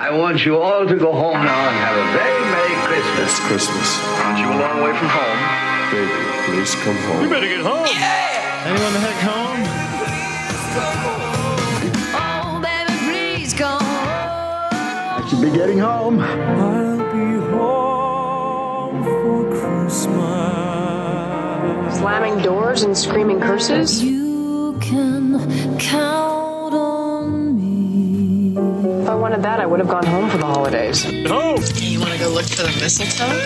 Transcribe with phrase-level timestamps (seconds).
[0.00, 3.30] I want you all to go home now and have a very Merry Christmas.
[3.30, 3.96] It's Christmas.
[4.24, 5.38] Aren't you a long way from home?
[5.92, 6.10] Baby,
[6.46, 7.22] please come home.
[7.22, 7.86] You better get home.
[7.86, 8.64] Yeah!
[8.66, 9.62] Anyone the heck home?
[12.16, 15.22] Oh, baby, please come home.
[15.22, 16.18] I should be getting home.
[16.18, 20.14] I'll be home for Christmas.
[22.00, 24.02] Slamming doors and screaming curses?
[24.02, 25.38] You can
[25.78, 26.43] count on me.
[26.43, 26.43] If I
[29.34, 31.02] wanted that, I would have gone home for the holidays.
[31.02, 31.60] Home.
[31.74, 33.36] You want to go look for the mistletoe?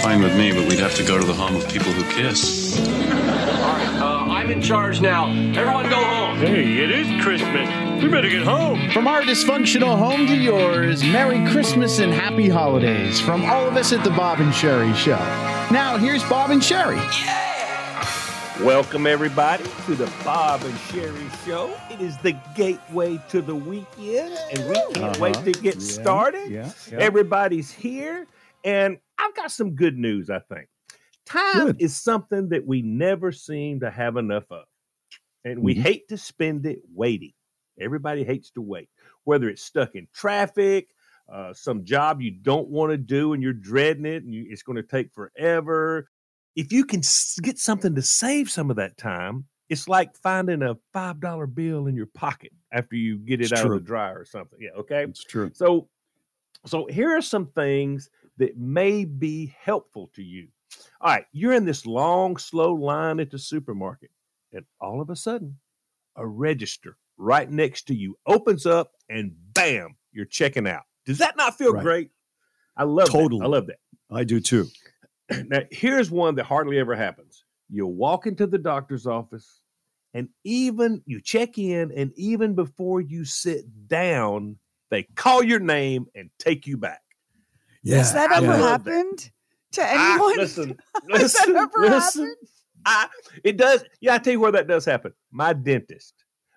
[0.00, 2.78] Fine with me, but we'd have to go to the home of people who kiss.
[2.80, 5.28] Uh, I'm in charge now.
[5.28, 6.38] Everyone go home.
[6.38, 7.68] Hey, it is Christmas.
[8.02, 8.88] We better get home.
[8.90, 13.92] From our dysfunctional home to yours, Merry Christmas and Happy Holidays from all of us
[13.92, 15.18] at the Bob and Sherry Show.
[15.70, 17.00] Now, here's Bob and Sherry.
[18.62, 21.78] Welcome, everybody, to the Bob and Sherry Show.
[21.90, 25.16] It is the gateway to the weekend, and we can't Uh-huh.
[25.20, 26.50] wait to get Yeah, started.
[26.50, 26.98] yeah, yeah.
[26.98, 28.26] Everybody's here,
[28.64, 30.68] and I've got some good news, I think.
[31.26, 31.82] Time Good.
[31.82, 34.64] is something that we never seem to have enough of,
[35.44, 35.82] and we Mhm.
[35.82, 37.34] hate to spend it waiting.
[37.78, 38.88] Everybody hates to wait,
[39.24, 40.88] whether it's stuck in traffic,
[41.28, 44.62] uh, some job you don't want to do and you're dreading it and you, it's
[44.62, 46.08] going to take forever.
[46.56, 47.02] If you can
[47.42, 51.94] get something to save some of that time, it's like finding a $5 bill in
[51.94, 53.76] your pocket after you get it It's out true.
[53.76, 54.58] of the dryer or something.
[54.60, 54.70] Yeah.
[54.78, 55.04] Okay.
[55.04, 55.50] It's true.
[55.52, 55.88] So,
[56.64, 58.08] so here are some things
[58.38, 60.48] that may be helpful to you.
[61.00, 64.10] All right, you're in this long, slow line at the supermarket,
[64.52, 65.58] and all of a sudden,
[66.16, 70.82] a register right next to you opens up, and bam, you're checking out.
[71.06, 71.82] Does that not feel Right.
[71.82, 72.10] great?
[72.76, 73.40] I love Totally.
[73.40, 73.44] That.
[73.46, 73.78] I love that.
[74.10, 74.66] I do too.
[75.46, 77.44] Now, here's one that hardly ever happens.
[77.68, 79.60] You walk into the doctor's office,
[80.14, 84.56] and even you check in, and even before you sit down,
[84.90, 87.02] they call your name and take you back.
[87.82, 87.98] Yeah.
[87.98, 88.92] Has that ever love that.
[88.92, 89.30] happened
[89.72, 90.36] to anyone?
[90.36, 90.78] listen,
[91.10, 92.22] Has listen, that ever listen.
[92.22, 92.36] happened?
[92.84, 93.08] I,
[93.42, 93.84] it does.
[94.00, 95.12] Yeah, I tell you where that does happen.
[95.32, 96.14] My dentist,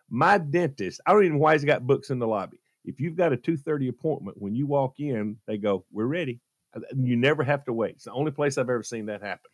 [0.09, 1.01] my dentist.
[1.05, 2.59] I don't even know why he's got books in the lobby.
[2.85, 6.39] If you've got a two thirty appointment, when you walk in, they go, "We're ready."
[6.75, 7.95] Uh, You never have to wait.
[7.95, 9.49] It's the only place I've ever seen that happen.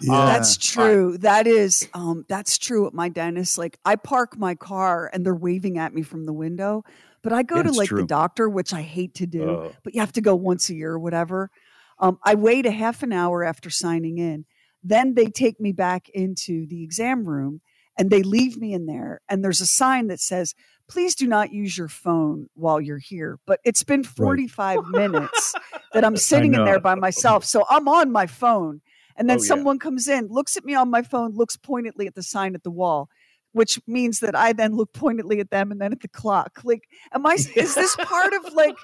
[0.00, 0.24] Yeah.
[0.24, 0.98] That's all right.
[0.98, 1.18] true.
[1.18, 3.58] That is um that's true at my dentist.
[3.58, 6.84] Like I park my car and they're waving at me from the window,
[7.22, 9.70] but I go Yeah, to it's like the doctor, which I hate to do, Uh,
[9.82, 11.50] but you have to go once a year or whatever.
[11.98, 14.46] Um, I wait a half an hour after signing in.
[14.82, 17.60] Then they take me back into the exam room
[17.98, 19.20] and they leave me in there.
[19.28, 20.54] And there's a sign that says,
[20.88, 23.38] please do not use your phone while you're here.
[23.46, 25.54] But it's been 45 minutes
[25.92, 27.44] that I'm sitting in there by myself.
[27.44, 28.80] So I'm on my phone.
[29.16, 29.46] And then Oh, yeah.
[29.48, 32.64] someone comes in, looks at me on my phone, looks pointedly at the sign at
[32.64, 33.08] the wall,
[33.54, 36.60] which means that I then look pointedly at them and then at the clock.
[36.64, 38.74] Like, am I, is this part of like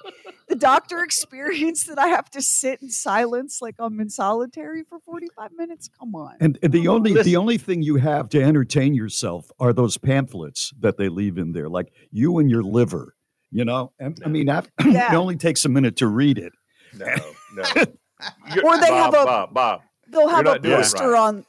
[0.48, 5.00] the doctor experience that I have to sit in silence like I'm in solitary for
[5.00, 5.90] 45 minutes?
[5.98, 6.36] Come on.
[6.40, 7.30] And, and the Come only Listen.
[7.32, 11.52] the only thing you have to entertain yourself are those pamphlets that they leave in
[11.52, 13.16] there, like you and your liver.
[13.52, 15.12] You know, and I mean, that, Yeah.
[15.12, 16.52] it only takes a minute to read it.
[16.96, 17.06] No,
[17.54, 17.64] no.
[18.64, 19.80] Or they have a- Bob, Bob.
[20.08, 21.18] They'll have a not doing it poster right.
[21.20, 21.46] on.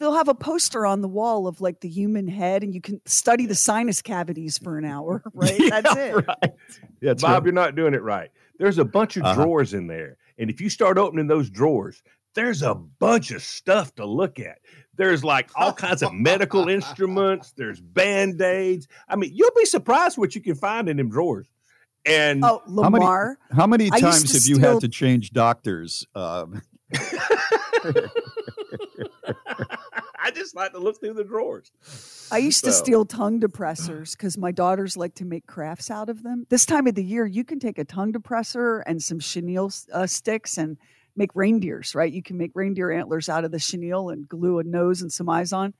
[0.00, 3.00] They'll have a poster on the wall of like the human head, and you can
[3.06, 5.54] study the sinus cavities for an hour, right?
[5.60, 6.14] Yeah, That's it.
[6.26, 6.52] Right.
[7.02, 7.44] That's Bob, right.
[7.44, 8.30] you're not doing it right.
[8.58, 9.34] There's a bunch of Uh-huh.
[9.44, 10.16] drawers in there.
[10.38, 12.02] And if you start opening those drawers,
[12.34, 14.58] there's a bunch of stuff to look at.
[14.96, 18.88] There's like all kinds of medical instruments, there's band aids.
[19.08, 21.46] I mean, you'll be surprised what you can find in them drawers.
[22.06, 23.04] And Oh, How many-
[23.54, 26.06] How many times to have you steal- had to change doctors?
[26.14, 26.62] Um,
[30.30, 31.72] I just like to look through the drawers.
[32.30, 36.22] I used to steal tongue depressors because my daughters like to make crafts out of
[36.22, 36.46] them.
[36.48, 40.06] This time of the year, you can take a tongue depressor and some chenille uh,
[40.06, 40.76] sticks and
[41.16, 42.12] make reindeers, right?
[42.12, 45.28] You can make reindeer antlers out of the chenille and glue a nose and some
[45.28, 45.74] eyes on.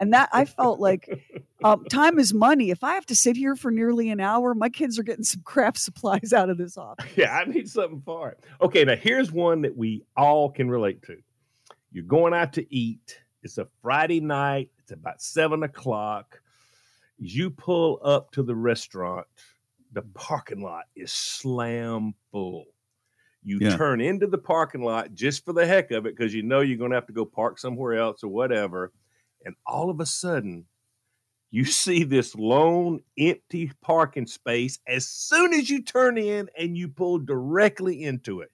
[0.00, 1.08] And that I felt like
[1.64, 2.70] um, time is money.
[2.70, 5.42] If I have to sit here for nearly an hour, my kids are getting some
[5.44, 7.06] craft supplies out of this office.
[7.14, 8.40] Yeah, I need something for it.
[8.60, 11.18] Okay, now here's one that we all can relate to.
[11.92, 13.21] You're going out to eat.
[13.42, 14.70] It's a Friday night.
[14.78, 16.40] It's about seven o'clock.
[17.18, 19.26] You pull up to the restaurant,
[19.92, 20.14] the mm.
[20.14, 22.66] parking lot is slam full.
[23.44, 23.76] You Yeah.
[23.76, 26.78] turn into the parking lot just for the heck of it because you know you're
[26.78, 28.92] going to have to go park somewhere else or whatever.
[29.44, 30.66] And all of a sudden,
[31.50, 36.88] you see this lone empty parking space as soon as you turn in and you
[36.88, 38.50] pull directly into it.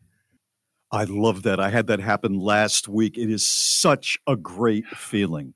[0.91, 1.61] I love that.
[1.61, 3.19] I had that happen last week.
[3.19, 5.55] It is such a great feeling.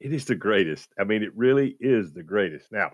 [0.00, 0.88] It is the greatest.
[0.98, 2.72] I mean, it really is the greatest.
[2.72, 2.92] Now,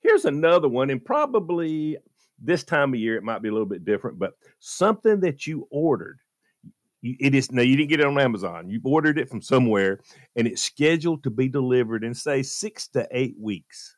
[0.00, 1.98] here's another one, and probably
[2.40, 5.66] this time of year it might be a little bit different, but something that you
[5.70, 6.18] ordered.
[7.00, 8.68] It is now you didn't get it on Amazon.
[8.68, 10.00] You ordered it from somewhere,
[10.34, 13.96] and it's scheduled to be delivered in say six to eight weeks.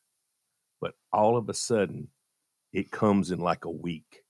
[0.83, 2.09] But all of a sudden,
[2.75, 4.23] it comes in like a week.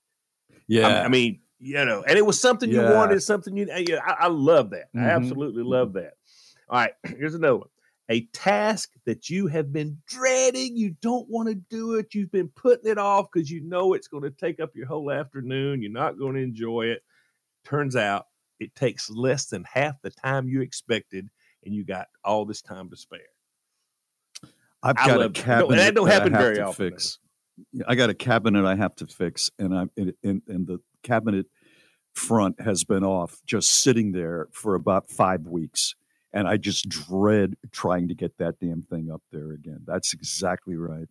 [0.67, 1.03] Yeah.
[1.03, 3.67] I mean, you know, and it was something you wanted, something you.
[3.87, 4.89] Yeah, I, I love that.
[4.95, 5.11] I Mhm.
[5.11, 6.13] absolutely love that.
[6.69, 7.69] All right, here's another one.
[8.09, 12.49] A task that you have been dreading, you don't want to do it, you've been
[12.49, 15.91] putting it off because you know it's going to take up your whole afternoon, you're
[15.91, 17.03] not going to enjoy it.
[17.63, 18.25] Turns out
[18.59, 21.29] it takes less than half the time you expected,
[21.63, 23.19] and you got all this time to spare.
[24.83, 25.23] I've got a.
[25.25, 27.19] No, cabinet that don't I happen have very to often, fix.
[27.87, 31.47] I got a cabinet I have to fix, and I'm and, and, and the cabinet
[32.13, 35.95] front has been off, just sitting there for about five weeks,
[36.33, 39.81] and I just dread trying to get that damn thing up there again.
[39.85, 41.07] That's exactly right.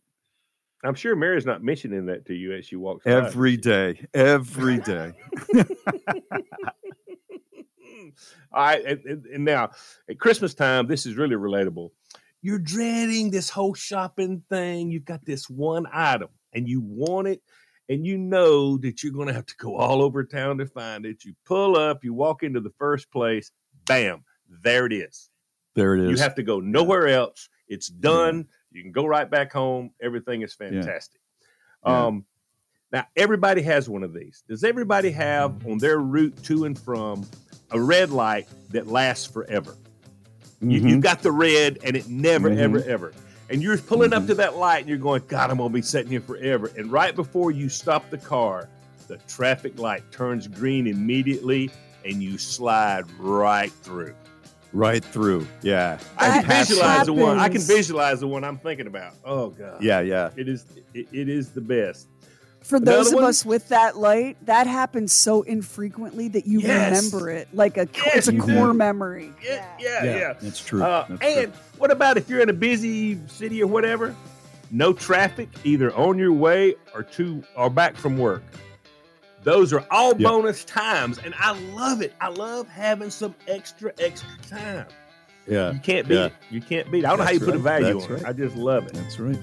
[0.83, 3.11] I'm sure Mary's not mentioning that to you as she walks by.
[3.11, 5.13] Every day, every day.
[8.53, 9.71] All right, and, and now
[10.09, 11.91] at Christmas time, this is really relatable.
[12.43, 14.91] You're dreading this whole shopping thing.
[14.91, 17.43] You've got this one item and you want it,
[17.91, 21.05] and you know that you're going to have to go all over town to find
[21.05, 21.25] it.
[21.25, 23.51] You pull up, you walk into the first place,
[23.85, 24.25] bam,
[24.63, 25.29] there it is.
[25.75, 26.11] There it is.
[26.11, 27.49] You have to go nowhere else.
[27.69, 28.47] It's done.
[28.71, 29.91] You can go right back home.
[30.01, 31.21] Everything is fantastic.
[31.85, 32.07] Yeah.
[32.07, 32.25] Um,
[32.93, 34.45] now, everybody has one of these.
[34.49, 37.27] Does everybody have on their route to and from
[37.73, 39.77] a red light that lasts forever?
[40.61, 40.91] You, Mhm.
[40.91, 42.59] you've got the red and it never, Mhm.
[42.59, 43.13] ever, ever.
[43.51, 45.83] And you're pulling up to that light and you're going, God, I'm going to be
[45.83, 46.71] sitting here forever.
[46.77, 48.69] And right before you stop the car,
[49.09, 51.71] the traffic light turns green immediately
[52.05, 54.15] and you slide right through.
[54.73, 55.47] right through.
[55.63, 55.99] Yeah.
[56.17, 57.39] I That can visualize the one.
[57.41, 59.15] I can visualize the one I'm thinking about.
[59.25, 59.83] Oh God.
[59.83, 60.31] Yeah, yeah.
[60.37, 60.65] It is.
[60.95, 62.09] It, it is the best.
[62.63, 63.25] For Another those of one?
[63.25, 67.11] us with that light, that happens so infrequently that you Yes.
[67.13, 68.55] remember it like a Yes, it's a you do.
[68.55, 69.33] core memory.
[69.43, 70.33] Yeah, yeah, yeah.
[70.41, 70.83] That's true.
[70.83, 71.63] Uh, That's and true.
[71.79, 74.15] what about if you're in a busy city or whatever?
[74.71, 78.43] No traffic, either on your way or to or back from work.
[79.43, 80.29] Those are all Yeah.
[80.29, 82.13] bonus times, and I love it.
[82.21, 84.85] I love having some extra, extra time.
[85.49, 85.73] Yeah.
[85.73, 86.27] You can't beat yeah.
[86.27, 86.33] it.
[86.51, 87.07] You can't beat it.
[87.07, 88.25] I don't know how you That's put a value That's on it.
[88.27, 88.93] I just love it.
[88.93, 89.39] That's right.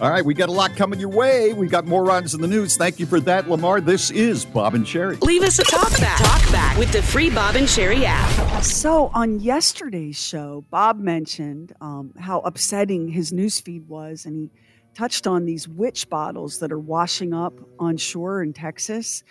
[0.00, 1.52] All right, we got a lot coming your way.
[1.54, 2.76] We got morons in the news.
[2.76, 3.80] Thank you for that, Lamar.
[3.80, 5.16] This is Bob and Sherry.
[5.16, 6.18] Leave us a talk back.
[6.18, 8.62] Talk back with the free Bob and Sherry app.
[8.62, 14.50] So on yesterday's show, Bob mentioned um, how upsetting his newsfeed was, and he
[14.94, 19.24] touched on these witch bottles that are washing up on shore in Texas.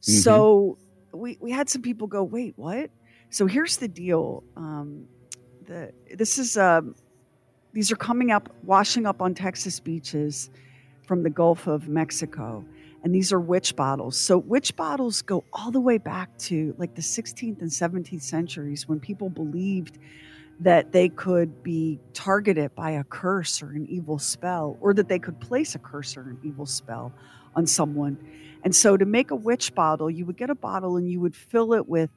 [0.00, 0.78] So
[1.12, 2.90] we we had some people go, wait, what?
[3.28, 4.44] So here's the deal.
[4.56, 5.08] Um,
[5.66, 6.94] the this is um,
[7.76, 10.48] these are coming up, washing up on Texas beaches
[11.06, 12.64] from the Gulf of Mexico.
[13.04, 14.16] And these are witch bottles.
[14.16, 18.88] So, witch bottles go all the way back to like the 16th and 17th centuries
[18.88, 19.98] when people believed
[20.58, 25.18] that they could be targeted by a curse or an evil spell, or that they
[25.18, 27.12] could place a curse or an evil spell
[27.54, 28.16] on someone.
[28.64, 31.36] And so, to make a witch bottle, you would get a bottle and you would
[31.36, 32.08] fill it with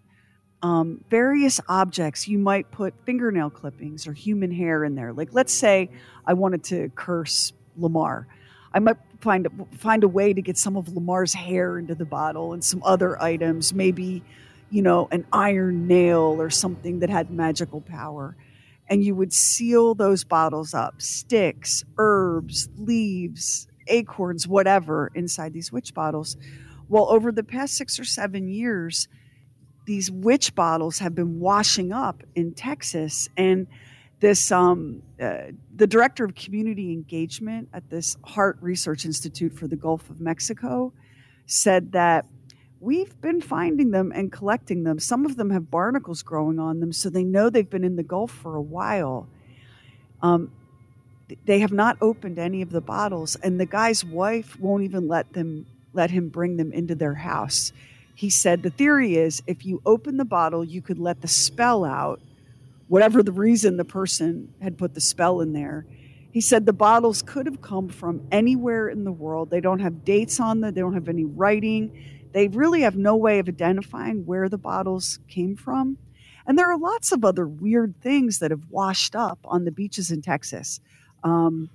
[0.61, 2.27] um, various objects.
[2.27, 5.13] You might put fingernail clippings or human hair in there.
[5.13, 5.89] Like, let's say
[6.25, 8.27] I wanted to curse Lamar.
[8.73, 9.47] I might find
[9.77, 13.21] find a way to get some of Lamar's hair into the bottle and some other
[13.21, 14.23] items, maybe,
[14.69, 18.35] you know, an iron nail or something that had magical power.
[18.87, 25.93] And you would seal those bottles up, sticks, herbs, leaves, acorns, whatever, inside these witch
[25.93, 26.37] bottles.
[26.87, 29.07] Well, over the past six or seven years,
[29.89, 33.65] these witch bottles have been washing up in Texas and
[34.19, 39.75] this um, uh, the director of community engagement at this Harte Research Institute for the
[39.75, 40.93] Gulf of Mexico
[41.47, 42.27] said that
[42.79, 44.99] we've been finding them and collecting them.
[44.99, 48.03] Some of them have barnacles growing on them, so they know they've been in the
[48.03, 49.27] Gulf for a while.
[50.21, 50.51] Um,
[51.45, 55.33] they have not opened any of the bottles, and the guy's wife won't even let
[55.33, 57.73] them let him bring them into their house.
[58.19, 61.85] He said the theory is if you open the bottle, you could let the spell
[61.85, 62.19] out,
[62.89, 65.85] whatever the reason the person had put the spell in there.
[66.29, 69.49] He said the bottles could have come from anywhere in the world.
[69.49, 72.27] They don't have dates on them, they don't have any writing.
[72.33, 75.97] They really have no way of identifying where the bottles came from.
[76.45, 80.11] And there are lots of other weird things that have washed up on the beaches
[80.11, 80.81] in Texas.
[81.23, 81.69] Um,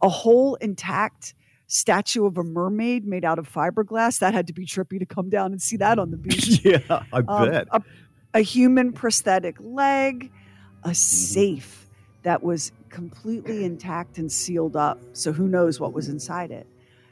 [0.00, 1.34] a whole intact
[1.68, 4.18] statue of a mermaid made out of fiberglass.
[4.18, 6.60] That had to be trippy to come down and see that on the beach.
[6.64, 6.78] yeah,
[7.12, 7.68] I Um, bet.
[7.70, 7.82] a,
[8.34, 10.32] a human prosthetic leg,
[10.82, 11.86] a safe
[12.22, 14.98] that was completely intact and sealed up.
[15.12, 16.66] So who knows what was inside it?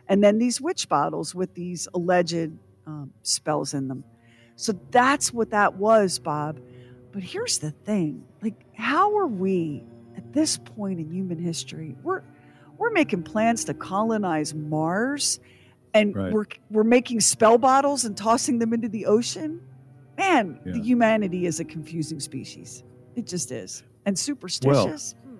[0.08, 2.50] And then these witch bottles with these alleged
[2.86, 4.04] um, spells in them.
[4.56, 6.60] So that's what that was, Bob.
[7.12, 9.84] But here's the thing: like, how are we
[10.16, 11.94] at this point in human history?
[12.02, 12.22] We're
[12.78, 15.40] we're making plans to colonize Mars,
[15.94, 16.32] and Right.
[16.32, 19.60] we're we're making spell bottles and tossing them into the ocean.
[20.18, 22.82] Man, the humanity is a confusing species.
[23.16, 25.14] It just is, and superstitious.
[25.14, 25.32] Well,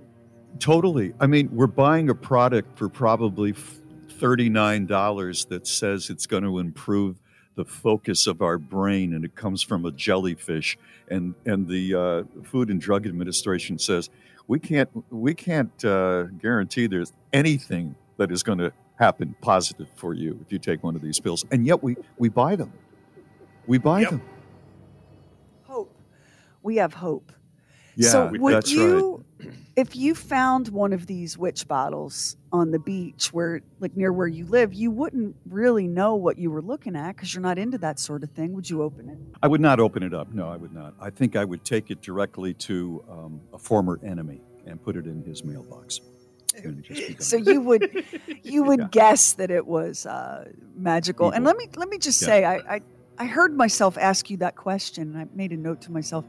[0.59, 1.12] Totally.
[1.21, 7.21] I mean, we're buying a product for probably $39 that says it's going to improve
[7.57, 10.76] the focus of our brain and it comes from a jellyfish
[11.09, 14.11] and and the uh, Food and Drug Administration says
[14.48, 20.14] we can't we can't uh, guarantee there's anything that is going to happen positive for
[20.14, 22.72] you if you take one of these pills and yet we we buy them.
[23.66, 24.22] We buy them.
[25.64, 25.92] hope.
[26.62, 27.32] We have hope.
[27.96, 29.24] Yeah, so would that's you,
[29.76, 34.26] if you found one of these witch bottles on the beach, where like near where
[34.26, 37.78] you live, you wouldn't really know what you were looking at because you're not into
[37.78, 38.52] that sort of thing.
[38.55, 39.19] Would you open it?
[39.43, 40.33] I would not open it up.
[40.33, 40.95] No, I would not.
[41.00, 45.07] I think I would take it directly to um, a former enemy and put it
[45.07, 46.00] in his mailbox.
[46.64, 47.23] And just be done.
[47.23, 48.02] So you would,
[48.43, 51.31] you would guess that it was uh, magical.
[51.31, 52.26] And let me let me just Yeah.
[52.28, 52.81] say, I, I
[53.19, 56.25] I heard myself ask you that question, and I made a note to myself.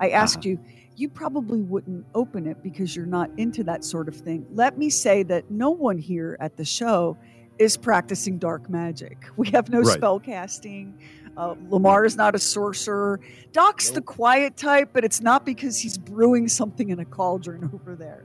[0.00, 0.48] I asked Uh-huh.
[0.50, 0.60] you.
[0.98, 4.44] You probably wouldn't open it because you're not into that sort of thing.
[4.52, 7.16] Let me say that no one here at the show
[7.58, 9.26] is practicing dark magic.
[9.36, 9.86] We have no Right.
[9.94, 10.98] spell casting.
[11.36, 13.20] Uh, Lamar is not a sorcerer.
[13.52, 17.94] Doc's the quiet type, but it's not because he's brewing something in a cauldron over
[17.94, 18.24] there.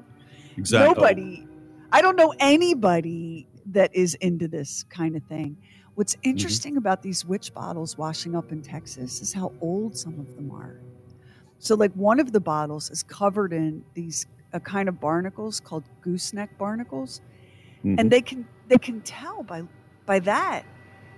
[0.58, 0.88] Exactly.
[0.96, 1.48] Nobody,
[1.92, 5.58] I don't know anybody that is into this kind of thing.
[5.94, 10.36] What's interesting about these witch bottles washing up in Texas is how old some of
[10.36, 10.80] them are.
[11.64, 15.86] So, like one of the bottles is covered in these a kind of barnacles called
[16.02, 17.22] gooseneck barnacles,
[17.86, 17.96] Mhm.
[18.00, 19.64] and they can they can tell by
[20.06, 20.66] by that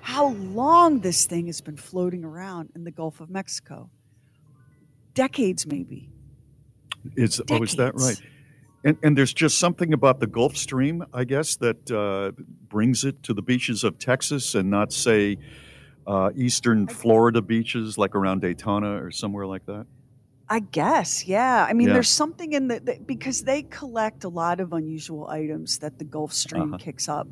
[0.02, 3.90] how long this thing has been floating around in the Gulf of Mexico.
[5.16, 6.12] Decades, maybe.
[7.16, 8.22] It's oh, is that right?
[8.84, 13.24] And and there's just something about the Gulf Stream, I guess, that uh, brings it
[13.24, 15.40] to the beaches of Texas and not say
[16.06, 19.88] uh, eastern Florida beaches like around Daytona or somewhere like that.
[20.48, 21.66] I guess, yeah.
[21.68, 21.94] I mean, Yeah.
[21.96, 26.04] there's something in the, the because they collect a lot of unusual items that the
[26.06, 26.78] Gulf Stream Uh-huh.
[26.78, 27.28] kicks up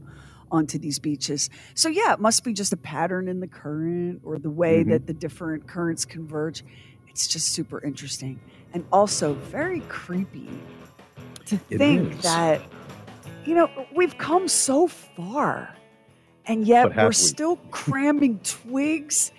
[0.52, 1.50] onto these beaches.
[1.76, 4.90] So yeah, it must be just a pattern in the current or the way Mhm.
[4.90, 6.64] that the different currents converge.
[7.08, 8.40] It's just super interesting
[8.74, 10.50] and also very creepy
[11.46, 12.22] to It think is.
[12.24, 12.62] that
[13.46, 15.76] you know we've come so far,
[16.48, 17.14] and yet we're we?
[17.14, 19.32] still cramming twigs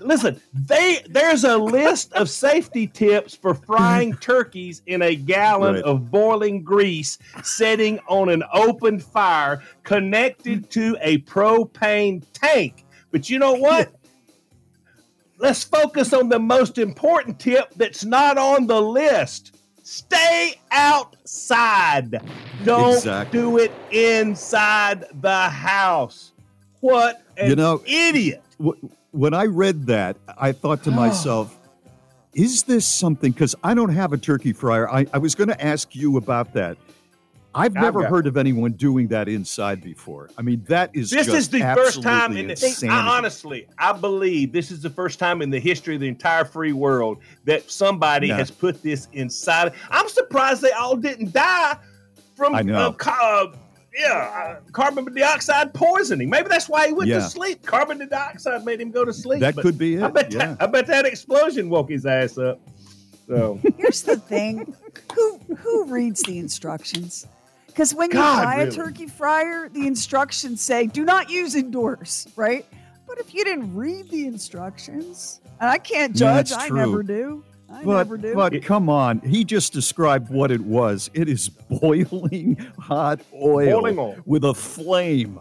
[0.00, 5.84] listen, they there's a list of safety tips for frying turkeys in a gallon Right.
[5.84, 12.84] of boiling grease setting on an open fire connected to a propane tank.
[13.10, 13.92] But you know what?
[15.38, 19.53] Let's focus on the most important tip that's not on the list.
[19.86, 22.20] Stay outside.
[22.64, 23.38] Don't Exactly.
[23.38, 26.32] do it inside the house.
[26.80, 28.42] What an You know- idiot.
[28.64, 28.72] Wh-
[29.10, 30.94] When I read that, I thought to oh.
[30.94, 31.56] myself,
[32.34, 33.30] is this something?
[33.30, 34.90] Because I don't have a turkey fryer.
[34.90, 36.76] I, I was going to ask you about that.
[37.54, 40.30] I've I've never got- heard of anyone doing that inside before.
[40.36, 42.86] I mean, that is This just is the first time in the.
[42.90, 46.44] I, honestly, I believe this is the first time in the history of the entire
[46.44, 48.36] free world that somebody Yeah.
[48.38, 49.72] has put this inside.
[49.90, 51.76] I'm surprised they all didn't die
[52.36, 52.88] from I know.
[52.88, 53.56] Uh, ca- uh,
[53.96, 56.28] yeah, uh, carbon dioxide poisoning.
[56.28, 57.18] Maybe that's why he went Yeah.
[57.20, 57.64] to sleep.
[57.64, 59.38] Carbon dioxide made him go to sleep.
[59.40, 60.38] That But could be I it, bet, yeah.
[60.38, 62.58] that, I bet that explosion woke his ass up.
[63.28, 64.74] So Here's the thing:
[65.14, 67.26] who who reads the instructions?
[67.74, 68.68] Because when you God, buy really?
[68.68, 72.64] a turkey fryer, the instructions say "do not use indoors," right?
[73.04, 76.76] But if you didn't read the instructions, and I can't judge, that's I true.
[76.76, 77.42] never do.
[77.68, 78.34] I But, never do.
[78.34, 81.10] but come on, he just described what it was.
[81.14, 84.16] It is boiling hot oil, Boiling oil.
[84.24, 85.40] with a flame.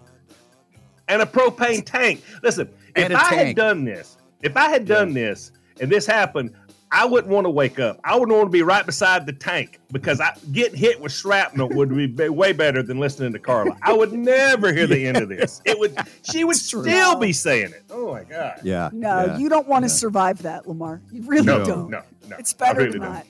[1.07, 2.23] and a propane tank.
[2.41, 6.07] Listen, if I a I had done this, if I had done this and this
[6.07, 6.55] happened,
[6.93, 7.99] I wouldn't want to wake up.
[8.03, 11.69] I wouldn't want to be right beside the tank because I getting hit with shrapnel
[11.69, 13.75] would be be- way better than listening to Carla.
[13.81, 15.59] I would never hear the end of this.
[15.65, 16.83] It would she would true.
[16.83, 17.83] still be saying it.
[17.89, 18.59] Oh my god.
[18.63, 18.89] Yeah.
[18.93, 19.37] no, yeah.
[19.37, 21.01] you don't want to survive that, Lamar.
[21.11, 21.89] You really No, don't.
[21.89, 22.35] no, no.
[22.37, 23.13] It's better really than don't.
[23.13, 23.25] not.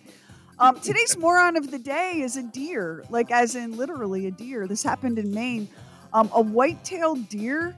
[0.59, 4.67] Um, today's moron of the day is a deer, like as in literally a deer.
[4.67, 5.67] This happened in Maine.
[6.13, 7.75] Um, a white-tailed deer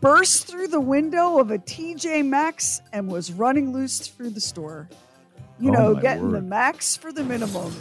[0.00, 4.88] burst through the window of a TJ Maxx and was running loose through the store.
[5.58, 7.72] You Oh, know, getting the max for the minimum,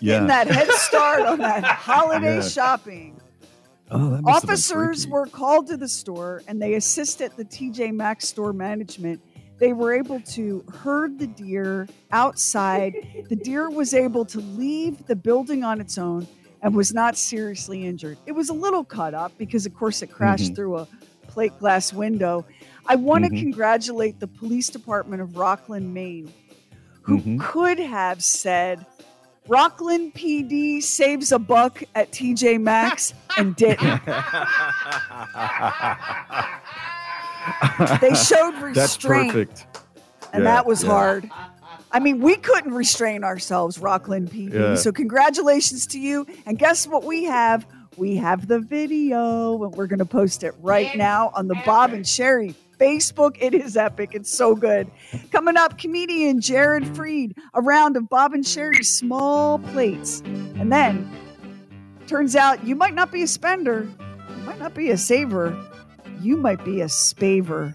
[0.00, 0.14] Yeah.
[0.14, 2.42] getting that head start on that holiday Yeah.
[2.42, 3.20] shopping.
[3.90, 7.44] Oh, that must have been Officers were called to the store and they assisted the
[7.44, 9.20] TJ Maxx store management.
[9.58, 12.94] They were able to herd the deer outside.
[13.28, 16.26] the deer was able to leave the building on its own
[16.62, 18.18] and was not seriously injured.
[18.26, 20.56] It was a little cut up because, of course, it crashed Mhm.
[20.56, 20.88] through a
[21.36, 22.46] plate glass window.
[22.86, 23.40] I want to Mhm.
[23.40, 26.32] congratulate the police department of Rockland, Maine,
[27.02, 27.38] who Mhm.
[27.40, 28.86] could have said,
[29.46, 34.00] Rockland PD saves a buck at TJ Maxx and didn't.
[38.00, 39.66] they showed That's restraint, perfect.
[40.32, 40.88] and Yeah, that was yeah.
[40.90, 41.30] hard.
[41.92, 44.54] I mean, we couldn't restrain ourselves, Rockland PD.
[44.54, 44.74] Yeah.
[44.74, 46.26] So, congratulations to you.
[46.46, 47.66] And guess what we have?
[47.96, 51.92] We have the video, and we're going to post it right now on the Bob
[51.94, 53.36] and Sherry Facebook.
[53.40, 54.10] It is epic.
[54.12, 54.90] It's so good.
[55.32, 60.20] Coming up, comedian Jared Freid, a round of Bob and Sherry's small plates.
[60.58, 61.10] And then,
[62.06, 63.88] turns out you might not be a spender,
[64.28, 65.58] you might not be a saver,
[66.20, 67.74] you might be a spaver.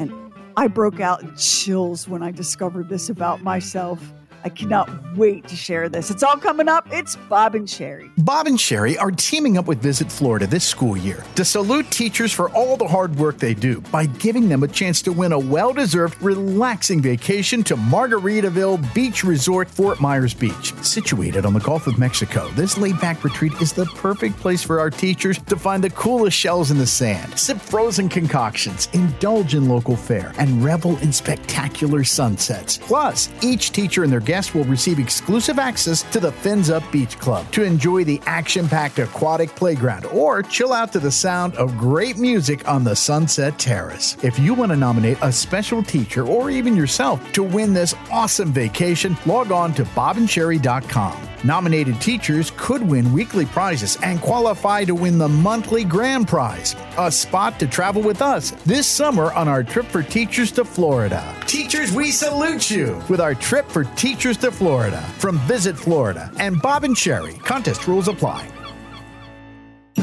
[0.00, 0.12] And
[0.56, 4.12] I broke out in chills when I discovered this about myself.
[4.46, 6.08] I cannot wait to share this.
[6.08, 6.86] It's all coming up.
[6.92, 8.12] It's Bob and Sherry.
[8.18, 12.32] Bob and Sherry are teaming up with Visit Florida this school year to salute teachers
[12.32, 15.38] for all the hard work they do by giving them a chance to win a
[15.38, 20.72] well deserved, relaxing vacation to Margaritaville Beach Resort, Fort Myers Beach.
[20.80, 24.78] Situated on the Gulf of Mexico, this laid back retreat is the perfect place for
[24.78, 29.68] our teachers to find the coolest shells in the sand, sip frozen concoctions, indulge in
[29.68, 32.78] local fare, and revel in spectacular sunsets.
[32.78, 34.20] Plus, each teacher and their
[34.54, 38.98] will receive exclusive access to the Fins Up Beach Club to enjoy the action packed
[38.98, 44.16] aquatic playground or chill out to the sound of great music on the Sunset Terrace.
[44.22, 48.52] If you want to nominate a special teacher or even yourself to win this awesome
[48.52, 51.35] vacation, log on to bobandsherry.com.
[51.46, 57.08] Nominated teachers could win weekly prizes and qualify to win the monthly grand prize, a
[57.08, 61.22] spot to travel with us this summer on our trip for teachers to Florida.
[61.46, 66.60] Teachers, we salute you with our trip for teachers to Florida from Visit Florida and
[66.60, 67.34] Bob and Sherry.
[67.34, 68.55] Contest rules apply.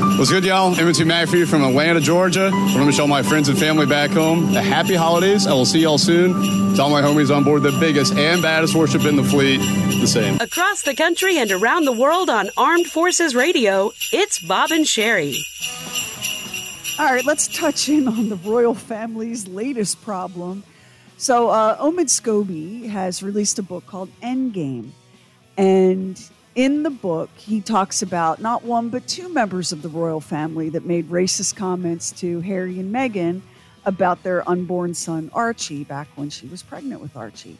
[0.03, 0.75] What's good, y'all?
[0.75, 2.51] Emmett McAfee from Atlanta, Georgia.
[2.53, 5.47] I want to show my friends and family back home a happy holidays.
[5.47, 6.75] I will see y'all soon.
[6.75, 9.57] To all my homies on board the biggest and baddest warship in the fleet,
[9.99, 10.39] the same.
[10.39, 15.37] Across the country and around the world on Armed Forces Radio, it's Bob and Sherry.
[16.99, 20.63] All right, let's touch in on the royal family's latest problem.
[21.17, 24.91] So, uh, Omid Scobie has released a book called Endgame.
[25.57, 26.21] And
[26.55, 30.69] in the book, he talks about not one, but two members of the royal family
[30.69, 33.41] that made racist comments to Harry and Meghan
[33.85, 37.57] about their unborn son, Archie, back when she was pregnant with Archie.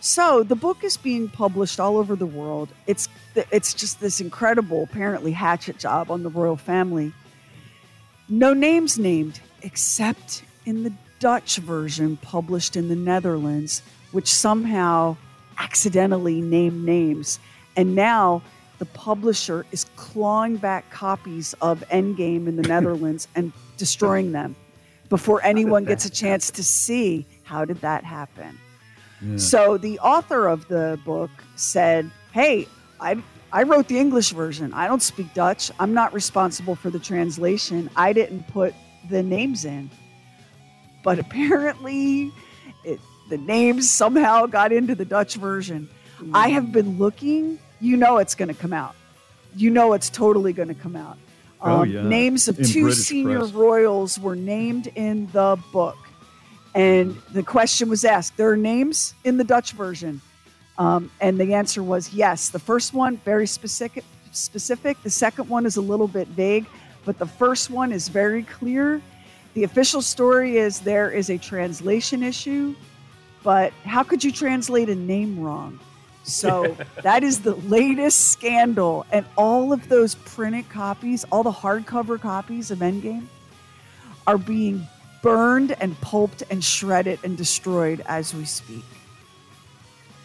[0.00, 2.70] So the book is being published all over the world.
[2.88, 7.12] It's it's just this incredible, apparently hatchet job on the royal family.
[8.28, 15.16] No names named except in the Dutch version published in the Netherlands, which somehow
[15.56, 17.38] accidentally named names.
[17.76, 18.42] And now
[18.78, 24.56] the publisher is clawing back copies of Endgame in the Netherlands and destroying them
[25.08, 28.58] before anyone gets a chance to see how did that happen.
[29.36, 32.66] So the author of the book said, "Hey,
[33.00, 34.74] I I wrote the English version.
[34.74, 35.70] I don't speak Dutch.
[35.78, 37.88] I'm not responsible for the translation.
[37.94, 38.74] I didn't put
[39.08, 39.90] the names in."
[41.04, 42.32] But apparently
[42.84, 45.88] it, the names somehow got into the Dutch version.
[46.34, 47.58] I have been looking.
[47.80, 48.94] You know it's going to come out.
[49.56, 51.18] You know it's totally going to come out.
[51.60, 52.02] Um, Oh, yeah.
[52.02, 53.52] Names of In two British senior press.
[53.52, 55.96] royals were named in the book.
[56.74, 60.20] And the question was asked there are names in the Dutch version.
[60.78, 62.48] Um, and the answer was yes.
[62.48, 64.04] The first one, very specific.
[64.32, 65.00] Specific.
[65.02, 66.66] The second one is a little bit vague,
[67.04, 69.02] but the first one is very clear.
[69.54, 72.74] The official story is there is a translation issue,
[73.42, 75.78] but how could you translate a name wrong?
[76.24, 79.04] So that is the latest scandal.
[79.10, 83.26] And all of those printed copies, all the hardcover copies of Endgame,
[84.26, 84.86] are being
[85.22, 88.84] burned and pulped and shredded and destroyed as we speak.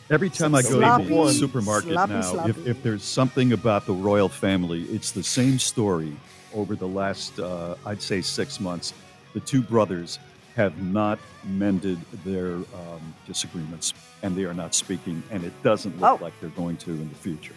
[0.09, 2.49] Every time I go Sloppy, to the supermarket sloppy, now, sloppy.
[2.51, 6.15] If, if there's something about the royal family, it's the same story
[6.53, 8.93] over the last, uh, I'd say, six months.
[9.33, 10.19] The two brothers
[10.55, 16.19] have not mended their um, disagreements, and they are not speaking, and it doesn't look
[16.21, 16.23] Oh.
[16.23, 17.53] like they're going to in the future.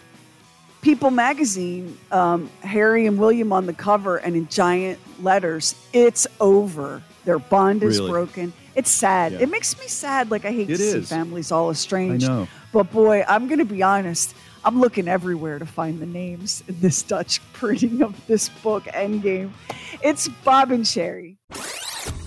[0.82, 7.02] People magazine, um, Harry and William on the cover, and in giant letters, it's over.
[7.26, 8.10] Their bond is Really?
[8.10, 8.52] broken.
[8.74, 9.32] It's sad.
[9.32, 9.40] Yeah.
[9.40, 10.30] It makes me sad.
[10.30, 12.24] Like I hate It to see families all estranged.
[12.24, 12.48] I know.
[12.72, 14.34] But boy, I'm going to be honest.
[14.64, 19.50] I'm looking everywhere to find the names in this Dutch printing of this book, Endgame.
[20.02, 21.36] It's Bob and Sherry.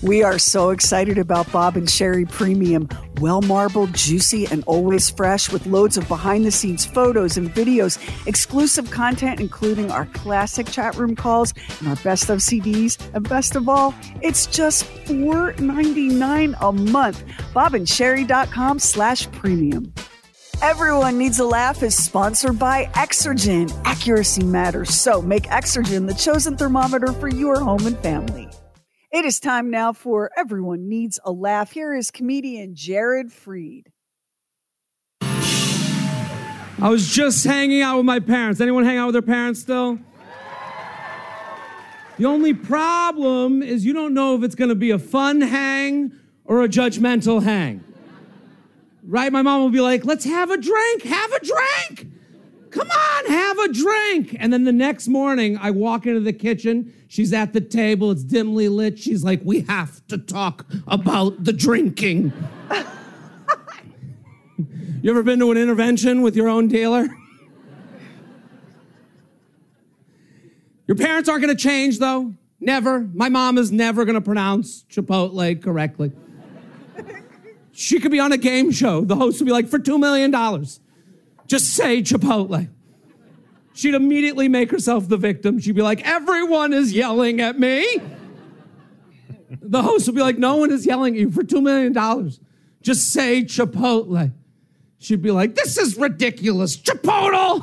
[0.01, 2.89] We are so excited about Bob and Sherry Premium.
[3.21, 7.97] Well marbled, juicy, and always fresh with loads of behind the scenes photos and videos,
[8.27, 12.97] exclusive content, including our classic chat room calls and our best of CDs.
[13.13, 17.23] And best of all, it's just $4.99 a month.
[17.55, 19.93] BobandSherry.com slash premium.
[20.61, 23.69] Everyone Needs a Laugh is sponsored by Exergen.
[23.83, 28.49] Accuracy matters, so make Exergen the chosen thermometer for your home and family.
[29.13, 31.73] It is time now for Everyone Needs a Laugh.
[31.73, 33.83] Here is comedian Jared Freid.
[35.21, 38.59] I was just hanging out with my parents.
[38.59, 39.99] Anyone hang out with their parents still?
[42.17, 46.63] The only problem is you don't know if it's gonna be a fun hang or
[46.63, 47.83] a judgmental hang.
[49.05, 49.31] Right?
[49.31, 52.11] My mom will be like, let's have a drink, have a drink.
[52.71, 54.35] Come on, have a drink.
[54.39, 56.91] And then the next morning, I walk into the kitchen.
[57.13, 58.97] She's at the table, it's dimly lit.
[58.97, 62.33] She's like, we have to talk about the drinking.
[65.03, 67.07] you ever been to an intervention with your own dealer?
[70.87, 72.33] Your parents aren't going to change, though.
[72.59, 73.01] Never.
[73.01, 76.13] My mom is never going to pronounce Chipotle correctly.
[77.73, 79.01] She could be on a game show.
[79.01, 80.31] The host would be like, for $2 million,
[81.45, 82.69] just say Chipotle.
[83.73, 85.59] She'd immediately make herself the victim.
[85.59, 88.01] She'd be like, everyone is yelling at me.
[89.49, 91.93] The host would be like, no one is yelling at you for $2 million.
[92.81, 94.31] Just say Chipotle.
[94.99, 96.77] She'd be like, this is ridiculous.
[96.77, 97.61] Chipotle!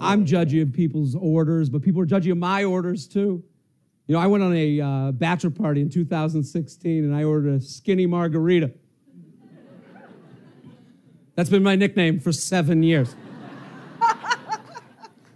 [0.00, 3.42] I'm judgy of people's orders, but people are judgy of my orders too.
[4.06, 7.60] You know, I went on a uh, bachelor party in 2016 and I ordered a
[7.60, 8.72] skinny margarita.
[11.34, 13.14] That's been my nickname for seven years.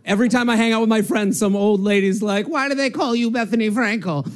[0.05, 2.89] Every time I hang out with my friends, some old lady's like, Why do they
[2.89, 4.31] call you Bethenny Frankel?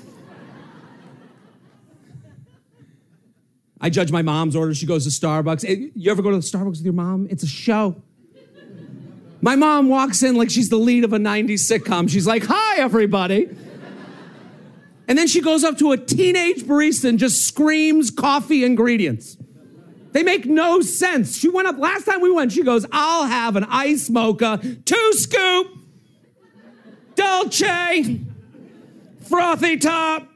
[3.81, 4.75] I judge my mom's order.
[4.75, 5.92] She goes to Starbucks.
[5.96, 7.27] You ever go to Starbucks with your mom?
[7.31, 8.01] It's a show.
[9.40, 12.09] My mom walks in like she's the lead of a 90s sitcom.
[12.09, 13.48] She's like, Hi, everybody.
[15.09, 19.37] And then she goes up to a teenage barista and just screams coffee ingredients.
[20.12, 21.38] They make no sense.
[21.38, 25.12] She went up, last time we went, she goes, I'll have an ice mocha, two
[25.14, 25.68] scoop,
[27.14, 28.20] dolce,
[29.29, 30.29] frothy top.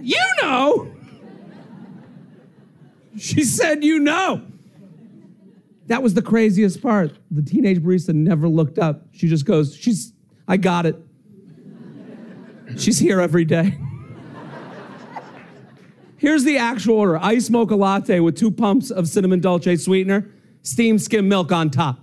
[0.00, 0.92] You know.
[3.18, 4.42] She said, You know.
[5.86, 7.12] That was the craziest part.
[7.30, 9.06] The teenage barista never looked up.
[9.12, 10.12] She just goes, She's,
[10.48, 10.96] I got it.
[12.76, 13.78] She's here every day.
[16.18, 20.30] Here's the actual order ice mocha latte with two pumps of cinnamon dolce sweetener,
[20.62, 22.00] steamed skim milk on top.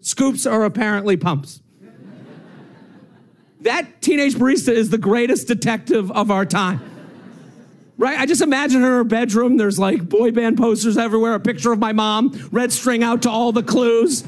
[0.00, 1.62] Scoops are apparently pumps.
[3.62, 6.80] That teenage barista is the greatest detective of our time.
[7.98, 8.18] Right?
[8.18, 9.56] I just imagine her in her bedroom.
[9.56, 13.30] There's like boy band posters everywhere, a picture of my mom, red string out to
[13.30, 14.22] all the clues.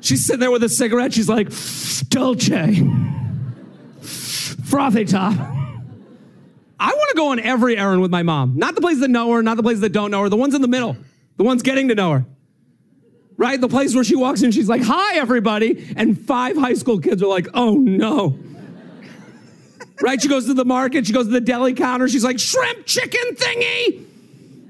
[0.00, 1.12] She's sitting there with a cigarette.
[1.12, 1.50] She's like,
[2.08, 2.82] Dolce,
[4.00, 5.61] frothy top.
[6.82, 8.56] I want to go on every errand with my mom.
[8.56, 10.52] Not the places that know her, not the places that don't know her, the ones
[10.52, 10.96] in the middle,
[11.36, 12.26] the ones getting to know her.
[13.36, 13.60] Right?
[13.60, 15.94] The place where she walks in, she's like, Hi, everybody.
[15.96, 18.36] And five high school kids are like, Oh no.
[20.00, 20.20] right?
[20.20, 23.36] She goes to the market, she goes to the deli counter, she's like, Shrimp chicken
[23.36, 24.04] thingy.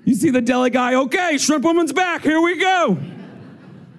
[0.05, 2.99] You see the deli guy, okay, shrimp woman's back, here we go.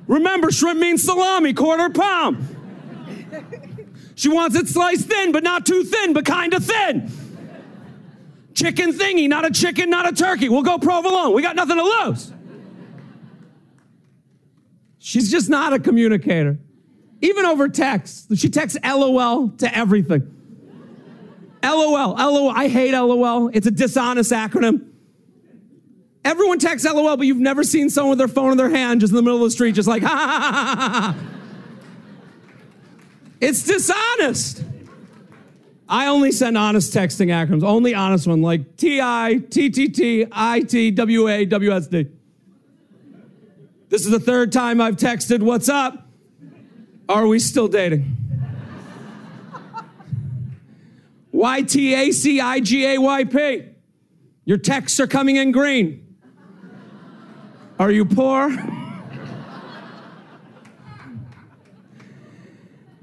[0.06, 2.48] Remember, shrimp means salami, quarter pound.
[4.14, 7.12] She wants it sliced thin, but not too thin, but kind of thin.
[8.54, 10.50] Chicken thingy, not a chicken, not a turkey.
[10.50, 11.34] We'll go provolone.
[11.34, 12.32] We got nothing to lose.
[15.00, 16.60] She's just not a communicator.
[17.22, 18.36] Even over text.
[18.38, 20.30] She texts LOL to everything.
[21.64, 22.50] LOL, LOL.
[22.50, 23.50] I hate LOL.
[23.54, 24.90] It's a dishonest acronym.
[26.26, 29.12] Everyone texts LOL, but you've never seen someone with their phone in their hand just
[29.12, 31.16] in the middle of the street, just like, ha ha ha ha ha ha.
[33.42, 34.64] It's dishonest.
[35.94, 40.26] I only send honest texting acronyms, only honest one, like T I T T T
[40.32, 42.08] I T W A W S D.
[43.90, 46.08] This is the third time I've texted, What's up?
[47.08, 48.18] Are we still dating?
[51.32, 53.66] Y T A C I G A Y P.
[54.46, 56.16] Your texts are coming in green.
[57.78, 58.50] Are you poor?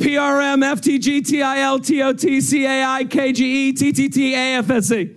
[0.00, 5.14] PRM, FTG, TIL, TOT, CAI, KGE, TTT, AFSC.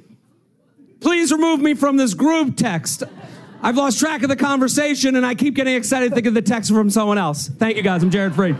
[0.99, 3.03] Please remove me from this group text.
[3.61, 6.89] I've lost track of the conversation and I keep getting excited thinking the text from
[6.89, 7.47] someone else.
[7.47, 8.03] Thank you guys.
[8.03, 8.57] I'm Jared Freid.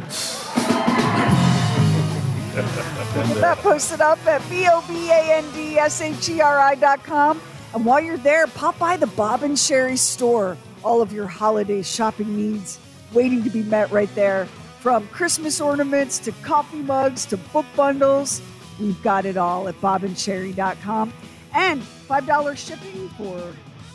[2.55, 7.41] Get that posted up at B-O-B-A-N-D-S-H-E-R-I dot com.
[7.73, 10.55] And while you're there, pop by the Bob and Sherry store.
[10.85, 12.79] All of your holiday shopping needs
[13.11, 14.47] waiting to be met right there.
[14.83, 18.41] From Christmas ornaments to coffee mugs to book bundles,
[18.77, 21.13] we've got it all at bobandsherry.com.
[21.53, 23.53] And $5 shipping for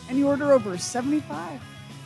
[0.09, 1.61] any order over 75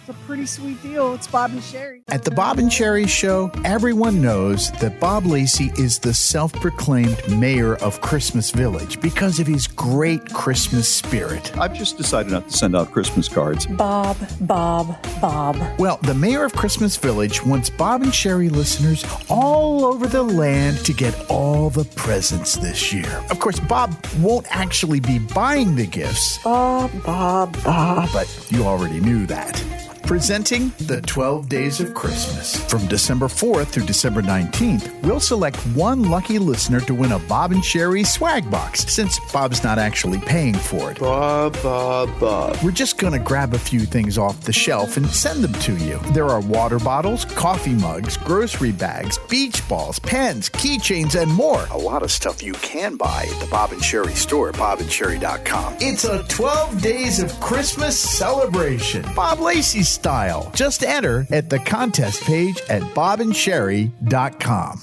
[0.05, 1.15] It's a pretty sweet deal.
[1.15, 2.03] It's Bob and Sherry.
[2.09, 7.23] At the Bob and Sherry Show, everyone knows that Bob Lacey is the self proclaimed
[7.38, 11.57] mayor of Christmas Village because of his great Christmas spirit.
[11.57, 13.65] I've just decided not to send out Christmas cards.
[13.67, 15.57] Bob, Bob, Bob.
[15.79, 20.79] Well, the mayor of Christmas Village wants Bob and Sherry listeners all over the land
[20.79, 23.23] to get all the presents this year.
[23.31, 26.43] Of course, Bob won't actually be buying the gifts.
[26.43, 28.09] Bob, Bob, Bob.
[28.12, 29.65] But you already knew that.
[30.05, 32.57] Presenting the 12 Days of Christmas.
[32.69, 37.53] From December 4th through December 19th, we'll select one lucky listener to win a Bob
[37.53, 40.99] and Sherry swag box since Bob's not actually paying for it.
[40.99, 42.59] Bob, Bob, Bob.
[42.62, 45.77] We're just going to grab a few things off the shelf and send them to
[45.77, 45.99] you.
[46.12, 51.65] There are water bottles, coffee mugs, grocery bags, beach balls, pens, keychains, and more.
[51.71, 55.77] A lot of stuff you can buy at the Bob and Sherry store at bobandsherry.com.
[55.81, 59.07] It's a 12 Days of Christmas celebration.
[59.15, 60.50] Bob Lacey style.
[60.55, 64.81] Just enter at the contest page at bobandsherry.com.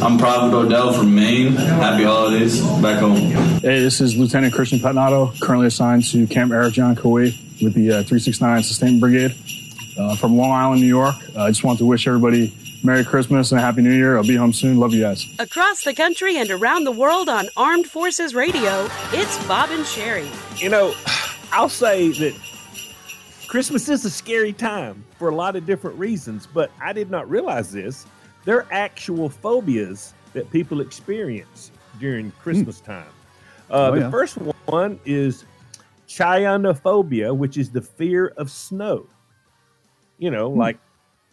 [0.00, 1.54] I'm Prophet Odell from Maine.
[1.56, 2.60] Happy holidays.
[2.80, 3.16] Back home.
[3.16, 7.88] Hey, this is Lieutenant Christian Patnato, currently assigned to Camp Eric John Kuwait with the
[7.90, 9.34] uh, 369 Sustainment Brigade
[9.98, 11.16] uh, from Long Island, New York.
[11.34, 14.16] Uh, I just want to wish everybody Merry Christmas and a Happy New Year.
[14.16, 14.78] I'll be home soon.
[14.78, 15.26] Love you guys.
[15.38, 20.28] Across the country and around the world on Armed Forces Radio, it's Bob and Sherry.
[20.56, 20.94] You know,
[21.50, 22.34] I'll say that
[23.48, 27.28] Christmas is a scary time for a lot of different reasons, but I did not
[27.30, 28.06] realize this.
[28.44, 33.08] There are actual phobias that people experience during Christmas time.
[33.70, 34.10] Uh, Oh, the yeah.
[34.10, 35.44] first one is
[36.06, 39.06] chionophobia, which is the fear of snow.
[40.18, 40.78] You know, like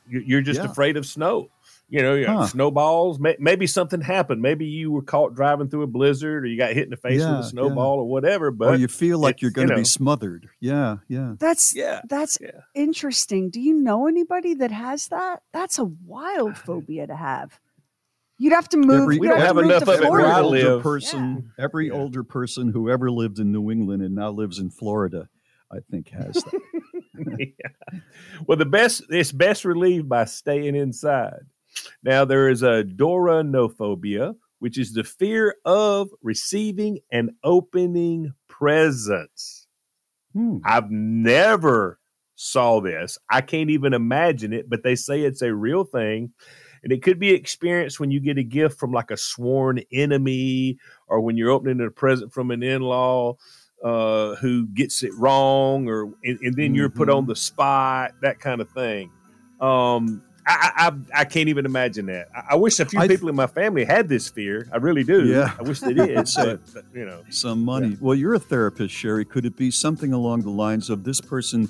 [0.08, 0.72] you- you're just Yeah.
[0.72, 1.50] afraid of snow.
[1.88, 2.48] You know, Huh.
[2.48, 3.20] snowballs.
[3.20, 4.42] May- Maybe something happened.
[4.42, 7.20] Maybe you were caught driving through a blizzard, or you got hit in the face
[7.22, 8.50] Yeah, with a snowball, or whatever.
[8.50, 10.50] But or you feel like it's, you're going to you know, be smothered.
[10.60, 11.36] Yeah, yeah.
[11.38, 12.40] That's Yeah, that's
[12.74, 13.50] interesting.
[13.52, 15.44] Do you know anybody that has that?
[15.54, 17.60] That's a wild phobia to have.
[18.38, 19.02] You'd have to move.
[19.04, 20.38] Every, you'd have to every- move to every Florida.
[20.42, 24.72] older person, every older person who ever lived in New England and now lives in
[24.72, 25.30] Florida,
[25.72, 26.62] I think has that.
[27.40, 28.00] yeah.
[28.48, 31.46] Well, the best it's best relieved by staying inside.
[32.04, 39.68] Now there is a doronophobia, which is the fear of receiving and opening presents.
[40.66, 42.00] I've never
[42.36, 43.18] saw this.
[43.30, 46.34] I can't even imagine it, but they say it's a real thing.
[46.84, 50.78] And it could be experienced when you get a gift from like a sworn enemy
[51.08, 53.38] or when you're opening a present from an in-law
[53.84, 58.40] uh, who gets it wrong or and, and then you're put on the spot, that
[58.40, 59.12] kind of thing.
[59.60, 60.72] Um, I,
[61.14, 62.30] I I- can't even imagine that.
[62.36, 64.68] I, I wish a few I- people in my family had this fear.
[64.72, 65.26] I really do.
[65.26, 65.54] Yeah.
[65.60, 66.28] I wish they did.
[66.28, 67.98] Save but, you know, some money.
[68.00, 69.26] Well, you're a therapist, Sherry.
[69.26, 71.70] Could it be something along the lines of this person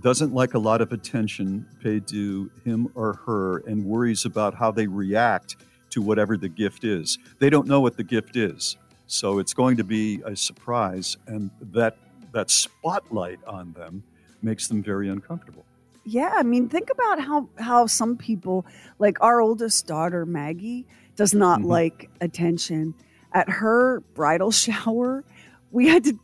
[0.00, 4.70] doesn't like a lot of attention paid to him or her and worries about how
[4.70, 5.56] they react
[5.90, 7.18] to whatever the gift is?
[7.38, 8.76] They don't know what the gift is.
[9.06, 11.96] So it's going to be a surprise and that
[12.32, 14.04] that spotlight on them
[14.40, 15.64] makes them very uncomfortable.
[16.04, 18.66] Yeah, I mean, think about how how some people,
[18.98, 20.86] like our oldest daughter Maggie,
[21.16, 21.66] does not Mhm.
[21.66, 22.94] like attention.
[23.32, 25.24] At her bridal shower,
[25.70, 26.18] we had to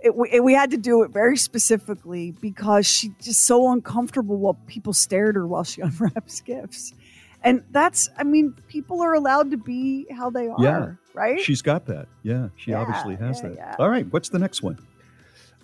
[0.00, 4.54] it, we, we had to do it very specifically because she just so uncomfortable while
[4.68, 6.94] people stared at her while she unwraps gifts.
[7.42, 10.90] And that's, I mean, people are allowed to be how they are, Yeah.
[11.14, 11.40] right?
[11.40, 12.06] She's got that.
[12.22, 13.56] Yeah, she Yeah, obviously has yeah, that.
[13.56, 13.76] yeah.
[13.78, 14.78] All right, what's the next one?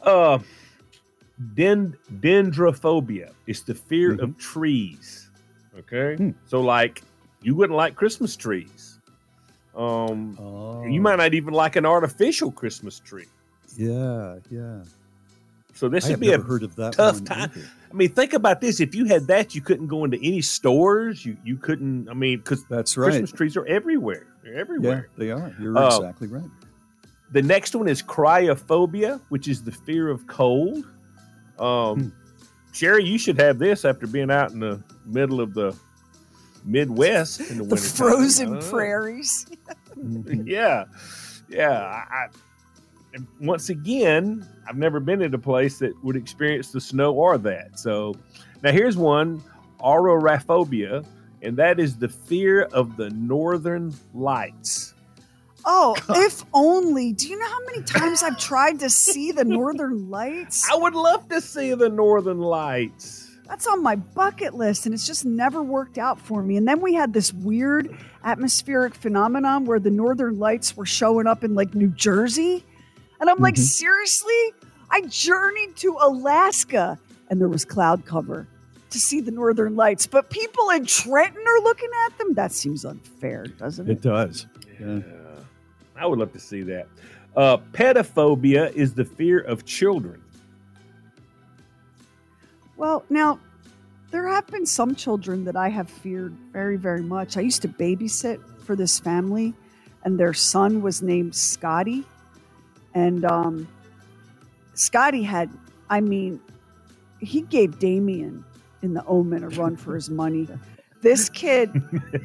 [0.03, 0.39] Uh,
[1.55, 4.25] den- dendrophobia is the fear Mm-hmm.
[4.25, 5.29] of trees.
[5.79, 6.31] Okay, Hmm.
[6.47, 7.03] so like
[7.43, 8.99] you wouldn't like Christmas trees.
[9.77, 10.85] Um, Oh.
[10.87, 13.27] you might not even like an artificial Christmas tree.
[13.77, 14.83] Yeah, yeah.
[15.75, 17.51] So this I would be a heard of that tough time.
[17.55, 17.67] either.
[17.91, 21.27] I mean, think about this: if you had that, you couldn't go into any stores.
[21.27, 22.09] You you couldn't.
[22.09, 23.07] I mean, because That's right.
[23.11, 24.27] Christmas trees are everywhere.
[24.45, 25.09] They're Yeah, everywhere.
[25.19, 25.53] they are.
[25.61, 26.49] You're Uh, exactly right.
[27.33, 30.87] The next one is cryophobia, which is the fear of cold.
[31.59, 32.09] Um, Hmm.
[32.73, 35.77] Sherry, you should have this after being out in the middle of the
[36.65, 37.89] Midwest in the, the winter.
[37.89, 39.47] frozen prairies.
[40.45, 40.85] yeah,
[41.49, 41.83] yeah.
[42.11, 42.27] I,
[43.15, 47.39] I, once again, I've never been in a place that would experience the snow or
[47.39, 47.79] that.
[47.79, 48.15] So
[48.63, 49.41] now here's one:
[49.81, 51.05] auroraphobia,
[51.43, 54.94] and that is the fear of the northern lights.
[55.67, 57.13] Oh, if only.
[57.13, 60.69] Do you know how many times I've tried to see the northern lights?
[60.73, 63.31] I would love to see the northern lights.
[63.47, 66.57] That's on my bucket list, and it's just never worked out for me.
[66.57, 71.45] And then we had this weird atmospheric phenomenon where the northern lights were showing up
[71.45, 72.65] in like New Jersey.
[73.21, 73.59] And I'm like, Mhm.
[73.59, 74.55] seriously?
[74.91, 76.99] I journeyed to Alaska
[77.29, 78.47] and there was cloud cover
[78.91, 80.07] to see the northern lights.
[80.07, 82.35] But people in Trenton are looking at them?
[82.35, 83.93] That seems unfair, doesn't it?
[83.93, 84.47] It does.
[84.81, 85.01] Yeah.
[85.97, 86.89] I would love to see that.
[87.37, 90.23] Uh, pedophobia is the fear of children.
[92.77, 93.39] Well, now,
[94.11, 97.37] there have been some children that I have feared very, very much.
[97.37, 99.55] I used to babysit for this family,
[100.05, 102.05] and their son was named Scotty.
[102.95, 103.69] And um,
[104.75, 105.51] Scotty had,
[105.91, 106.41] I mean,
[107.19, 108.45] he gave Damien
[108.83, 110.49] in the Omen a run for his money.
[111.05, 111.71] This kid,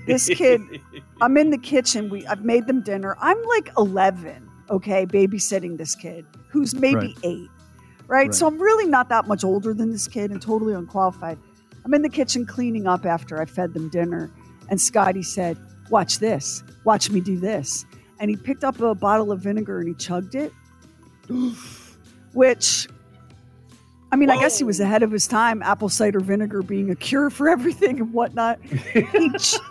[0.07, 0.61] this kid,
[1.21, 2.09] I'm in the kitchen.
[2.09, 3.15] We, I've made them dinner.
[3.19, 7.17] I'm like 11, okay, babysitting this kid who's maybe Right.
[7.23, 7.49] eight,
[8.07, 8.27] right?
[8.27, 8.33] Right.
[8.33, 11.37] So I'm really not that much older than this kid and totally unqualified.
[11.85, 14.31] I'm in the kitchen cleaning up after I fed them dinner,
[14.69, 15.57] and Scotty said,
[15.89, 17.85] Watch this, watch me do this.
[18.19, 20.53] And he picked up a bottle of vinegar and he chugged it,
[22.33, 22.87] which
[24.11, 26.95] I mean, I guess he was ahead of his time, apple cider vinegar being a
[26.95, 28.59] cure for everything and whatnot.
[28.63, 29.57] He, ch-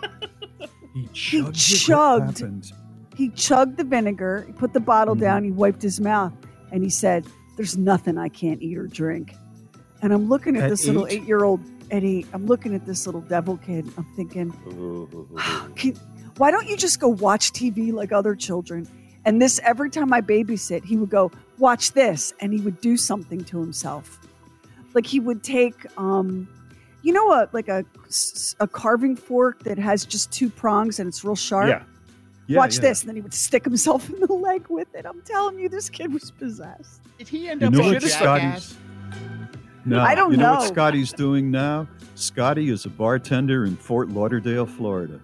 [0.93, 2.27] He he chugged.
[2.27, 2.73] What chugged.
[3.15, 5.23] he chugged the vinegar, he put the bottle mm-hmm.
[5.23, 6.33] down, he wiped his mouth,
[6.71, 7.25] and he said,
[7.57, 9.35] There's nothing I can't eat or drink.
[10.01, 11.21] And I'm looking at, At this little eight?
[11.21, 11.61] eight year old
[11.91, 12.25] Eddie.
[12.33, 13.87] I'm looking at this little devil kid.
[13.97, 14.53] I'm thinking,
[15.37, 15.95] ah, Can,
[16.37, 18.87] why don't you just go watch TV like other children?
[19.25, 22.33] And this, every time I babysit, he would go, Watch this.
[22.39, 24.19] And he would do something to himself.
[24.93, 26.47] Like he would take, um,
[27.03, 31.07] you know, a like a s- a carving fork that has just two prongs and
[31.07, 31.69] it's real sharp.
[31.69, 31.83] Yeah.
[32.47, 32.81] Yeah, Watch yeah.
[32.81, 35.05] this, and then he would stick himself in the leg with it.
[35.05, 37.01] I'm telling you, this kid was possessed.
[37.19, 38.75] Did he end You up know on Scotty's?
[39.85, 40.53] No, I don't you know.
[40.53, 40.59] know.
[40.59, 41.87] what Scotty's doing now.
[42.15, 45.19] Scotty is a bartender in Fort Lauderdale, Florida.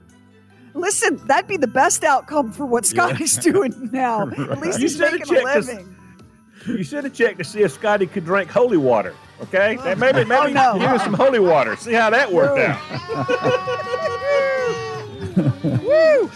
[0.75, 3.07] Listen, that'd be the best outcome for what Yeah.
[3.07, 4.29] Scotty's doing now.
[4.37, 5.95] At least You he's should've making a checked this- living.
[6.67, 9.13] You should have checked to see if Scotty could drink holy water.
[9.43, 10.79] Okay, oh, That maybe maybe Oh, no.
[10.79, 11.75] give him some holy water.
[11.75, 12.79] See how that worked out.
[15.83, 16.29] Woo!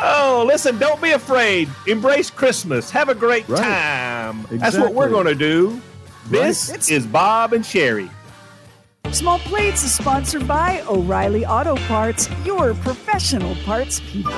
[0.00, 0.78] Oh, listen!
[0.78, 1.68] Don't be afraid.
[1.88, 2.90] Embrace Christmas.
[2.90, 3.62] Have a great Right.
[3.62, 4.46] time.
[4.52, 5.80] That's what we're going to do.
[6.30, 6.88] This Right.
[6.90, 8.08] is Bob and Sherry.
[9.10, 14.32] Small Plates is sponsored by O'Reilly Auto Parts, your professional parts people.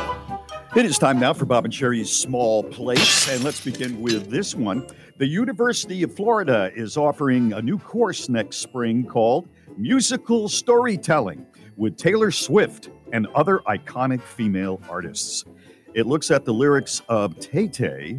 [0.76, 4.54] It is time now for Bob and Sherry's small Plates, and let's begin with this
[4.54, 4.86] one.
[5.20, 11.44] The University of Florida is offering a new course next spring called Musical Storytelling
[11.76, 15.44] with Taylor Swift and other iconic female artists.
[15.92, 18.18] It looks at the lyrics of Tay Tay,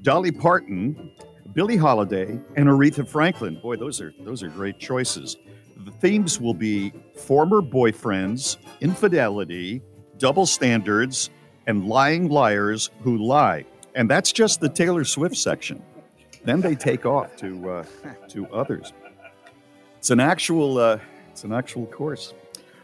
[0.00, 1.12] Dolly Parton,
[1.52, 3.60] Billie Holiday, and Aretha Franklin.
[3.60, 5.36] Boy, those are those are great choices.
[5.76, 9.82] The themes will be former boyfriends, infidelity,
[10.16, 11.28] double standards,
[11.66, 13.66] and lying liars who lie.
[13.94, 15.82] And that's just the Taylor Swift section.
[16.44, 17.84] Then they take off to uh,
[18.28, 18.92] to others.
[19.98, 20.98] It's an actual uh,
[21.30, 22.34] it's an actual course.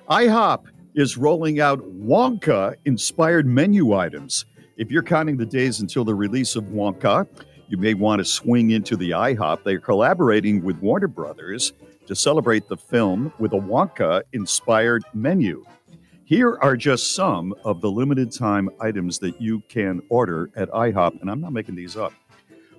[0.09, 4.47] IHOP is rolling out Wonka inspired menu items.
[4.77, 7.29] If you're counting the days until the release of Wonka,
[7.69, 9.63] you may want to swing into the IHOP.
[9.63, 11.73] They're collaborating with Warner Brothers
[12.07, 15.65] to celebrate the film with a Wonka inspired menu.
[16.25, 21.21] Here are just some of the limited time items that you can order at IHOP,
[21.21, 22.13] and I'm not making these up.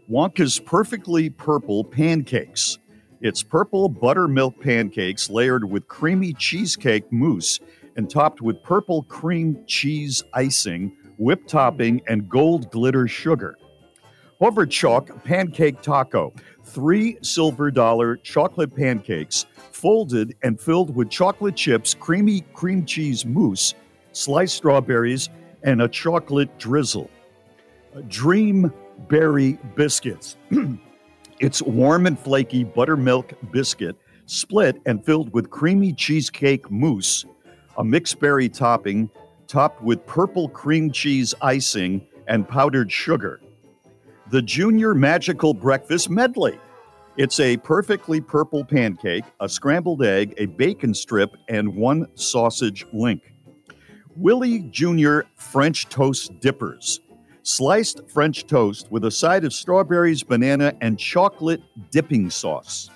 [0.10, 2.80] Wonka's perfectly purple pancakes.
[3.22, 7.60] It's purple buttermilk pancakes layered with creamy cheesecake mousse
[7.96, 13.58] and topped with purple cream cheese icing, whipped topping, and gold glitter sugar.
[14.42, 16.34] Hoverchoc Pancake Taco.
[16.64, 23.76] Three silver dollar chocolate pancakes folded and filled with chocolate chips, creamy cream cheese mousse,
[24.14, 25.30] sliced strawberries,
[25.64, 27.10] and a chocolate drizzle.
[28.08, 28.74] Dream
[29.08, 30.38] Berry Biscuits.
[31.40, 33.96] it's warm and flaky buttermilk biscuit,
[34.26, 37.26] split and filled with creamy cheesecake mousse,
[37.78, 39.10] a mixed berry topping,
[39.48, 43.42] topped with purple cream cheese icing and powdered sugar.
[44.30, 46.58] The Junior Magical Breakfast Medley.
[47.18, 53.34] It's a perfectly purple pancake, a scrambled egg, a bacon strip, and one sausage link.
[54.16, 55.22] Willy Jr.
[55.36, 57.02] French Toast Dippers.
[57.44, 62.90] Sliced French toast with a side of strawberries, banana, and chocolate dipping sauce.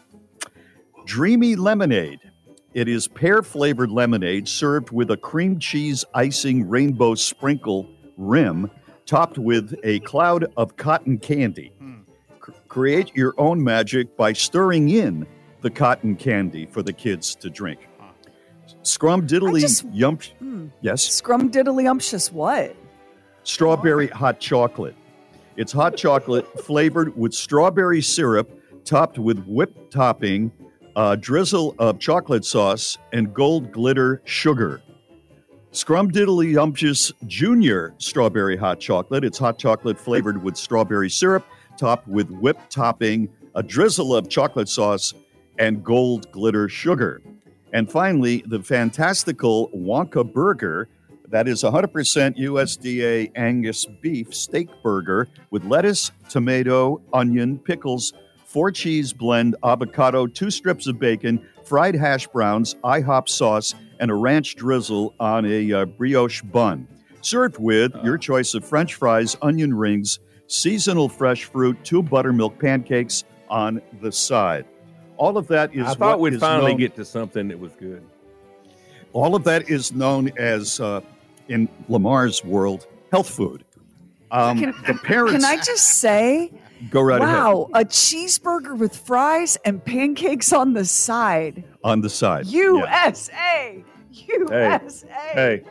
[1.05, 2.19] Dreamy Lemonade.
[2.73, 8.69] It is pear flavored lemonade served with a cream cheese icing rainbow sprinkle rim
[9.05, 11.71] topped with a cloud of cotton candy.
[12.45, 15.25] C- create your own magic by stirring in
[15.61, 17.87] the cotton candy for the kids to drink.
[18.83, 20.23] Scrum diddly just- yump.
[20.39, 20.67] Hmm.
[20.81, 21.03] Yes.
[21.03, 22.75] Scrum diddlyumptious what?
[23.45, 24.95] Strawberry hot chocolate.
[25.55, 28.51] It's hot chocolate flavored with strawberry syrup,
[28.83, 30.51] topped with whipped topping,
[30.95, 34.81] a drizzle of chocolate sauce, and gold glitter sugar.
[35.71, 39.25] Scrum Diddly Umptious Junior Strawberry Hot Chocolate.
[39.25, 41.45] It's hot chocolate flavored with strawberry syrup,
[41.77, 45.13] topped with whipped topping, a drizzle of chocolate sauce,
[45.59, 47.21] and gold glitter sugar.
[47.73, 50.87] And finally, the fantastical Wonka Burger.
[51.35, 58.13] That is 100% USDA Angus beef steak burger with lettuce, tomato, onion, pickles,
[58.45, 64.13] four cheese blend, avocado, two strips of bacon, fried hash browns, IHOP sauce, and a
[64.13, 66.87] ranch drizzle on a uh, brioche bun.
[67.19, 73.25] Served with your choice of French fries, onion rings, seasonal fresh fruit, two buttermilk pancakes
[73.49, 74.63] on the side.
[75.17, 78.03] All of that is I thought we'd finally known- get to something that was good.
[79.11, 80.99] all of that is known as, uh,
[81.47, 83.63] in Lamar's world, health food.
[84.31, 86.51] Um, Can- the parents Can I just say,
[86.89, 91.63] go right wow, a cheeseburger with fries and pancakes on the side.
[91.83, 92.45] on the side.
[92.47, 92.63] Yeah.
[92.63, 93.83] USA!
[94.11, 95.07] USA!
[95.33, 95.61] Hey,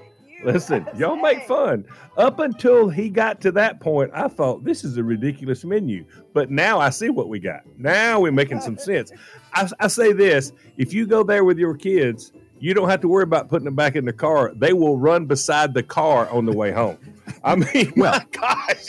[0.45, 1.85] listen, y'all make fun.
[2.17, 6.05] Up until he got to that point, I thought this is a ridiculous menu.
[6.33, 7.63] But now I see what we got.
[7.77, 9.11] Now we're making some sense.
[9.53, 13.09] I, I say this if you go there with your kids, you don't have to
[13.09, 14.53] worry about putting them back in the car.
[14.55, 16.99] They will run beside the car on the way home.
[17.43, 18.87] I mean, Well, gosh.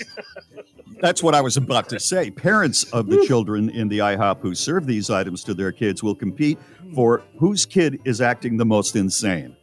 [1.01, 2.31] That's what I was about to say.
[2.31, 6.15] Parents of the children in the IHOP who serve these items to their kids will
[6.15, 6.57] compete
[6.93, 9.55] for whose kid is acting the most insane.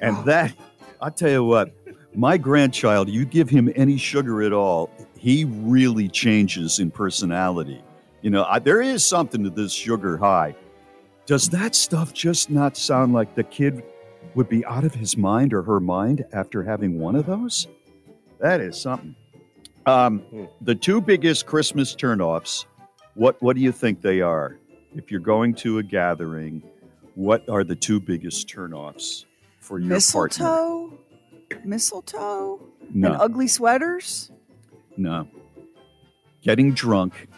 [0.00, 0.22] And oh.
[0.22, 0.54] that,
[1.00, 1.74] I tell you what,
[2.14, 7.82] my grandchild, you give him any sugar at all, he really changes in personality.
[8.22, 10.54] You know, I, there is something to this sugar high.
[11.28, 13.82] Does that stuff just not sound like the kid
[14.34, 17.68] would be out of his mind or her mind after having one of those?
[18.40, 19.14] That is something.
[19.84, 22.64] Um, the two biggest Christmas turnoffs,
[23.12, 24.56] what what do you think they are?
[24.96, 26.62] If you're going to a gathering,
[27.14, 29.26] what are the two biggest turnoffs
[29.60, 29.96] for your partner?
[29.96, 30.98] Mistletoe?
[31.62, 32.60] Mistletoe?
[32.94, 33.08] No.
[33.08, 34.30] And ugly sweaters?
[34.96, 35.28] No.
[36.40, 37.28] Getting drunk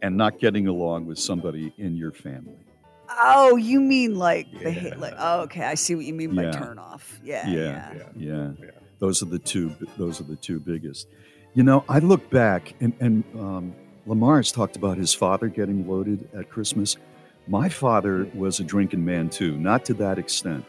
[0.00, 2.63] and not getting along with somebody in your family.
[3.20, 4.98] Oh, you mean like the hate?
[4.98, 6.52] Like, oh, okay, I see what you mean by Yeah.
[6.52, 7.20] turn off.
[7.22, 8.50] Yeah, yeah, yeah,
[8.98, 9.74] Those are the two.
[9.96, 11.08] Those are the two biggest.
[11.54, 13.74] You know, I look back and and um,
[14.06, 16.96] Lamar's talked about his father getting loaded at Christmas.
[17.46, 20.64] My father was a drinking man too, not to that extent,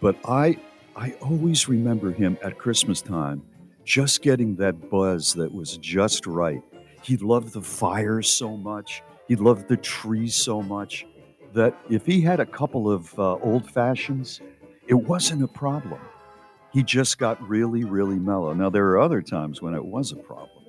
[0.00, 0.58] but I
[0.96, 3.42] I always remember him at Christmas time
[3.84, 6.62] just getting that buzz that was just right.
[7.02, 9.02] He loved the fire so much.
[9.26, 11.06] He loved the trees so much
[11.54, 14.40] that if he had a couple of uh, old fashions,
[14.86, 16.00] it wasn't a problem.
[16.72, 18.52] He just got really, really mellow.
[18.52, 20.64] Now, there are other times when it was a problem,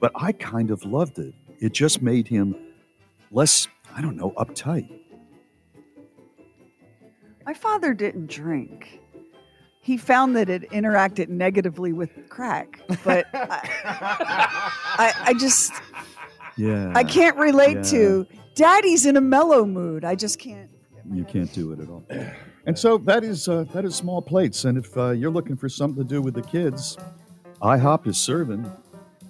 [0.00, 1.34] but I kind of loved it.
[1.60, 2.56] It just made him
[3.30, 5.00] less, I don't know, uptight.
[7.44, 9.00] My father didn't drink.
[9.82, 15.74] He found that it interacted negatively with crack, but I, I, I just
[16.56, 16.92] Yeah.
[16.94, 17.82] I can't relate yeah.
[17.82, 18.26] to.
[18.54, 20.04] Daddy's in a mellow mood.
[20.04, 20.70] I just can't.
[21.12, 22.04] You can't do it at all.
[22.66, 24.64] And so that is uh, that is small plates.
[24.64, 26.96] And if uh, you're looking for something to do with the kids,
[27.60, 28.70] IHOP is serving,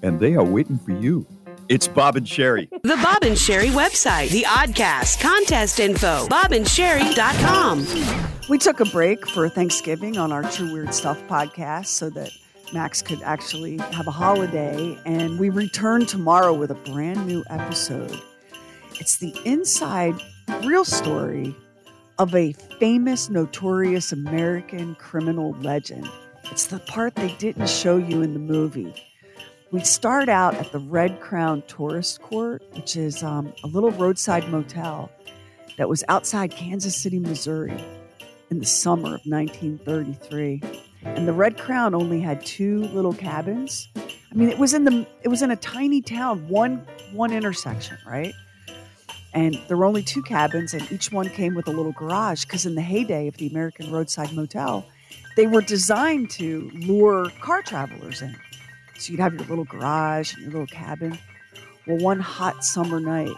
[0.03, 1.27] and they are waiting for you.
[1.69, 2.69] It's Bob and Sherry.
[2.83, 7.87] The Bob and Sherry website, the Oddcast, contest info, bobandsherry.com.
[8.51, 12.31] We took a break for Thanksgiving on our True Weird Stuff podcast so that
[12.75, 14.99] Max could actually have a holiday.
[15.07, 18.21] And we return tomorrow with a brand new episode.
[19.01, 20.15] It's the inside
[20.65, 21.55] real story
[22.19, 26.09] of a famous, notorious American criminal legend.
[26.51, 28.95] It's the part they didn't show you in the movie.
[29.73, 34.49] We start out at the Red Crown Tourist Court, which is um, a little roadside
[34.49, 35.11] motel
[35.77, 37.77] that was outside Kansas City, Missouri
[38.51, 40.63] in the summer of 1933.
[41.03, 43.89] And the Red Crown only had two little cabins.
[43.97, 47.99] I mean, it was in the it was in a tiny town, one one intersection,
[48.07, 48.35] right?
[49.35, 52.45] And there were only two cabins, and each one came with a little garage.
[52.45, 54.87] Because in the heyday of the American roadside motel,
[55.37, 58.37] they were designed to lure car travelers in.
[58.97, 61.19] So you'd have your little garage and your little cabin.
[61.87, 63.35] Well, one hot summer night,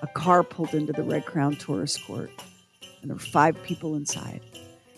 [0.00, 2.30] a car pulled into the Red Crown Tourist Court,
[3.02, 4.40] and there were five people inside.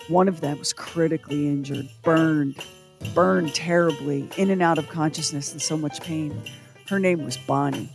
[0.08, 2.62] One of them was critically injured, burned,
[3.14, 6.38] burned terribly, in and out of consciousness in so much pain.
[6.86, 7.88] Her name was Bonnie,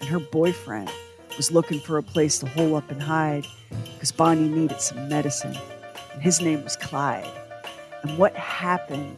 [0.00, 0.90] and her boyfriend
[1.36, 3.46] was looking for a place to hole up and hide
[3.94, 5.56] because Bonnie needed some medicine.
[6.12, 7.30] And his name was Clyde.
[8.02, 9.16] And what happened?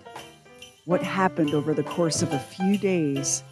[0.84, 3.42] What happened over the course of a few days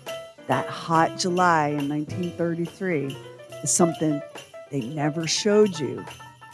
[0.47, 3.17] that hot July in 1933
[3.62, 4.23] is something
[4.71, 6.05] they never showed you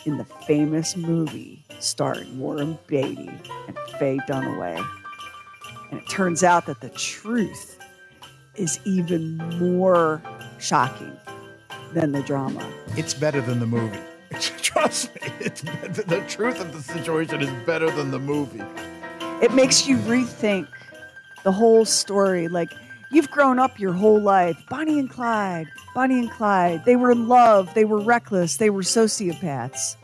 [0.05, 3.31] in the famous movie starring Warren Beatty
[3.69, 4.85] and Faye Dunaway.
[5.91, 7.79] And it turns out that the truth
[8.57, 10.23] is even more
[10.59, 11.17] shocking
[11.95, 12.70] than the drama.
[12.97, 13.99] It's better than the movie.
[14.40, 18.62] Trust me, it's the truth of the situation is better than the movie.
[19.43, 20.68] It makes you rethink
[21.43, 22.49] the whole story.
[22.49, 22.70] Like,
[23.11, 24.57] you've grown up your whole life.
[24.70, 26.84] Bonnie and Clyde, Bonnie and Clyde.
[26.86, 27.72] They were in love.
[27.74, 28.57] They were reckless.
[28.57, 29.97] They were sociopaths.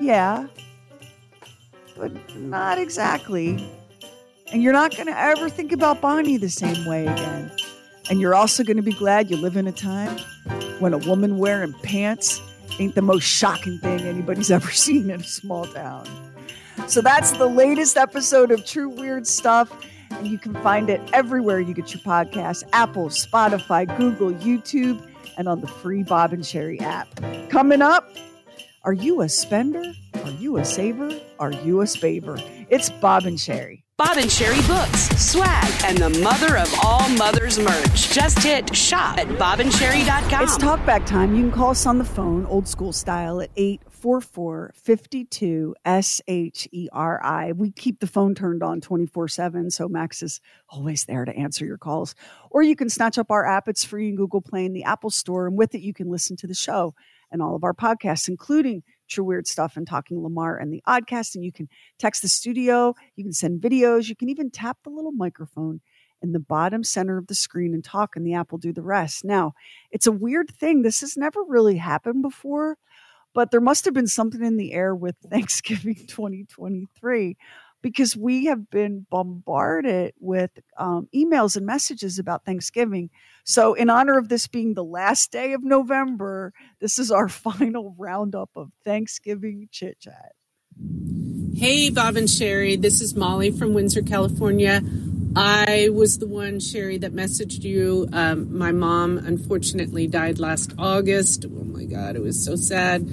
[0.00, 0.46] Yeah,
[1.96, 3.70] but not exactly.
[4.52, 7.50] And you're not going to ever think about Bonnie the same way again.
[8.10, 10.18] And you're also going to be glad you live in a time
[10.78, 12.40] when a woman wearing pants
[12.78, 16.06] ain't the most shocking thing anybody's ever seen in a small town.
[16.88, 19.72] So that's the latest episode of True Weird Stuff.
[20.10, 25.48] And you can find it everywhere you get your podcasts Apple, Spotify, Google, YouTube, and
[25.48, 27.08] on the free Bob and Sherry app.
[27.48, 28.08] Coming up,
[28.84, 29.92] are you a spender?
[30.24, 31.18] Are you a saver?
[31.38, 32.42] Are you a spaver?
[32.68, 33.83] It's Bob and Sherry.
[33.96, 38.10] Bob and Sherry books, swag, and the mother of all mothers merch.
[38.10, 40.42] Just hit shop at bobandsherry.com.
[40.42, 41.36] It's talkback time.
[41.36, 46.68] You can call us on the phone, old school style, at 844 52 S H
[46.72, 47.52] E R I.
[47.52, 51.64] We keep the phone turned on 24 7, so Max is always there to answer
[51.64, 52.16] your calls.
[52.50, 53.68] Or you can snatch up our app.
[53.68, 55.46] It's free in Google Play and the Apple Store.
[55.46, 56.96] And with it, you can listen to the show
[57.30, 61.34] and all of our podcasts, including True Weird Stuff and Talking Lamar and the Oddcast.
[61.34, 64.90] And you can text the studio, you can send videos, you can even tap the
[64.90, 65.80] little microphone
[66.22, 68.82] in the bottom center of the screen and talk, and the app will do the
[68.82, 69.24] rest.
[69.24, 69.52] Now,
[69.90, 70.82] it's a weird thing.
[70.82, 72.78] This has never really happened before,
[73.34, 77.36] but there must have been something in the air with Thanksgiving 2023
[77.84, 83.10] because we have been bombarded with um, emails and messages about Thanksgiving.
[83.44, 87.94] So, in honor of this being the last day of November, this is our final
[87.98, 90.32] roundup of Thanksgiving chit chat.
[91.54, 92.76] Hey, Bob and Sherry.
[92.76, 94.80] This is Molly from Windsor, California.
[95.36, 98.08] I was the one, Sherry, that messaged you.
[98.14, 101.44] Um, my mom unfortunately died last August.
[101.44, 103.06] Oh my God, it was so sad.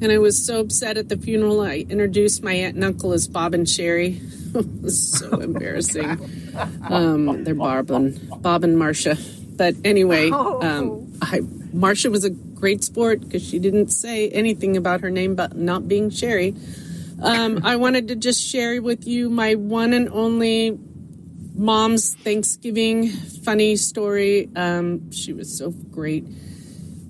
[0.00, 1.60] And I was so upset at the funeral.
[1.60, 4.20] I introduced my aunt and uncle as Bob and Sherry.
[4.54, 6.18] it was so embarrassing.
[6.88, 9.16] Um, they're Bob and Bob and Marcia.
[9.56, 11.40] But anyway, um, I,
[11.72, 15.86] Marcia was a great sport because she didn't say anything about her name, but not
[15.86, 16.54] being Sherry.
[17.22, 20.78] Um, I wanted to just share with you my one and only
[21.54, 24.48] mom's Thanksgiving funny story.
[24.56, 26.24] Um, she was so great.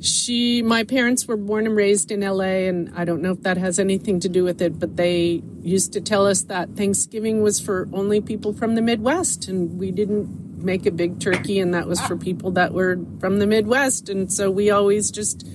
[0.01, 3.59] She, my parents were born and raised in LA, and I don't know if that
[3.59, 7.61] has anything to do with it, but they used to tell us that Thanksgiving was
[7.61, 11.87] for only people from the Midwest, and we didn't make a big turkey, and that
[11.87, 12.19] was for ah.
[12.19, 14.09] people that were from the Midwest.
[14.09, 15.47] And so we always just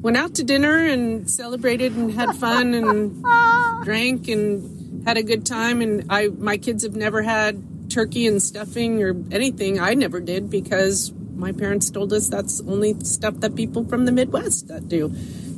[0.00, 3.24] went out to dinner and celebrated and had fun and
[3.84, 5.80] drank and had a good time.
[5.80, 9.80] And I, my kids have never had turkey and stuffing or anything.
[9.80, 14.12] I never did because my parents told us that's only stuff that people from the
[14.12, 15.06] Midwest that do.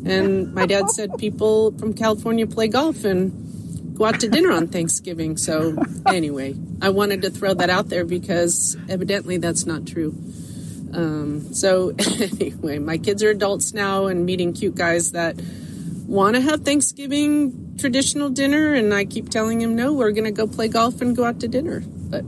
[0.07, 4.69] And my dad said people from California play golf and go out to dinner on
[4.69, 5.37] Thanksgiving.
[5.37, 5.77] So
[6.07, 10.11] anyway, I wanted to throw that out there because evidently that's not true.
[10.95, 15.41] Um, so anyway, my kids are adults now and meeting cute guys that
[16.07, 20.31] want to have Thanksgiving traditional dinner, and I keep telling him no, we're going to
[20.31, 21.83] go play golf and go out to dinner.
[22.13, 22.27] But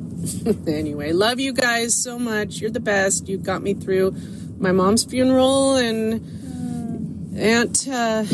[0.67, 2.59] anyway, love you guys so much.
[2.59, 3.29] You're the best.
[3.29, 4.17] You got me through
[4.59, 8.25] my mom's funeral and Aunt uh,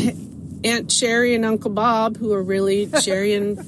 [0.62, 3.58] Aunt Sherry and Uncle Bob, who are really Sherry and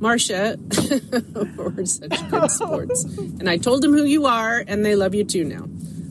[0.00, 0.56] Marcia,
[1.56, 3.04] were such good sports.
[3.04, 5.68] And I told them who you are, and they love you too now.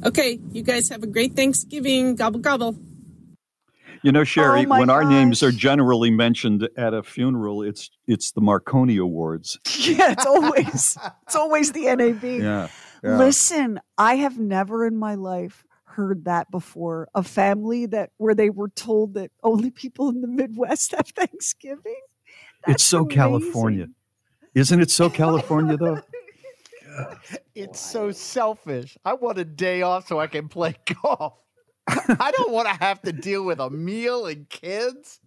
[0.07, 2.15] Okay, you guys have a great Thanksgiving.
[2.15, 2.77] Gobble gobble.
[4.05, 7.89] You know, Sherry, Oh my when our names are generally mentioned at a funeral, it's
[8.05, 9.59] it's the Marconi Awards.
[9.79, 12.23] Yeah, it's always it's always the NAB.
[12.23, 12.67] Yeah.
[13.03, 13.17] yeah.
[13.17, 17.07] Listen, I have never in my life heard that before.
[17.15, 22.01] A family that where they were told that only people in the Midwest have Thanksgiving.
[22.67, 23.15] it's so amazing.
[23.17, 23.87] California.
[24.53, 26.01] Isn't it so California though?
[27.55, 28.99] It's so selfish.
[29.03, 31.33] I want a day off so I can play golf.
[31.87, 35.19] I don't want to have to deal with a meal and kids.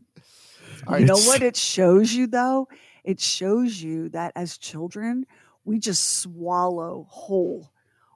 [0.91, 2.69] You know what it shows you though?
[3.05, 5.27] It shows you that as children,
[5.65, 7.71] we just swallow whole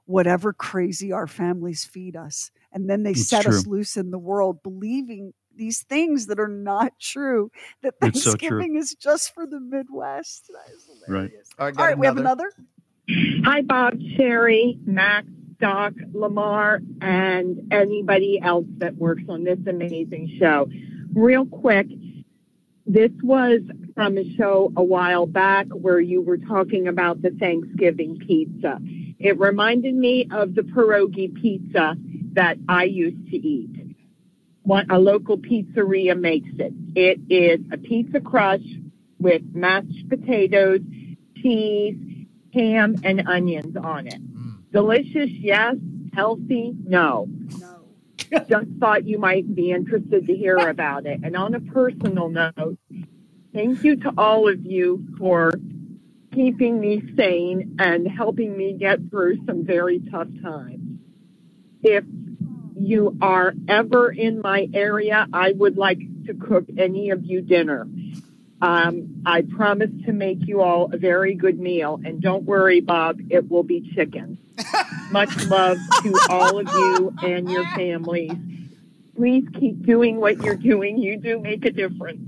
[0.05, 2.51] whatever crazy our families feed us.
[2.71, 6.47] And then they It's set us loose in the world believing these things that are
[6.47, 7.51] not true.
[7.81, 8.39] That It's so true.
[8.39, 10.49] Thanksgiving is just for the Midwest.
[10.51, 11.31] That is Right.
[11.59, 12.51] All right, we have another.
[13.43, 15.27] Hi, Bob, Sherry, Max,
[15.63, 20.67] Doc, Lamar, and anybody else that works on this amazing show.
[21.15, 21.87] Real quick,
[22.85, 23.61] this was
[23.95, 28.77] from a show a while back where you were talking about the Thanksgiving pizza.
[29.19, 31.95] It reminded me of the pierogi pizza
[32.33, 33.95] that I used to eat.
[34.63, 36.73] One, a local pizzeria makes it.
[36.93, 38.67] It is a pizza crust
[39.17, 40.81] with mashed potatoes,
[41.37, 41.95] cheese,
[42.53, 44.19] ham, and onions on it.
[44.73, 45.75] Delicious, yes.
[46.13, 47.27] Healthy, no.
[47.59, 47.85] No.
[48.49, 51.21] Just thought you might be interested to hear about it.
[51.23, 52.77] And on a personal note,
[53.53, 55.53] thank you to all of you for
[56.33, 60.99] keeping me sane and helping me get through some very tough times.
[61.83, 62.05] If
[62.75, 67.87] you are ever in my area, I would like to cook any of you dinner.
[68.63, 71.99] Um, I promise to make you all a very good meal.
[72.05, 74.37] And don't worry, Bob, it will be chicken.
[75.11, 78.31] Much love to all of you and your families.
[79.17, 80.97] Please keep doing what you're doing.
[80.97, 82.21] You do make a difference.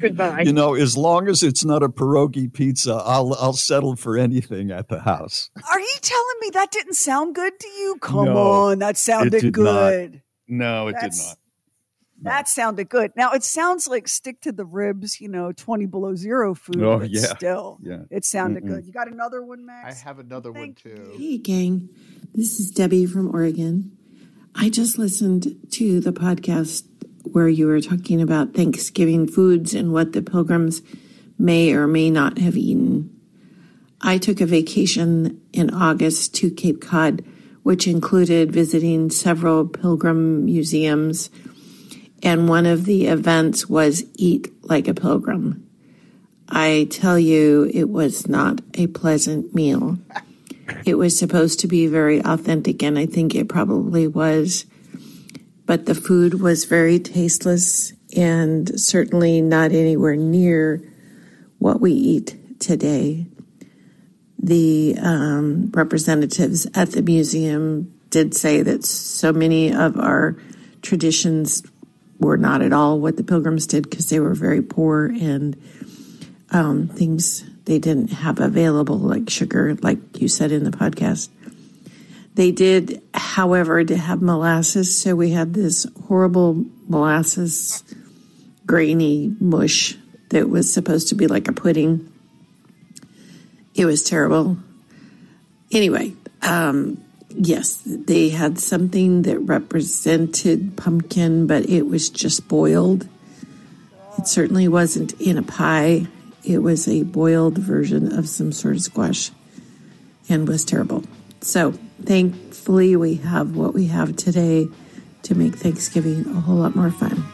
[0.00, 0.42] Goodbye.
[0.42, 4.70] You know, as long as it's not a pierogi pizza, I'll I'll settle for anything
[4.70, 5.50] at the house.
[5.72, 7.96] Are you telling me that didn't sound good to you?
[8.00, 9.90] Come No, on, that sounded did not.
[9.90, 10.22] good.
[10.46, 11.37] No, it That's- did not.
[12.22, 13.12] That sounded good.
[13.16, 16.82] Now it sounds like stick to the ribs, you know, twenty below zero food.
[16.82, 17.20] Oh, but yeah.
[17.36, 18.02] Still, Yeah.
[18.10, 18.68] it sounded Mm-mm.
[18.68, 18.86] good.
[18.86, 20.00] You got another one, Max?
[20.02, 21.12] I have another one too.
[21.16, 21.88] Hey, gang.
[22.34, 23.96] This is Debbie from Oregon.
[24.54, 26.84] I just listened to the podcast
[27.22, 30.82] where you were talking about Thanksgiving foods and what the pilgrims
[31.38, 33.14] may or may not have eaten.
[34.00, 37.24] I took a vacation in August to Cape Cod,
[37.62, 41.30] which included visiting several pilgrim museums.
[42.22, 45.68] And one of the events was Eat Like a Pilgrim.
[46.48, 49.98] I tell you, it was not a pleasant meal.
[50.84, 54.66] It was supposed to be very authentic, and I think it probably was.
[55.66, 60.82] But the food was very tasteless and certainly not anywhere near
[61.58, 63.26] what we eat today.
[64.38, 70.36] The um, representatives at the museum did say that so many of our
[70.80, 71.62] traditions
[72.18, 75.56] were not at all what the pilgrims did because they were very poor and
[76.50, 81.28] um, things they didn't have available, like sugar, like you said in the podcast.
[82.34, 87.82] They did, however, to have molasses, so we had this horrible molasses,
[88.64, 89.96] grainy mush
[90.30, 92.12] that was supposed to be like a pudding.
[93.74, 94.56] It was terrible.
[95.72, 103.08] Anyway, um, yes, they had something that represented pumpkin, but it was just boiled.
[104.18, 106.06] It certainly wasn't in a pie.
[106.44, 109.30] It was a boiled version of some sort of squash
[110.28, 111.04] and was terrible.
[111.40, 111.72] So,
[112.02, 114.68] thankfully, we have what we have today
[115.22, 117.24] to make Thanksgiving a whole lot more fun.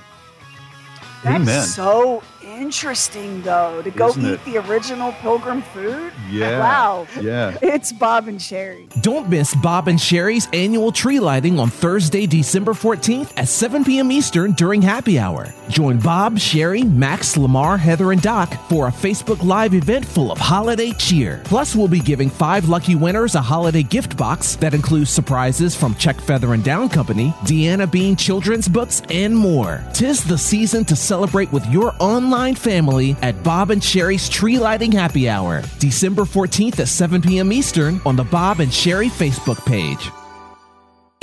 [1.22, 1.62] That's Amen.
[1.62, 2.22] so
[2.60, 4.44] interesting, though, to go Isn't eat it?
[4.44, 6.12] the original pilgrim food.
[6.30, 6.58] Yeah.
[6.60, 7.06] Wow.
[7.20, 7.56] Yeah.
[7.74, 8.88] It's Bob and Sherry.
[9.00, 14.12] Don't miss Bob and Sherry's annual tree lighting on Thursday, December 14th at 7 p.m.
[14.12, 15.48] Eastern during happy hour.
[15.68, 20.38] Join Bob, Sherry, Max, Lamar, Heather, and Doc for a Facebook Live event full of
[20.38, 21.42] holiday cheer.
[21.44, 25.94] Plus, we'll be giving five lucky winners a holiday gift box that includes surprises from
[25.96, 29.82] Czech Feather and Down Company, Deanna Bean Children's Books, and more.
[29.94, 34.92] Tis the season to celebrate with your online family at Bob and Sherry's Tree Lighting
[34.92, 37.52] Happy Hour, December 14th at 7 p.m.
[37.52, 40.10] Eastern on the Bob and Sherry Facebook page.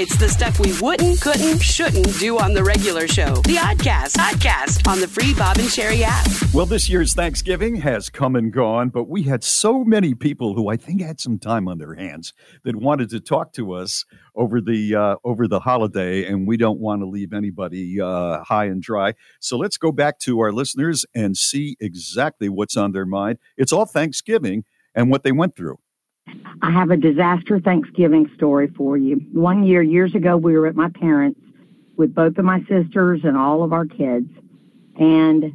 [0.02, 3.36] It's the stuff we wouldn't, couldn't, shouldn't do on the regular show.
[3.36, 6.26] The Oddcast, Podcast on the free Bob and Sherry app.
[6.56, 10.70] Well, this year's Thanksgiving has come and gone, but we had so many people who
[10.70, 12.34] I think had some time on their hands
[12.64, 16.80] that wanted to talk to us over the uh, over the holiday, and we don't
[16.80, 19.14] want to leave anybody uh, high and dry.
[19.40, 23.38] So let's go back to our listeners and see exactly what's on their mind.
[23.56, 24.64] It's all Thanksgiving
[24.96, 25.78] and what they went through.
[26.62, 29.18] I have a disaster Thanksgiving story for you.
[29.32, 31.40] One year, years ago, we were at my parents'
[31.98, 34.30] with both of my sisters and all of our kids.
[35.00, 35.54] And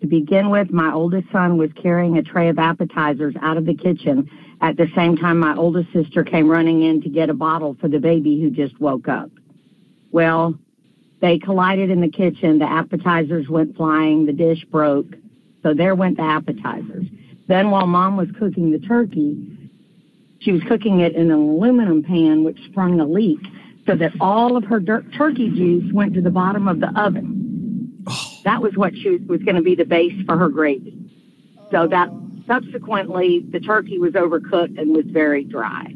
[0.00, 3.74] to begin with, my oldest son was carrying a tray of appetizers out of the
[3.74, 4.30] kitchen.
[4.60, 7.88] At the same time, my oldest sister came running in to get a bottle for
[7.88, 9.30] the baby who just woke up.
[10.10, 10.54] Well,
[11.20, 12.58] they collided in the kitchen.
[12.58, 14.26] The appetizers went flying.
[14.26, 15.14] The dish broke.
[15.62, 17.06] So there went the appetizers.
[17.48, 19.55] Then while mom was cooking the turkey,
[20.40, 23.40] she was cooking it in an aluminum pan, which sprung a leak,
[23.86, 28.04] so that all of her dirt turkey juice went to the bottom of the oven.
[28.06, 28.38] Oh.
[28.44, 30.96] That was what she was, was going to be the base for her gravy.
[31.70, 32.10] So that
[32.46, 35.92] subsequently, the turkey was overcooked and was very dry.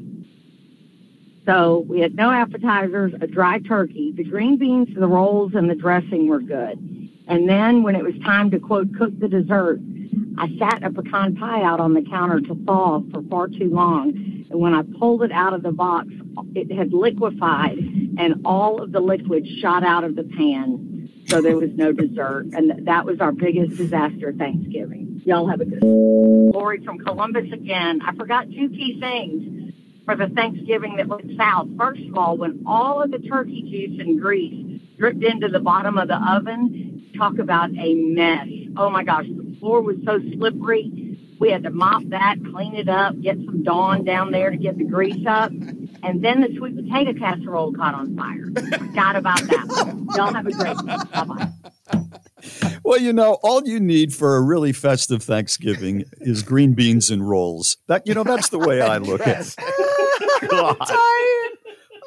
[1.46, 4.12] So we had no appetizers, a dry turkey.
[4.16, 6.78] The green beans, the rolls, and the dressing were good.
[7.28, 9.80] And then when it was time to quote cook the dessert,
[10.38, 14.12] I sat a pecan pie out on the counter to thaw for far too long.
[14.50, 16.08] And when I pulled it out of the box,
[16.54, 17.78] it had liquefied
[18.18, 21.08] and all of the liquid shot out of the pan.
[21.28, 22.46] So there was no dessert.
[22.52, 25.22] And that was our biggest disaster Thanksgiving.
[25.24, 28.00] Y'all have a good Lori from Columbus again.
[28.04, 31.68] I forgot two key things for the Thanksgiving that went south.
[31.78, 35.98] First of all, when all of the turkey juice and grease dripped into the bottom
[35.98, 38.48] of the oven, talk about a mess.
[38.76, 39.26] Oh my gosh,
[39.60, 41.18] floor was so slippery.
[41.38, 44.76] We had to mop that, clean it up, get some Dawn down there to get
[44.76, 45.50] the grease up.
[46.02, 48.46] And then the sweet potato casserole caught on fire.
[48.46, 50.06] Forgot about that.
[50.16, 50.86] Y'all have a great one.
[50.86, 51.52] Bye bye.
[52.84, 57.28] Well, you know, all you need for a really festive Thanksgiving is green beans and
[57.28, 57.76] rolls.
[57.86, 60.48] That you know, that's the way I look at it.
[60.48, 60.76] God.
[60.78, 61.58] tired.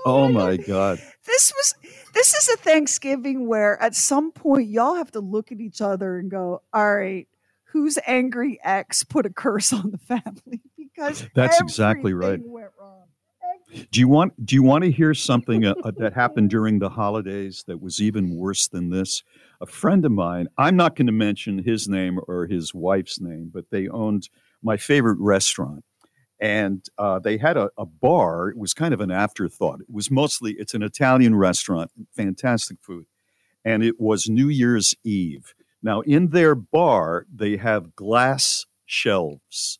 [0.06, 0.99] Oh, oh my God.
[1.26, 1.76] This was
[2.14, 6.18] This is a Thanksgiving where at some point y'all have to look at each other
[6.18, 7.28] and go, all right,
[7.74, 10.61] whose angry ex put a curse on the family?
[10.95, 12.39] Because That's exactly right.
[12.39, 13.05] went wrong.
[13.91, 16.89] Do you want Do you want to hear something uh, uh, that happened during the
[16.89, 19.24] holidays that was even worse than this?
[19.59, 23.49] A friend of mine, I'm not going to mention his name or his wife's name,
[23.51, 24.30] but they owned
[24.61, 25.84] my favorite restaurant,
[26.39, 28.49] and uh, they had a, a bar.
[28.49, 29.82] It was kind of an afterthought.
[29.82, 33.07] It was mostly it's an Italian restaurant, fantastic food,
[33.65, 35.55] and it was New Year's Eve.
[35.84, 39.79] Now in their bar, they have glass shelves,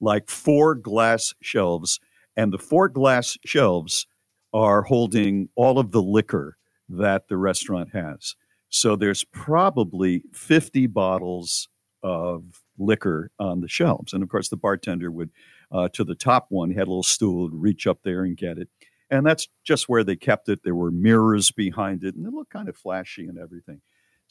[0.00, 2.00] like four glass shelves
[2.36, 4.06] and the four glass shelves
[4.52, 6.56] are holding all of the liquor
[6.88, 8.34] that the restaurant has.
[8.68, 11.68] So there's probably 50 bottles
[12.02, 14.12] of liquor on the shelves.
[14.12, 15.30] And of course, the bartender would,
[15.70, 18.68] uh, to the top one, had a little stool, reach up there and get it.
[19.10, 20.60] And that's just where they kept it.
[20.64, 23.82] There were mirrors behind it, and it looked kind of flashy and everything.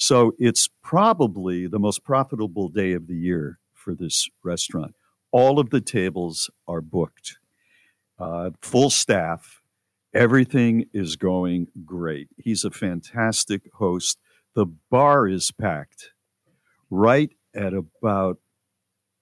[0.02, 4.96] So it's probably the most profitable day of the year for this restaurant.
[5.32, 7.38] All of the tables are booked
[8.18, 9.62] uh, full staff.
[10.12, 12.30] Everything is going great.
[12.36, 14.18] He's a fantastic host.
[14.56, 16.14] The bar is packed
[16.90, 18.40] right at about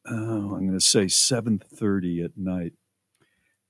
[0.08, 2.72] oh, I'm going to say 7:30 at night.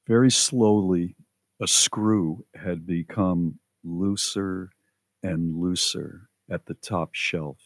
[0.05, 1.15] Very slowly,
[1.59, 4.69] a screw had become looser
[5.23, 7.57] and looser at the top shelf.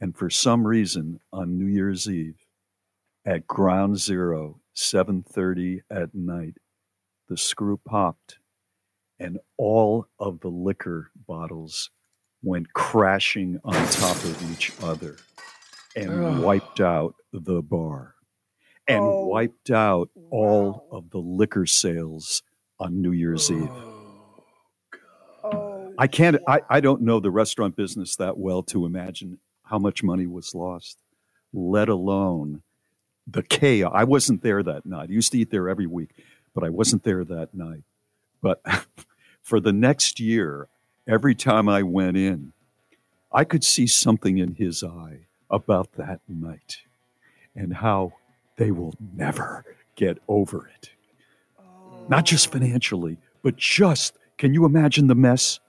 [0.00, 2.46] And for some reason, on New Year's Eve,
[3.24, 6.56] at ground zero, 7:30 at night,
[7.28, 8.38] the screw popped
[9.18, 11.90] and all of the liquor bottles
[12.42, 15.16] went crashing on top of each other
[15.94, 16.42] and Ugh.
[16.42, 18.14] wiped out the bar
[18.88, 22.42] and Oh, wiped out all of the liquor sales
[22.78, 23.89] on New Year's Eve.
[26.00, 30.02] I can't I, I don't know the restaurant business that well to imagine how much
[30.02, 30.96] money was lost,
[31.52, 32.62] let alone
[33.26, 33.92] the chaos.
[33.94, 35.10] I wasn't there that night.
[35.10, 36.12] I used to eat there every week,
[36.54, 37.82] but I wasn't there that night.
[38.40, 38.62] But
[39.42, 40.68] for the next year,
[41.06, 42.54] every time I went in,
[43.30, 46.78] I could see something in his eye about that night
[47.54, 48.14] and how
[48.56, 50.92] they will never get over it.
[52.08, 55.60] Not just financially, but just can you imagine the mess?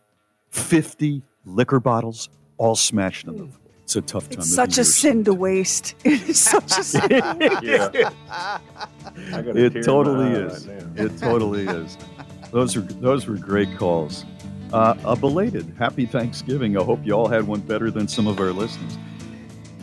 [0.52, 3.58] 50 liquor bottles all smashed on the floor.
[3.84, 4.39] It's a tough time.
[4.39, 5.95] It's such a sin to waste.
[6.06, 7.02] It is such a sin.
[7.62, 7.89] Yeah.
[8.30, 10.68] I got a tear It totally is.
[10.68, 10.84] right.
[11.06, 11.97] It totally is.
[12.52, 14.26] Those are those were great calls.
[14.72, 16.78] Uh, a belated happy Thanksgiving.
[16.78, 18.97] I hope you all had one better than some of our listeners.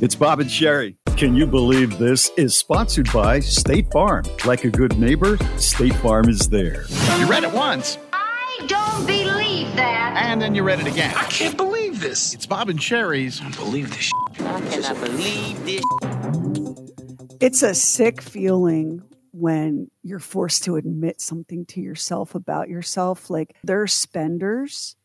[0.01, 0.97] It's Bob and Sherry.
[1.17, 4.25] Can you believe this is sponsored by State Farm?
[4.47, 6.85] Like a good neighbor, State Farm is there.
[7.19, 9.38] You read it once, I don't believe
[9.77, 10.15] that.
[10.17, 11.15] and then you read it again.
[11.17, 12.35] I can't believe this.
[12.35, 13.41] It's Bob and Sherry's.
[13.41, 14.11] I believe this.
[14.41, 15.83] I cannot believe this.
[17.41, 19.03] It's a sick feeling
[19.33, 23.31] when you're forced to admit something to yourself about yourself.
[23.31, 24.97] Like there are spenders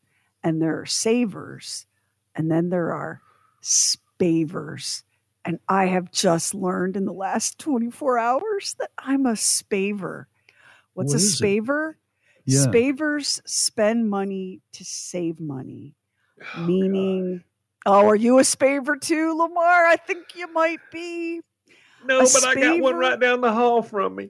[0.42, 1.86] and there are savers,
[2.34, 3.22] and then there are
[3.62, 5.02] spavers.
[5.44, 10.24] And I have just learned in the last 24 hours that I'm a spaver.
[10.94, 11.90] What's What a spaver?
[11.90, 11.96] it?
[12.48, 12.52] Spaver?
[12.52, 12.66] Yeah.
[12.66, 15.94] Spavers spend money to save money.
[16.56, 17.44] Oh, Meaning,
[17.86, 19.86] oh, are you a spaver too, Lamar?
[19.86, 21.40] I think you might be.
[22.04, 24.24] No, A but I got one right down the hall from me.
[24.24, 24.28] a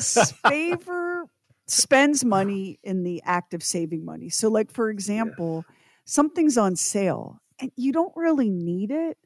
[0.00, 1.24] spaver
[1.66, 4.30] spends money in the act of saving money.
[4.30, 5.64] So, like for example,
[6.04, 9.18] something's on sale and you don't really need it,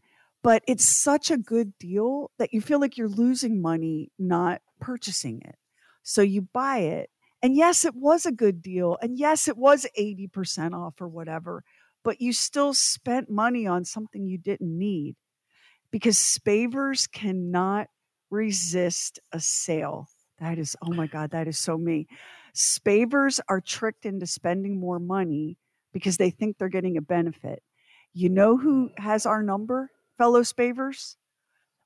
[0.42, 5.40] but it's such a good deal that you feel like you're losing money not purchasing
[5.44, 5.56] it.
[6.04, 7.10] So you buy it.
[7.42, 8.96] And yes, it was a good deal.
[9.02, 11.64] And yes, it was 80% off or whatever,
[12.04, 15.16] but you still spent money on something you didn't need
[15.90, 17.88] because spavers cannot
[18.30, 20.08] resist a sale.
[20.38, 22.06] That is, oh my God, that is so me.
[22.54, 25.58] Spavers are tricked into spending more money
[25.92, 27.62] because they think they're getting a benefit.
[28.12, 31.16] You know who has our number, fellow spavers?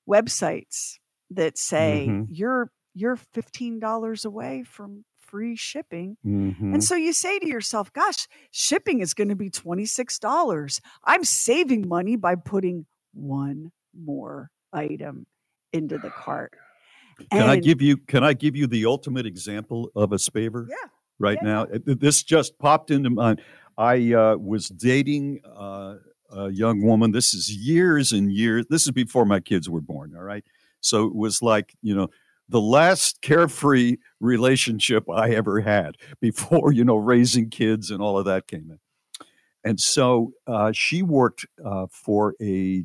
[0.09, 0.99] Websites
[1.31, 2.27] that say Mhm.
[2.31, 6.17] you're you're $15 away from free shipping.
[6.25, 6.75] Mhm.
[6.75, 10.81] And so you say to yourself, gosh, shipping is going to be $26.
[11.05, 15.27] I'm saving money by putting one more item
[15.73, 16.55] into the cart.
[17.33, 20.69] Can I give you can I give you the ultimate example of a spaver?
[20.69, 20.77] Yeah.
[21.19, 23.43] Right now, this just popped into mind.
[23.77, 25.97] I uh, was dating uh,
[26.31, 27.11] a young woman.
[27.11, 28.67] This is years and years.
[28.71, 30.15] This is before my kids were born.
[30.17, 30.45] All right,
[30.81, 32.09] so it was like you know
[32.49, 38.25] the last carefree relationship I ever had before, you know, raising kids and all of
[38.25, 38.79] that came in.
[39.65, 42.85] And so uh, she worked uh, for a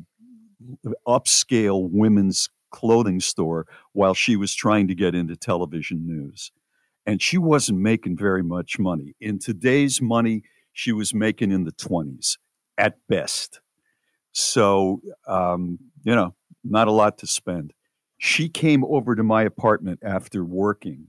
[1.06, 6.50] upscale women's clothing store while she was trying to get into television news.
[7.06, 9.14] And she wasn't making very much money.
[9.20, 10.42] In today's money,
[10.72, 12.38] she was making in the 20s
[12.76, 13.60] at best.
[14.32, 16.34] So, um, you know,
[16.64, 17.72] not a lot to spend.
[18.26, 21.08] She came over to my apartment after working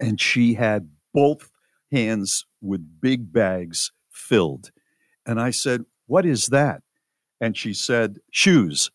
[0.00, 1.52] and she had both
[1.92, 4.72] hands with big bags filled.
[5.24, 6.82] And I said, What is that?
[7.40, 8.90] And she said, Shoes.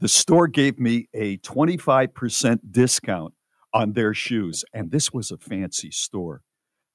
[0.00, 3.34] The store gave me a 25% discount
[3.74, 4.64] on their shoes.
[4.72, 6.40] And this was a fancy store.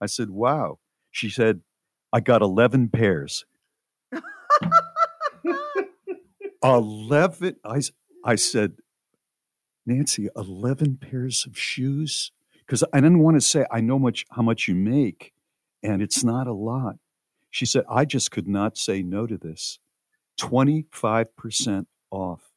[0.02, 0.80] I said, Wow.
[1.12, 1.62] She said,
[2.12, 3.46] I got 11 pairs.
[6.64, 7.82] 11 I,
[8.26, 8.74] I said
[9.88, 12.32] nancy 11 pairs of shoes?
[12.66, 15.34] Because i didn't want to say i know much how much you make
[15.84, 16.96] and it's not a lot.
[17.50, 19.80] She said i just could not say no to this.
[20.40, 22.52] 25% off.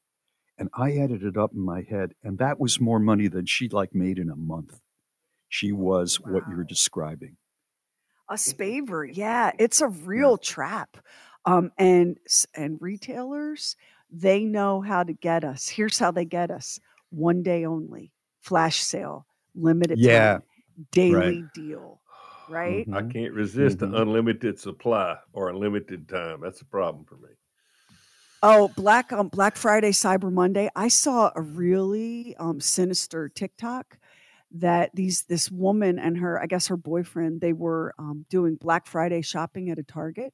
[0.59, 3.69] And i added it up in my head and that was more money than she
[3.69, 4.81] like made in a month.
[5.49, 7.37] She was what you're describing.
[8.31, 10.97] A spaver, yeah, it's a real trap.
[11.45, 12.19] Um, and
[12.55, 13.77] and retailers,
[14.11, 15.69] they know how to get us.
[15.69, 16.79] Here's how they get us:
[17.11, 20.43] one day only, flash sale, limited Yeah, time,
[20.93, 21.53] daily right.
[21.55, 22.03] deal,
[22.47, 22.89] right?
[22.93, 23.83] I can't resist Mm-hmm.
[23.83, 26.41] an unlimited supply or unlimited time.
[26.43, 27.31] That's a problem for me.
[28.43, 30.71] Oh, Black um, Black Friday, Cyber Monday.
[30.75, 33.99] I saw a really um, sinister TikTok
[34.53, 38.87] that these this woman and her, I guess her boyfriend, they were um, doing Black
[38.87, 40.33] Friday shopping at a Target,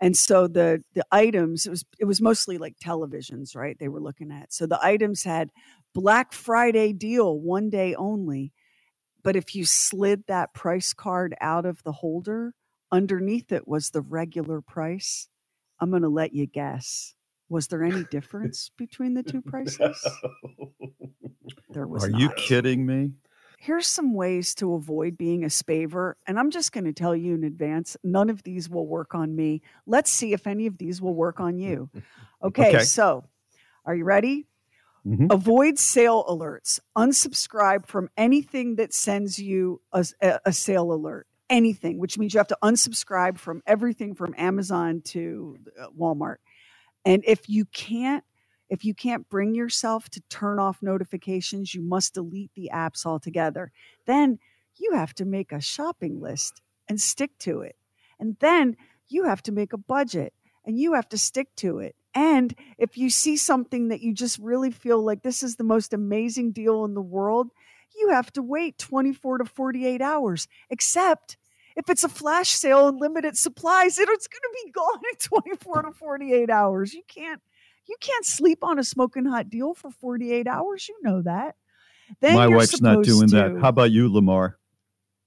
[0.00, 3.78] and so the the items it was it was mostly like televisions, right?
[3.78, 4.52] They were looking at.
[4.52, 5.50] So the items had
[5.98, 8.52] Black Friday deal, one day only.
[9.24, 12.54] But if you slid that price card out of the holder,
[12.92, 15.28] underneath it was the regular price.
[15.80, 17.14] I'm going to let you guess.
[17.48, 20.06] Was there any difference between the two prices?
[21.70, 22.20] There was are not.
[22.20, 23.10] you kidding me
[23.58, 26.12] Here's some ways to avoid being a spaver.
[26.28, 29.34] And I'm just going to tell you in advance none of these will work on
[29.34, 29.62] me.
[29.84, 31.90] Let's see if any of these will work on you.
[32.40, 32.78] Okay, Okay.
[32.78, 33.24] so
[33.84, 34.46] are you ready?
[35.06, 35.32] Mhm.
[35.32, 36.80] Avoid sale alerts.
[36.96, 41.26] Unsubscribe from anything that sends you a, a- a sale alert.
[41.50, 46.36] Anything, which means you have to unsubscribe from everything from Amazon to uh, Walmart.
[47.04, 48.24] And if you can't,
[48.70, 53.72] if you can't bring yourself to turn off notifications, you must delete the apps altogether.
[54.06, 54.38] Then
[54.76, 57.76] you have to make a shopping list and stick to it.
[58.20, 58.76] And then
[59.08, 60.34] you have to make a budget
[60.66, 61.96] and you have to stick to it.
[62.14, 65.92] And if you see something that you just really feel like this is the most
[65.92, 67.50] amazing deal in the world,
[67.96, 71.36] you have to wait 24 to 48 hours, except
[71.76, 75.82] if it's a flash sale and limited supplies, it's going to be gone in 24
[75.82, 76.92] to 48 hours.
[76.94, 77.40] You can't
[77.88, 80.88] you can't sleep on a smoking hot deal for 48 hours.
[80.88, 81.54] You know that.
[82.20, 84.58] Then my wife's not doing supposed that how about you lamar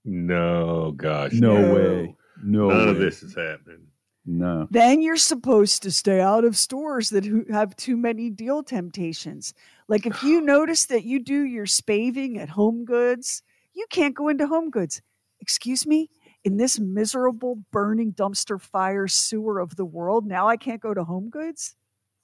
[0.03, 1.31] No, gosh.
[1.33, 3.87] no, way no None of this is happening.
[4.25, 9.53] No then you're supposed to stay out of stores that have too many deal temptations.
[9.87, 13.43] Like if you notice that you do your spaving at Home Goods,
[13.73, 15.01] you can't go into Home Goods.
[15.39, 16.09] Excuse me?
[16.43, 21.03] In this miserable burning dumpster fire sewer of the world, now I can't go to
[21.03, 21.75] Home Goods?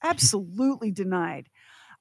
[0.04, 1.50] Absolutely denied.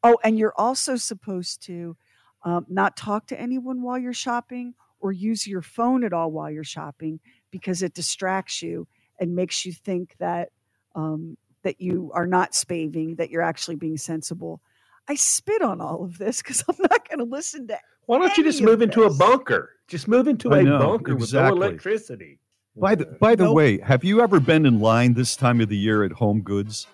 [0.03, 1.97] Oh, and you're also supposed to
[2.44, 6.51] um, not talk to anyone while you're shopping or use your phone at all while
[6.51, 7.20] you're shopping
[7.51, 8.86] because it distracts you
[9.19, 10.51] and makes you think that
[10.95, 14.61] um, that you are not spaving, that you're actually being sensible.
[15.09, 17.79] I spit on all of this because I'm not going to listen to.
[18.07, 19.71] Why don't you just move into a bunker?
[19.89, 22.39] Just move into I a know, bunker with no electricity.
[22.77, 25.77] By the by the way, have you ever been in line this time of the
[25.77, 26.87] year at Home Goods?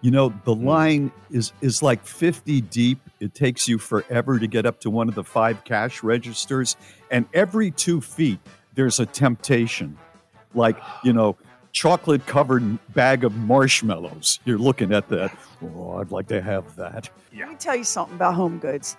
[0.00, 0.66] You know, the Hmm.
[0.66, 2.98] line is is like 50 deep.
[3.20, 6.76] It takes you forever to get up to one of the five cash registers,
[7.10, 8.38] and every 2 feet
[8.74, 9.96] there's a temptation.
[10.52, 11.36] Like, you know,
[11.74, 14.38] chocolate covered bag of marshmallows.
[14.46, 15.36] You're looking at that.
[15.60, 17.10] Oh, I'd like to have that.
[17.36, 18.96] Let me tell you something about Home Goods.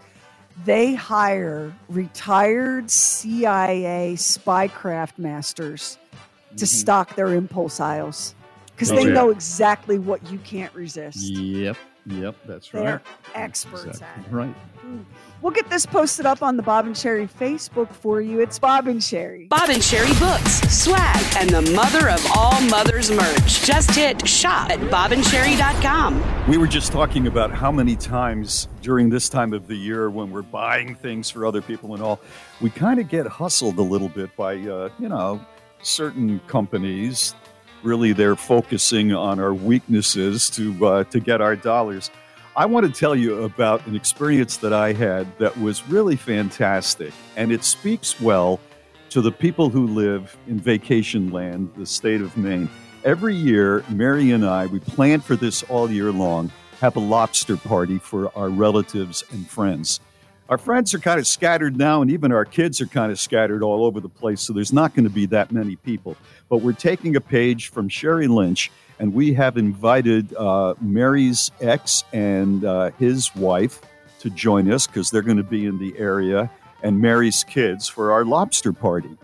[0.66, 6.18] They hire retired CIA spycraft masters to
[6.56, 6.66] mm-hmm.
[6.66, 8.36] stock their impulse aisles
[8.68, 9.14] because Oh, they yeah.
[9.14, 11.18] know exactly what you can't resist.
[11.18, 11.78] Yep.
[12.08, 13.02] Yep, that's They're right.
[13.34, 14.36] experts Exactly at it.
[14.36, 14.56] Right.
[14.82, 15.00] Hmm.
[15.46, 18.40] We'll get this posted up on the Bob and Sherry Facebook for you.
[18.40, 19.46] It's Bob and Sherry.
[19.46, 23.62] Bob and Sherry books, swag, and the mother of all mothers merch.
[23.62, 26.50] Just hit shop at bobandsherry.com.
[26.50, 30.32] We were just talking about how many times during this time of the year when
[30.32, 32.20] we're buying things for other people and all,
[32.60, 35.40] we kind of get hustled a little bit by, uh, you know,
[35.84, 37.36] certain companies.
[37.84, 42.10] Really, they're focusing on our weaknesses to uh, to get our dollars.
[42.58, 47.12] I want to tell you about an experience that I had that was really fantastic,
[47.36, 48.62] and it speaks well
[49.10, 52.70] to the people who live in vacation land, the state of Maine.
[53.04, 56.50] Every year, Mary and I, we plan for this all year long,
[56.80, 60.00] have a lobster party for our relatives and friends.
[60.48, 63.64] Our friends are kind of scattered now, and even our kids are kind of scattered
[63.64, 66.16] all over the place, so there's not going to be that many people.
[66.48, 72.04] But we're taking a page from Sherry Lynch, and we have invited uh, Mary's ex
[72.14, 73.82] and uh, his wife
[74.20, 76.50] to join us because they're going to be in the area,
[76.84, 79.18] and Mary's kids for our lobster party.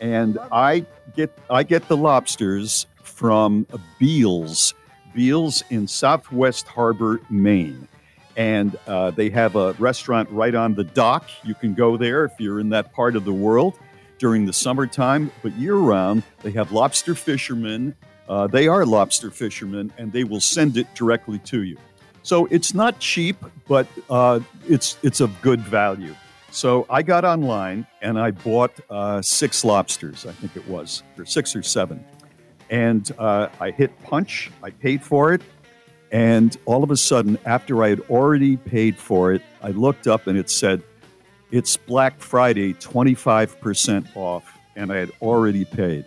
[0.00, 3.66] And I get I get the lobsters from
[3.98, 4.74] Beals,
[5.14, 7.88] Beals in Southwest Harbor, Maine
[8.36, 11.28] and uh, they have a restaurant right on the dock.
[11.44, 13.78] You can go there if you're in that part of the world
[14.18, 17.94] during the summertime, but year round, they have lobster fishermen.
[18.32, 21.76] Uh, they are lobster fishermen, and they will send it directly to you.
[22.22, 23.36] So it's not cheap,
[23.68, 26.14] but uh, it's it's of good value.
[26.50, 30.24] So I got online and I bought uh, six lobsters.
[30.24, 32.02] I think it was, or six or seven,
[32.70, 34.50] and uh, I hit punch.
[34.62, 35.42] I paid for it.
[36.10, 40.26] And all of a sudden, after I had already paid for it, I looked up
[40.26, 40.82] and it said,
[41.50, 44.58] It's Black Friday, 25% off.
[44.74, 46.04] And I had already paid.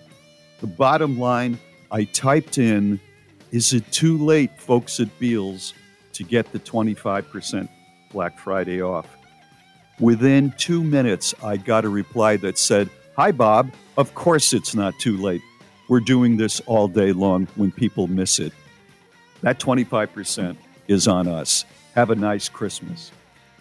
[0.61, 1.59] The bottom line,
[1.91, 2.99] I typed in,
[3.51, 5.73] Is it too late, folks at Beals,
[6.13, 7.69] to get the 25%
[8.11, 9.07] Black Friday off?
[9.99, 13.71] Within two minutes, I got a reply that said, Hi, Bob.
[13.97, 15.41] Of course it's not too late.
[15.87, 18.51] We're doing this all day long when people miss it.
[19.41, 20.57] That 25%
[20.87, 21.63] is on us.
[21.93, 23.11] Have a nice Christmas.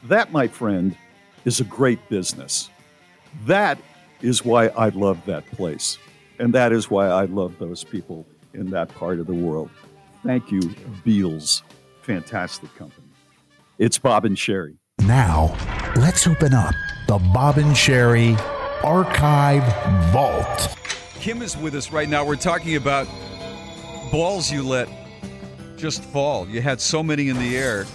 [0.05, 0.97] That, my friend,
[1.45, 2.69] is a great business.
[3.47, 3.79] That
[4.23, 5.99] is why I love that place.
[6.39, 9.71] And that is why I love those people in that part of the world.
[10.25, 10.75] Thank you,
[11.05, 11.63] Beals.
[12.03, 13.07] Fantastic company.
[13.79, 14.77] It's Bob and Sherry.
[15.01, 15.57] Now,
[15.97, 16.75] let's open up
[17.07, 18.37] the Bob and Sherry
[18.83, 19.65] Archive
[20.13, 20.77] Vault.
[21.15, 22.25] Kim is with us right now.
[22.25, 23.07] We're talking about
[24.11, 24.89] balls you let
[25.77, 26.49] just fall.
[26.49, 27.87] You had so many in the air,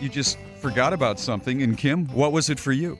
[0.00, 1.62] you just forgot about something.
[1.62, 2.98] And Kim, what was it for you?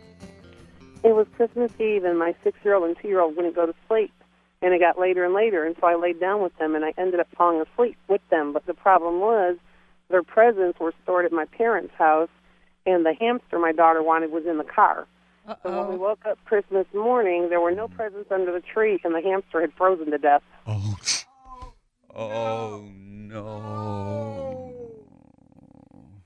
[1.04, 3.66] It was Christmas Eve, and my six year old and two year old wouldn't go
[3.66, 4.12] to sleep.
[4.60, 6.92] And it got later and later, and so I laid down with them, and I
[6.98, 8.52] ended up falling asleep with them.
[8.52, 9.56] But the problem was,
[10.08, 12.30] their presents were stored at my parents' house,
[12.84, 15.06] and the hamster my daughter wanted was in the car.
[15.62, 19.14] So when we woke up Christmas morning, there were no presents under the tree, and
[19.14, 20.42] the hamster had frozen to death.
[20.66, 20.96] Oh,
[22.14, 24.74] oh no.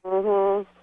[0.04, 0.81] Mm-hmm.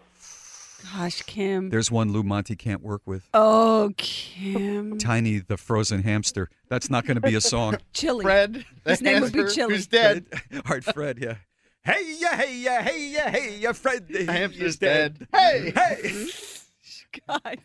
[0.94, 1.70] Gosh, Kim.
[1.70, 3.28] There's one Lou Monte can't work with.
[3.34, 4.98] Oh, Kim.
[4.98, 6.50] Tiny the frozen hamster.
[6.68, 7.78] That's not going to be a song.
[7.94, 8.24] Chili.
[8.24, 9.76] Fred, the His name would be hamster Chili.
[9.76, 10.26] who's dead.
[10.54, 11.36] All right, Fred, yeah.
[11.84, 14.08] Hey ya, hey ya, hey ya, hey ya, Fred.
[14.08, 15.28] The hamster's dead.
[15.34, 15.78] Hey, mm-hmm.
[15.78, 16.30] hey.
[17.28, 17.58] God.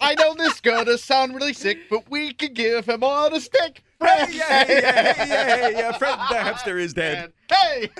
[0.00, 3.82] I know this gonna sound really sick, but we could give him on a stick.
[4.00, 7.32] Hey ya, hey ya, hey ya, hey ya, Fred the hamster is dead.
[7.50, 7.90] Hey.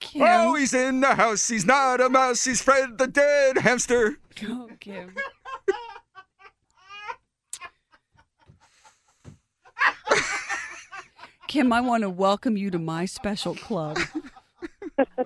[0.00, 0.22] Kim.
[0.22, 1.48] Oh, he's in the house.
[1.48, 2.44] He's not a mouse.
[2.44, 4.18] He's Fred the dead hamster.
[4.48, 5.14] Oh, Kim.
[11.46, 13.98] Kim, I want to welcome you to my special club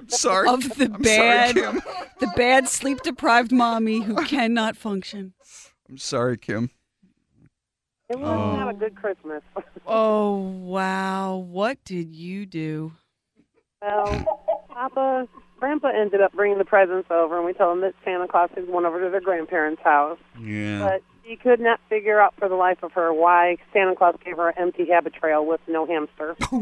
[0.07, 0.49] Sorry.
[0.49, 1.83] of the I'm sorry, bad, Kim.
[2.21, 5.33] the bad sleep deprived mommy who cannot function.
[5.89, 6.71] I'm sorry, Kim.
[8.13, 8.57] It wasn't oh.
[8.57, 9.43] have a good Christmas.
[9.85, 12.93] Oh wow, what did you do?
[13.83, 14.07] Well,
[14.69, 15.27] Papa,
[15.59, 18.69] Grandpa ended up bringing the presents over, and we told him that Santa Claus had
[18.69, 20.21] gone over to their grandparents' house.
[20.41, 20.79] Yeah.
[20.79, 24.37] But she could not figure out for the life of her why Santa Claus gave
[24.37, 26.37] her an empty Habitrail with no hamster.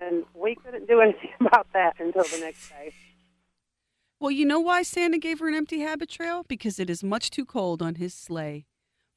[0.00, 2.92] and we couldn't do anything about that until the next day.
[4.20, 6.46] Well, you know why Santa gave her an empty Habitrail?
[6.46, 8.66] Because it is much too cold on his sleigh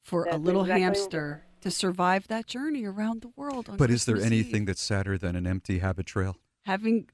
[0.06, 3.68] for a little exactly hamster to survive that journey around the world.
[3.68, 4.66] On But is there anything Eve.
[4.68, 6.34] that's sadder than an empty Habitrail?
[6.64, 7.08] having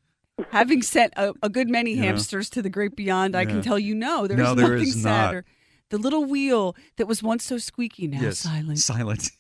[0.51, 2.05] having sent a, a good many Yeah.
[2.05, 3.35] hamsters to the great beyond?
[3.35, 4.27] I can tell you no.
[4.27, 5.03] There's No, there nothing is not.
[5.31, 5.45] sadder
[5.91, 8.39] The little wheel that was once so squeaky now yes.
[8.41, 8.79] silent.
[8.79, 9.31] Silent.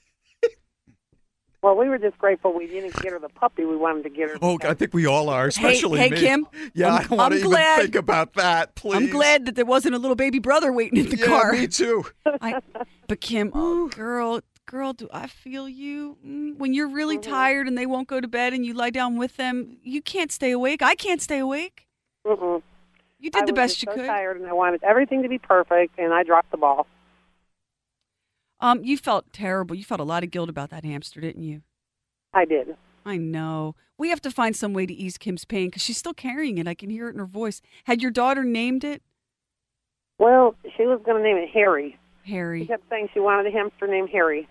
[1.62, 4.30] Well, we were just grateful we didn't get her the puppy we wanted to get
[4.30, 4.36] her.
[4.42, 6.18] Oh, I think we all are, especially hey, me.
[6.18, 6.46] Kim.
[6.74, 8.74] Yeah, I'm- I don't want to I'm even glad- think about that.
[8.74, 8.96] Please.
[8.96, 11.52] I'm glad that there wasn't a little baby brother waiting in the Yeah, car.
[11.52, 12.04] me too.
[12.40, 12.60] I,
[13.06, 16.18] but Kim, oh girl, girl, do I feel you?
[16.26, 17.30] Mm, When you're really Mm-hmm.
[17.30, 20.32] tired and they won't go to bed and you lie down with them, you can't
[20.32, 20.82] stay awake.
[20.82, 21.86] I can't stay awake.
[22.26, 22.60] Mm-mm.
[23.20, 24.06] You did I the best just you so could.
[24.08, 26.88] tired, and I wanted everything to be perfect, and I dropped the ball.
[28.62, 29.74] Um, you felt terrible.
[29.74, 31.62] You felt a lot of guilt about that hamster, didn't you?
[32.32, 32.76] I did.
[33.04, 33.74] I know.
[33.98, 36.68] We have to find some way to ease Kim's pain because she's still carrying it.
[36.68, 37.60] I can hear it in her voice.
[37.84, 39.02] Had your daughter named it?
[40.18, 41.98] Well, she was going to name it Harry.
[42.24, 42.60] Harry.
[42.60, 44.48] She kept saying she wanted a hamster named Harry.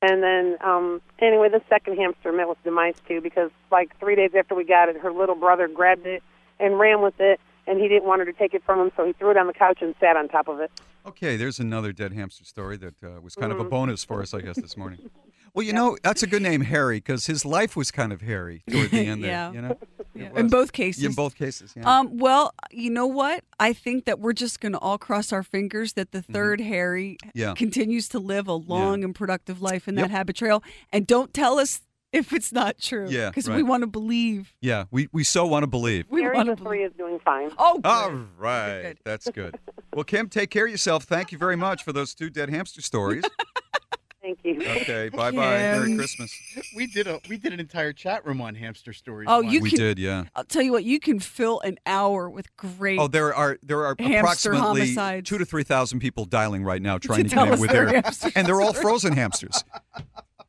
[0.00, 4.30] And then, um, anyway, the second hamster met with demise too because, like, three days
[4.36, 6.22] after we got it, her little brother grabbed it
[6.58, 9.04] and ran with it, and he didn't want her to take it from him, so
[9.06, 10.70] he threw it on the couch and sat on top of it.
[11.06, 13.70] Okay, there's another dead hamster story that uh, was kind of a Mhm.
[13.70, 15.10] bonus for us, I guess, this morning.
[15.54, 18.62] Well, you know, that's a good name, Harry, because his life was kind of hairy
[18.68, 19.50] toward the end Yeah.
[19.50, 19.54] there.
[19.54, 19.78] You know,
[20.14, 21.02] Yeah, in both cases.
[21.02, 21.82] In both cases, yeah.
[22.00, 23.42] Um, well, you know what?
[23.58, 27.16] I think that we're just going to all cross our fingers that the 3rd Harry
[27.24, 27.30] Mm-hmm.
[27.38, 27.54] Yeah.
[27.54, 30.10] continues to live a long and productive life in Yep.
[30.10, 30.62] that Habitrail.
[30.92, 31.80] And don't tell us
[32.16, 33.06] if it's not true.
[33.08, 34.54] Yeah, Because we want to believe.
[34.60, 36.06] yeah, we, we so want to believe.
[36.08, 37.50] We Harry want to the three is doing fine.
[37.58, 39.58] Oh, All right, that's good.
[39.94, 41.04] Well, Kim, take care of yourself.
[41.04, 43.24] Thank you very much for those two dead hamster stories.
[44.22, 44.56] Thank you.
[44.60, 45.36] Okay, bye bye.
[45.58, 46.36] Merry Christmas.
[46.74, 49.26] We did a we did an entire chat room on hamster stories.
[49.30, 49.52] Oh, once.
[49.54, 50.24] you We can, did, yeah.
[50.34, 52.98] I'll tell you what, you can fill an hour with great.
[52.98, 55.28] Oh, there are there are Hamster approximately homicides.
[55.30, 57.86] two to three thousand people dialing right now trying to, tell get in with their
[57.86, 58.02] their,
[58.34, 59.64] and they're all frozen hamsters.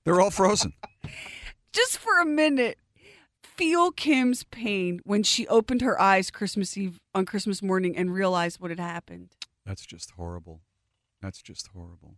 [0.04, 0.74] They're all frozen.
[1.78, 2.78] Just for a minute,
[3.42, 8.60] feel Kim's pain when she opened her eyes Christmas Eve on Christmas morning and realized
[8.60, 9.30] what had happened.
[9.66, 10.62] That's just horrible.
[11.22, 12.18] That's just horrible.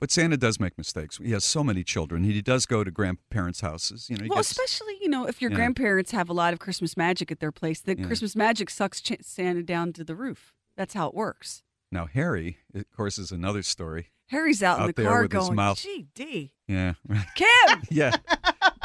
[0.00, 1.18] But Santa does make mistakes.
[1.18, 2.24] He has so many children.
[2.24, 4.10] He does go to grandparents' houses.
[4.10, 5.58] You know, Well, gets, especially you know if your Yeah.
[5.58, 8.04] grandparents have a lot of Christmas magic at their place, the Yeah.
[8.04, 10.52] Christmas magic sucks Ch- Santa down to the roof.
[10.76, 11.62] That's how it works.
[11.92, 14.08] now Harry, of course, is another story.
[14.28, 15.78] Harry's out, in the car with his going, mouth.
[15.78, 16.94] "GD, Yeah,
[17.36, 18.12] Kim." yeah.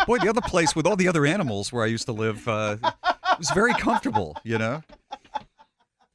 [0.07, 2.77] Boy, the other place with all the other animals where I used to live uh,
[3.37, 4.35] was very comfortable.
[4.43, 4.83] You know,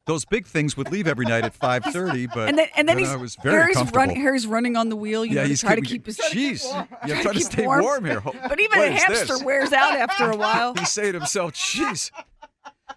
[0.06, 2.98] those big things would leave every night at five thirty, but and then and then
[2.98, 3.98] you he's was very Harry's comfortable.
[4.00, 4.16] running.
[4.20, 5.24] Harry's running on the wheel.
[5.24, 6.18] You yeah, know, to he's try to keep his.
[6.32, 6.64] Jeez,
[7.06, 7.82] yeah, trying to stay warm.
[7.82, 8.20] warm, here.
[8.20, 9.42] But even What a hamster this?
[9.42, 10.74] wears out after a while.
[10.74, 12.10] He's saying to himself, "Jeez,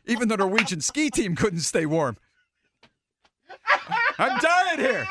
[0.05, 2.17] even the Norwegian ski team couldn't stay warm.
[4.17, 5.07] I'm dying here."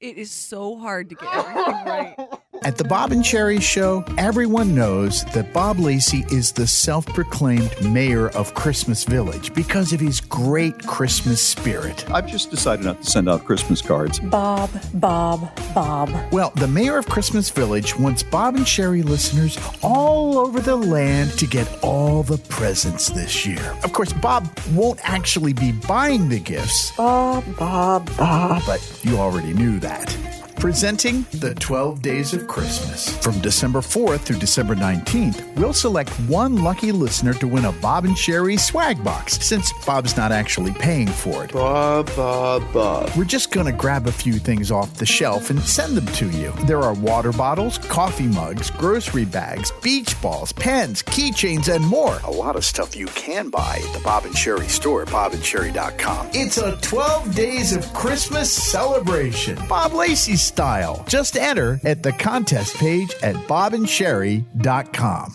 [0.00, 2.16] It is so hard to get everything right.
[2.64, 7.70] At the Bob and Sherry Show, everyone knows that Bob Lacey is the self proclaimed
[7.92, 12.08] mayor of Christmas Village because of his great Christmas spirit.
[12.10, 14.18] I've just decided not to send out Christmas cards.
[14.18, 16.10] Bob, Bob, Bob.
[16.32, 21.30] Well, the mayor of Christmas Village wants Bob and Sherry listeners all over the land
[21.38, 23.76] to get all the presents this year.
[23.84, 28.62] Of course, Bob won't actually be buying the gifts, Bob, Bob, Bob.
[28.66, 30.16] but you already knew that.
[30.56, 33.14] Presenting the 12 Days of Christmas.
[33.18, 38.06] From December 4th through December 19th, we'll select one lucky listener to win a Bob
[38.06, 41.52] and Sherry swag box since Bob's not actually paying for it.
[41.52, 43.10] Bob, Bob, Bob.
[43.16, 46.30] We're just going to grab a few things off the shelf and send them to
[46.30, 46.50] you.
[46.64, 52.18] There are water bottles, coffee mugs, grocery bags, beach balls, pens, keychains, and more.
[52.24, 56.30] A lot of stuff you can buy at the Bob and Sherry store at bobandsherry.com.
[56.32, 61.04] It's a 12 days of Christmas celebration, Bob Lacey style.
[61.08, 65.34] Just enter at the contest page at bobandsherry.com.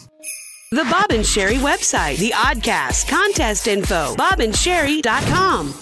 [0.74, 5.74] The Bob and Sherry website, the Oddcast, contest info, bobandsherry.com.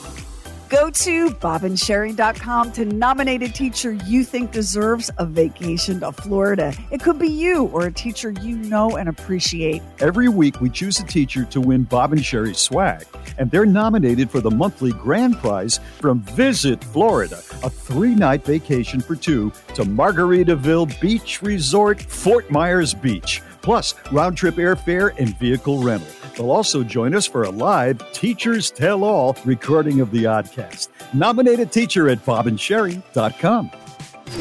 [0.70, 6.76] Go to bobandsherry.com to nominate a teacher you think deserves a vacation to Florida.
[6.92, 9.82] It could be you or a teacher you know and appreciate.
[10.00, 13.08] Every week, we choose a teacher to win Bob and Sherry swag,
[13.40, 19.02] and they're nominated for the monthly grand prize from Visit Florida, a three night vacation
[19.02, 25.82] for two to Margaritaville Beach Resort, Fort Myers Beach, plus round trip airfare and vehicle
[25.84, 26.08] rental.
[26.36, 30.90] They'll also join us for a live Teachers Tell All recording of the Oddcast.
[31.14, 33.72] Nominate a teacher at bobandsherry.com.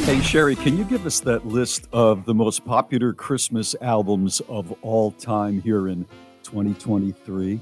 [0.05, 4.71] Hey, Sherry, can you give us that list of the most popular Christmas albums of
[4.83, 6.05] all time here in
[6.43, 7.59] 2023?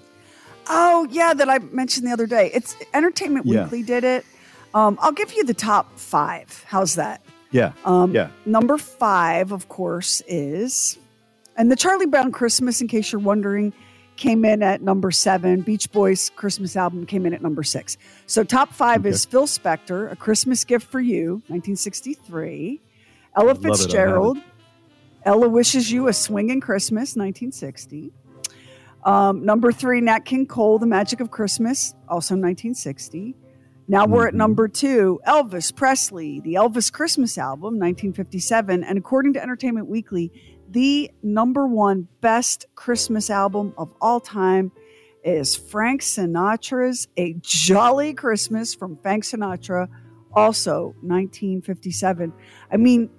[0.68, 2.50] Oh, yeah, that I mentioned the other day.
[2.52, 3.62] It's Entertainment Yeah.
[3.64, 4.24] Weekly did it.
[4.74, 6.64] Um, I'll give you the top five.
[6.66, 7.22] How's that?
[7.52, 7.72] Yeah.
[7.84, 8.28] Um, yeah.
[8.44, 10.98] Number five, of course, is,
[11.56, 13.72] and the Charlie Brown Christmas, in case you're wondering,
[14.16, 15.60] came in at number seven.
[15.60, 17.96] Beach Boys Christmas album came in at number six.
[18.26, 22.80] So top five is Phil Spector, A Christmas Gift for You, 1963.
[23.36, 24.38] Ella Love it, I Fitzgerald,
[25.24, 28.12] Ella Wishes You a Swinging Christmas, 1960.
[29.04, 33.36] Um, number three, Nat King Cole, The Magic of Christmas, also 1960.
[33.88, 38.82] Now we're at number two, Elvis Presley, the Elvis Christmas album, 1957.
[38.82, 40.32] And according to Entertainment Weekly,
[40.68, 44.72] the number one best Christmas album of all time
[45.24, 49.88] is Frank Sinatra's A Jolly Christmas from Frank Sinatra,
[50.32, 52.32] also 1957.
[52.70, 53.10] I mean,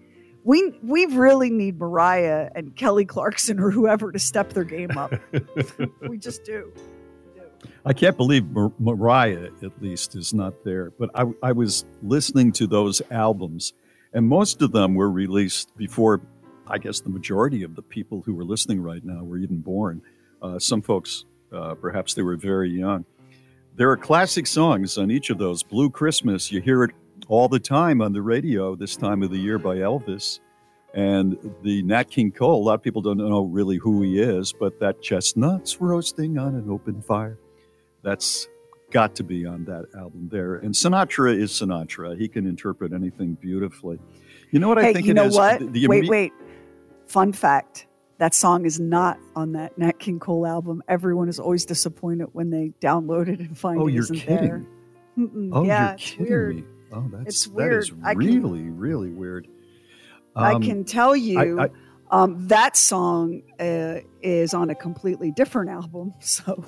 [0.43, 5.13] we we really need Mariah and Kelly Clarkson or whoever to step their game up.
[6.07, 6.71] we just do.
[7.85, 10.91] I can't believe Mar- Mariah, at least, is not there.
[10.91, 13.73] But I, I was listening to those albums,
[14.13, 16.21] and most of them were released before,
[16.69, 20.01] I guess, the majority of the people who were listening right now were even born.
[20.41, 23.05] Uh, some folks, uh, perhaps they were very young.
[23.75, 25.63] There are classic songs on each of those.
[25.63, 26.91] Blue Christmas, you hear it
[27.27, 30.39] all the time on the radio this time of the year by Elvis.
[30.93, 34.53] And the Nat King Cole, a lot of people don't know really who he is,
[34.53, 37.37] but that chestnuts roasting on an open fire,
[38.03, 38.47] that's
[38.89, 40.55] got to be on that album there.
[40.55, 42.17] And Sinatra is Sinatra.
[42.17, 43.99] He can interpret anything beautifully.
[44.49, 45.35] You know what I think you it know is?
[45.35, 45.59] what?
[45.59, 46.33] The- the wait, imme- wait.
[47.07, 47.87] Fun fact:
[48.19, 50.83] that song is not on that Nat King Cole album.
[50.87, 54.47] Everyone is always disappointed when they download it and find Oh, it you're isn't kidding.
[54.47, 54.65] there.
[55.17, 55.49] Mm-mm.
[55.53, 56.55] Oh, yeah, you're kidding weird.
[56.57, 56.63] me.
[56.91, 57.83] Oh, that's It's weird.
[57.83, 59.47] is I can- really, really weird.
[60.35, 61.69] I Um, can tell you I- I-
[62.11, 66.13] um, that song uh, is on a completely different album.
[66.21, 66.63] So,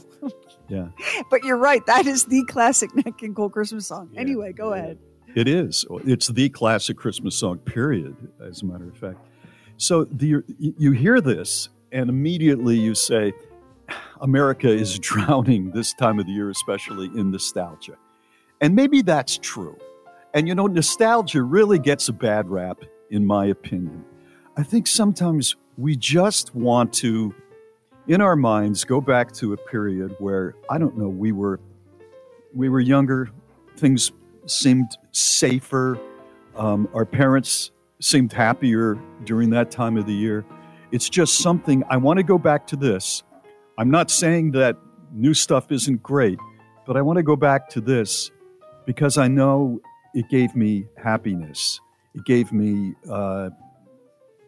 [0.68, 0.90] yeah.
[1.30, 1.86] but you're right.
[1.86, 4.10] That is the classic Nat King Cole Christmas song.
[4.18, 4.98] anyway, go ahead.
[5.36, 5.86] It is.
[6.06, 9.20] It's the classic Christmas song, period, as a matter of fact.
[9.80, 13.32] So the, you hear this, and immediately you say,
[14.20, 17.96] America is drowning this time of the year, especially in nostalgia.
[18.60, 19.78] And maybe that's true.
[20.34, 24.04] And you know, nostalgia really gets a bad rap, in my opinion.
[24.58, 27.34] I think sometimes we just want to,
[28.06, 31.62] in our minds, go back to a period where, I don't know, we were
[32.54, 33.30] we were younger,
[33.78, 34.12] things
[34.46, 35.98] seemed safer.
[36.58, 40.46] Um, our parents seemed happier during that time of the year.
[40.92, 43.24] It's just something I want to go back to this.
[43.78, 44.78] I'm not saying that
[45.12, 46.40] new stuff isn't great,
[46.88, 48.32] but I want to go back to this
[48.86, 49.82] because I know
[50.14, 51.80] it gave me happiness.
[52.16, 53.50] It gave me uh,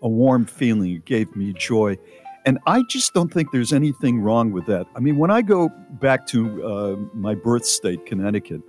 [0.01, 0.91] a warm feeling.
[0.91, 1.97] It gave me joy.
[2.45, 4.87] And I just don't think there's anything wrong with that.
[4.95, 8.61] I mean, when I go back to uh, my birth state, Connecticut,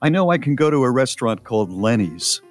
[0.00, 2.42] I know I can go to a restaurant called Lenny's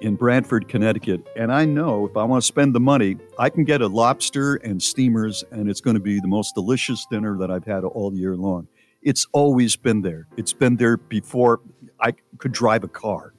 [0.00, 3.64] in Branford, Connecticut, and I know if I want to spend the money, I can
[3.64, 7.50] get a lobster and steamers, and it's going to be the most delicious dinner that
[7.50, 8.68] I've had all year long.
[9.02, 10.26] It's always been there.
[10.36, 11.60] It's been there before
[12.00, 13.32] I could drive a car,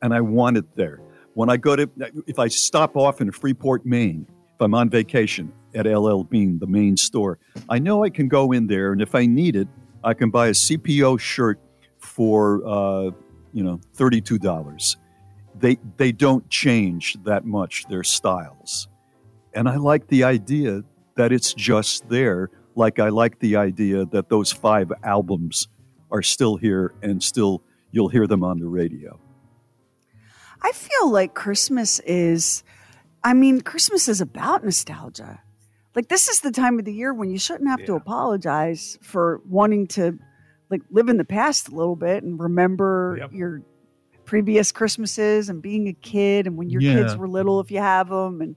[0.00, 1.00] and I want it there.
[1.34, 1.90] When I go to,
[2.26, 6.66] if I stop off in Freeport, Maine, if I'm on vacation at LL Bean, the
[6.66, 9.68] main store, I know I can go in there, and if I need it,
[10.02, 11.60] I can buy a CPO shirt
[11.98, 13.10] for uh,
[13.52, 14.96] you know thirty-two dollars.
[15.60, 18.88] They they don't change that much their styles,
[19.54, 20.82] and I like the idea
[21.16, 22.50] that it's just there.
[22.74, 25.68] Like I like the idea that those five albums
[26.10, 27.62] are still here and still
[27.92, 29.18] you'll hear them on the radio.
[30.62, 32.62] I feel like Christmas is,
[33.24, 35.40] I mean, Christmas is about nostalgia.
[35.94, 39.40] Like, this is the time of the year when you shouldn't have to apologize for
[39.48, 40.18] wanting to,
[40.70, 43.62] like, live in the past a little bit and remember your
[44.30, 48.08] previous Christmases and being a kid and when your kids were little, if you have
[48.08, 48.54] them, and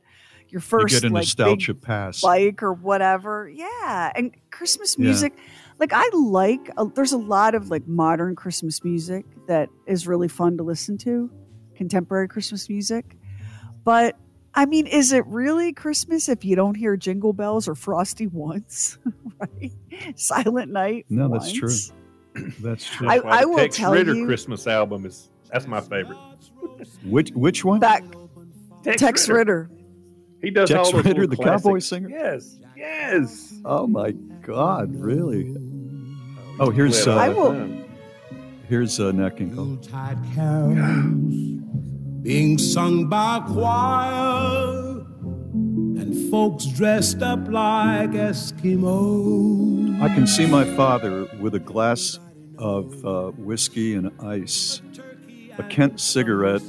[0.50, 2.22] your You first get a like, nostalgia big pass.
[2.22, 3.50] bike or whatever.
[3.50, 5.06] Yeah, and Christmas Yeah.
[5.06, 5.34] music.
[5.80, 6.70] Like I like.
[6.78, 10.96] Uh, there's a lot of like modern Christmas music that is really fun to listen
[11.00, 11.32] to,
[11.76, 13.18] contemporary Christmas music.
[13.84, 14.16] But
[14.54, 19.00] I mean, is it really Christmas if you don't hear Jingle Bells or Frosty once?
[19.40, 19.72] right?
[20.16, 21.08] Silent Night.
[21.10, 21.74] No, that's true.
[22.62, 23.08] That's true.
[23.10, 26.18] I- That's why I will Tex tell Ritter you- Christmas album is that's my favorite.
[27.06, 27.80] Which which one?
[27.80, 28.04] Back.
[28.84, 29.70] Tex Tex, Ritter.
[29.70, 29.84] Ritter.
[30.42, 32.10] He does Tex all those Ritter, the classic- cowboy singer?
[32.10, 33.54] Yes, yes.
[33.64, 34.12] Oh my
[34.42, 34.94] God!
[34.96, 35.56] Really?
[36.60, 37.86] Oh, here's uh, I will.
[38.68, 39.78] here's uh, Nat King Cole.
[42.22, 45.06] being sung by a choir
[45.54, 50.02] and folks dressed up like Eskimos.
[50.02, 52.20] I can see my father with a glass
[52.58, 54.82] of uh, whiskey and ice,
[55.58, 56.64] a Kent cigarette,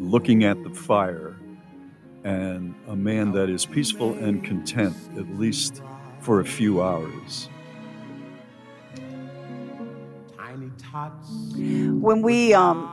[0.00, 1.36] looking at the fire,
[2.24, 5.82] and a man that is peaceful and content, at least
[6.20, 7.48] for a few hours.
[11.54, 12.92] When we um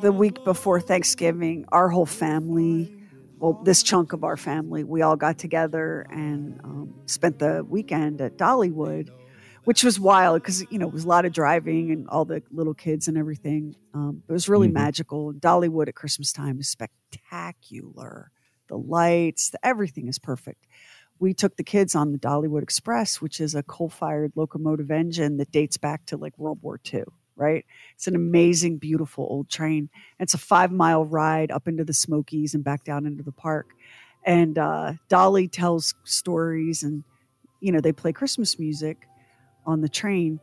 [0.00, 2.94] the week before Thanksgiving, our whole family,
[3.38, 8.20] well, this chunk of our family, we all got together and um, spent the weekend
[8.20, 9.10] at Dollywood,
[9.68, 12.42] which was wild because you know it was a lot of driving and all the
[12.50, 13.76] little kids and everything.
[13.92, 14.72] Um, it was really Mhm.
[14.72, 15.34] magical.
[15.34, 18.30] Dollywood at Christmas time is spectacular.
[18.68, 20.66] The lights, the, everything is perfect.
[21.18, 25.52] We took the kids on the Dollywood Express, which is a coal-fired locomotive engine that
[25.52, 27.04] dates back to like World War II.
[27.36, 27.66] Right?
[27.94, 29.90] It's an amazing, beautiful old train.
[30.18, 33.74] It's a five mile ride up into the Smokies and back down into the park.
[34.24, 37.04] And uh, Dolly tells stories, and
[37.60, 39.07] you know they play Christmas music
[39.68, 40.40] on the train.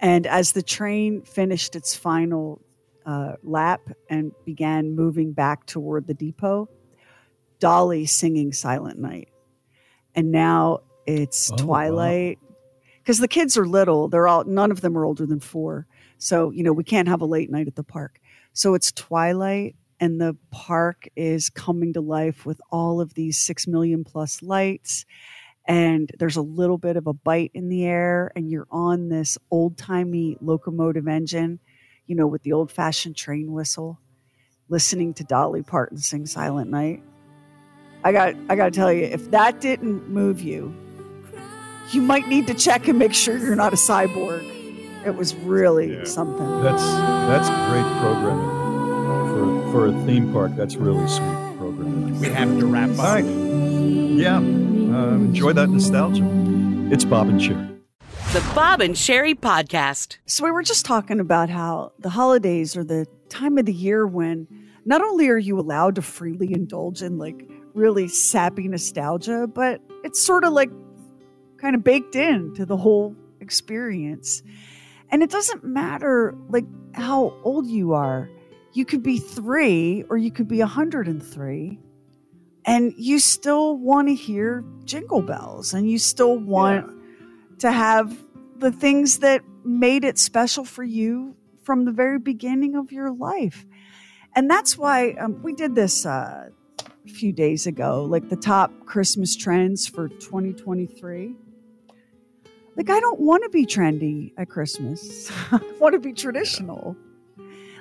[0.00, 2.60] And as the train finished its final
[3.06, 3.80] uh, lap
[4.10, 6.68] and began moving back toward the depot,
[7.60, 9.28] Dolly singing Silent Night.
[10.14, 12.38] And now it's Oh, twilight
[12.98, 14.08] because the kids are little.
[14.08, 15.86] They're all, none of them are older than four.
[16.18, 18.20] So, you know, we can't have a late night at the park.
[18.52, 23.66] So it's twilight and the park is coming to life with all of these six
[23.66, 25.04] million plus lights.
[25.66, 29.38] And there's a little bit of a bite in the air, and you're on this
[29.50, 31.58] old timey locomotive engine,
[32.06, 33.98] you know, with the old fashioned train whistle,
[34.68, 37.02] listening to Dolly Parton sing Silent Night.
[38.02, 40.74] I got I got to tell you, if that didn't move you,
[41.92, 44.50] you might need to check and make sure you're not a cyborg.
[45.06, 46.62] It was really something.
[46.62, 48.50] That's that's great programming
[49.32, 50.52] for for a theme park.
[50.56, 52.20] That's really sweet programming.
[52.20, 52.98] We have to wrap up.
[52.98, 53.24] All right.
[53.24, 54.40] Yeah.
[54.94, 56.22] Uh, enjoy that nostalgia.
[56.92, 57.66] It's Bob and Sherry.
[58.32, 60.18] The Bob and Sherry Podcast.
[60.26, 64.06] So we were just talking about how the holidays are the time of the year
[64.06, 64.46] when
[64.84, 67.42] not only are you allowed to freely indulge in like
[67.74, 70.70] really sappy nostalgia, but it's sort of like
[71.56, 74.44] kind of baked into the whole experience.
[75.10, 78.30] And it doesn't matter like how old you are.
[78.74, 81.80] You could be 3 or you could be 103
[82.64, 86.90] and you still want to hear jingle bells and you still want
[87.58, 88.16] to have
[88.58, 93.66] the things that made it special for you from the very beginning of your life.
[94.34, 96.48] And that's why um, we did this uh,
[96.80, 101.34] a few days ago, like the top Christmas trends for 2023.
[102.76, 105.30] Like, I don't want to be trendy at Christmas.
[105.52, 106.96] I want to be traditional.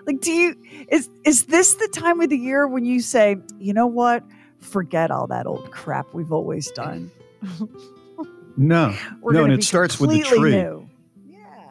[0.06, 0.56] Like, do you,
[0.90, 4.24] is, is this the time of the year when you say, you know what?
[4.64, 7.12] Forget all that old crap we've always done.
[8.56, 10.52] No, We're no, and it starts with the tree.
[10.52, 10.88] new.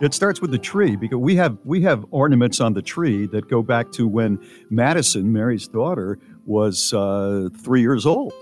[0.00, 3.48] It starts with the tree because we have we have ornaments on the tree that
[3.48, 8.32] go back to when Madison, Mary's daughter, was uh, three years old.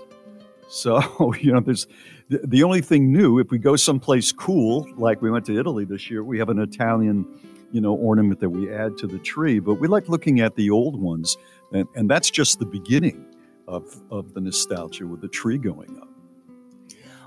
[0.69, 1.85] So you know, there's
[2.29, 3.37] the, the only thing new.
[3.37, 6.57] If we go someplace cool, like we went to Italy this year, we have an
[6.57, 7.27] Italian,
[7.71, 9.59] you know, ornament that we add to the tree.
[9.59, 11.37] But we like looking at the old ones,
[11.71, 13.23] and, and that's just the beginning
[13.71, 16.07] of of the nostalgia with the tree going up.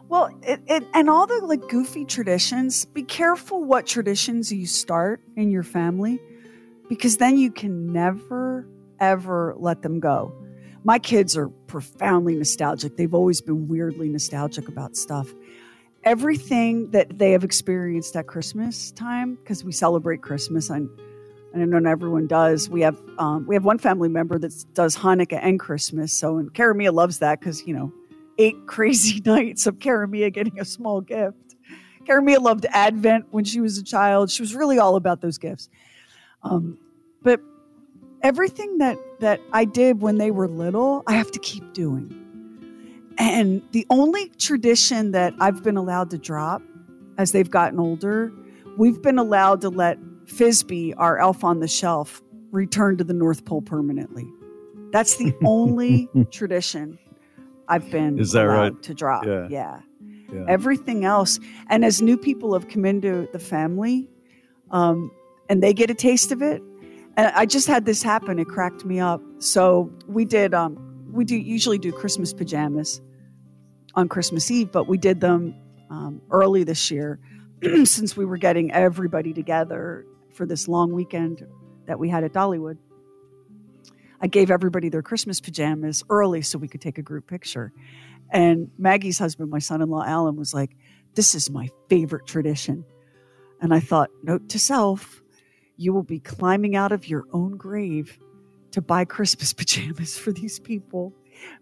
[0.09, 5.23] Well, it, it, and all the like goofy traditions, be careful what traditions you start
[5.35, 6.21] in your family
[6.89, 8.69] because then you can never,
[9.01, 10.33] ever let them go.
[10.85, 12.97] My kids are profoundly nostalgic.
[12.97, 15.33] They've always been weirdly nostalgic about stuff.
[16.05, 20.91] Everything that they have experienced at Christmas time, because we celebrate Christmas, and
[21.55, 22.69] I know not everyone does.
[22.69, 26.13] We have um, we have one family member that does Hanukkah and Christmas.
[26.13, 27.93] So, and Karamia loves that because you know
[28.39, 31.55] eight crazy nights of Karamia getting a small gift.
[32.05, 34.31] Karamia loved Advent when she was a child.
[34.31, 35.69] She was really all about those gifts.
[36.43, 36.77] Um,
[37.23, 37.41] but
[38.23, 42.21] everything that that I did when they were little, I have to keep doing.
[43.17, 46.63] And the only tradition that I've been allowed to drop
[47.17, 48.33] as they've gotten older,
[48.77, 53.45] we've been allowed to let Fizby, our elf on the shelf, return to the North
[53.45, 54.27] Pole permanently.
[54.91, 56.99] That's the only tradition
[57.69, 58.83] I've been Is that allowed right?
[58.85, 59.25] to drop.
[59.25, 59.49] Yeah.
[59.51, 59.81] yeah.
[60.33, 60.45] Yeah.
[60.49, 61.39] Everything else.
[61.69, 64.09] And as new people have come into the family,
[64.71, 65.11] um,
[65.49, 66.63] and they get a taste of it.
[67.17, 68.39] And I just had this happen.
[68.39, 69.21] It cracked me up.
[69.39, 70.55] So we did.
[70.55, 73.01] Um, we do usually do Christmas pajamas
[73.95, 75.55] on Christmas Eve, but we did them
[75.91, 77.21] um, early this year
[77.85, 80.05] since we were getting everybody together
[80.35, 81.47] for this long weekend
[81.87, 82.79] that we had at Dollywood.
[84.21, 87.73] I gave everybody their Christmas pajamas early so we could take a group picture.
[88.31, 90.71] And Maggie's husband, my son in law, Alan, was like,
[91.15, 92.85] This is my favorite tradition.
[93.61, 95.23] And I thought, note to self,
[95.77, 98.19] you will be climbing out of your own grave
[98.73, 101.13] to buy Christmas pajamas for these people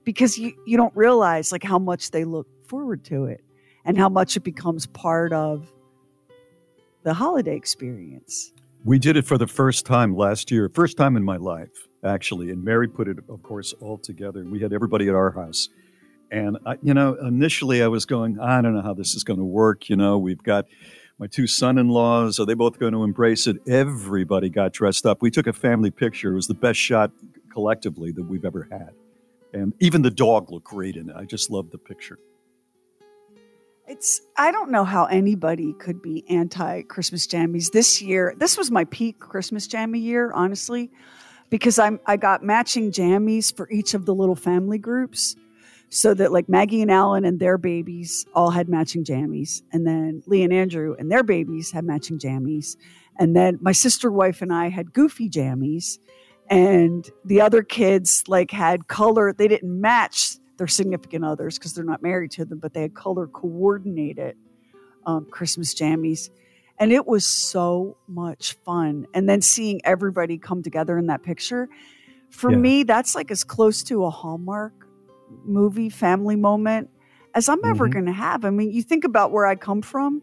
[0.05, 3.43] because you, you don't realize like how much they look forward to it.
[3.85, 5.73] and how much it becomes part of
[7.03, 8.53] the holiday experience.
[8.84, 11.70] We did it for the first time last year, first time in my life,
[12.04, 12.50] actually.
[12.50, 14.44] And Mary put it, of course, all together.
[14.44, 15.68] We had everybody at our house.
[16.32, 19.38] And, I, you know, initially I was going, I don't know how this is going
[19.38, 19.88] to work.
[19.88, 20.66] You know, we've got
[21.18, 22.40] my two son in laws.
[22.40, 23.59] Are they both going to embrace it?
[23.68, 25.22] Everybody got dressed up.
[25.22, 26.32] We took a family picture.
[26.32, 27.12] It was the best shot
[27.52, 28.90] collectively that we've ever had.
[29.52, 31.14] And even the dog looked great in it.
[31.14, 32.18] I just loved the picture.
[33.86, 38.34] It's I don't know how anybody could be anti Christmas jammies this year.
[38.36, 40.90] This was my peak Christmas jammy year, honestly,
[41.50, 45.34] because I'm I got matching jammies for each of the little family groups.
[45.88, 49.62] So that like Maggie and Alan and their babies all had matching jammies.
[49.72, 52.76] And then Lee and Andrew and their babies had matching jammies.
[53.18, 55.98] And then my sister wife and I had goofy jammies.
[56.48, 61.82] And the other kids like had color, they didn't match their significant others because they're
[61.82, 64.36] not married to them, but they had color coordinated
[65.06, 66.30] um, Christmas jammies.
[66.78, 69.09] And it was so much fun.
[69.12, 71.68] And then seeing everybody come together in that picture,
[72.30, 72.59] for Yeah.
[72.59, 74.72] me, that's like as close to a Hallmark
[75.44, 76.90] movie family moment
[77.34, 77.93] as I'm ever Mhm.
[77.94, 78.44] going to have.
[78.44, 80.22] I mean, you think about where I come from.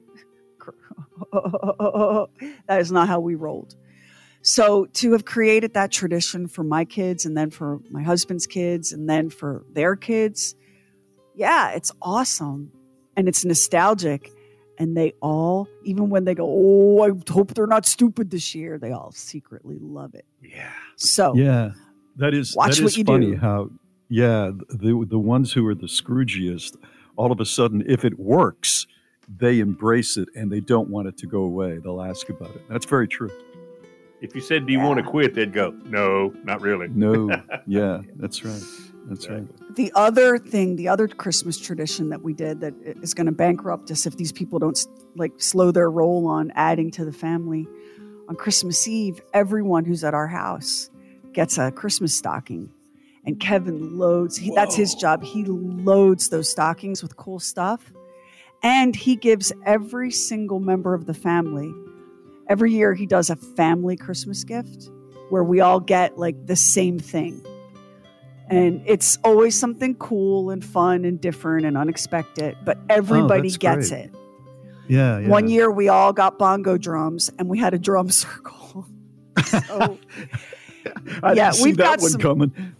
[1.34, 3.76] that is not how we rolled.
[4.42, 8.92] So to have created that tradition for my kids and then for my husband's kids
[8.94, 10.56] and then for their kids,
[11.36, 12.72] yeah, it's awesome.
[13.18, 14.32] And it's nostalgic.
[14.78, 18.78] And they all, even when they go, Oh, I hope they're not stupid this year,
[18.78, 20.26] they all secretly love it.
[20.42, 20.72] Yeah.
[20.96, 21.72] So Yeah,
[22.16, 23.38] that is Watch that what is you funny do.
[23.38, 23.70] how
[24.12, 26.78] yeah the the ones who are the Scroogiest,
[27.18, 28.88] all of a sudden, if it works,
[29.28, 31.78] they embrace it and they don't want it to go away.
[31.78, 32.62] They'll ask about it.
[32.70, 33.30] That's very true.
[34.22, 37.30] If you said, "Do you want to quit?" they'd go, "No, not really." No,
[37.68, 38.62] yeah, that's right.
[39.06, 39.48] That's right.
[39.76, 43.90] the other thing, the other Christmas tradition that we did that is going to bankrupt
[43.90, 44.86] us if these people don't
[45.16, 47.68] like slow their roll on adding to the family.
[48.28, 50.92] On Christmas Eve, everyone who's at our house
[51.34, 52.72] gets a Christmas stocking.
[53.26, 55.24] And Kevin loads, he, that's his job.
[55.24, 57.92] He loads those stockings with cool stuff.
[58.62, 61.74] And he gives every single member of the family,
[62.50, 64.90] every year, he does a family Christmas gift
[65.30, 67.46] where we all get like the same thing.
[68.50, 73.90] And it's always something cool and fun and different and unexpected, but everybody that's gets
[73.90, 74.06] great.
[74.06, 74.16] it.
[74.88, 75.28] Yeah, yeah.
[75.28, 78.88] One year we all got bongo drums and we had a drum circle.
[79.46, 80.00] So,
[81.24, 82.76] I yeah, we've that got one some- coming.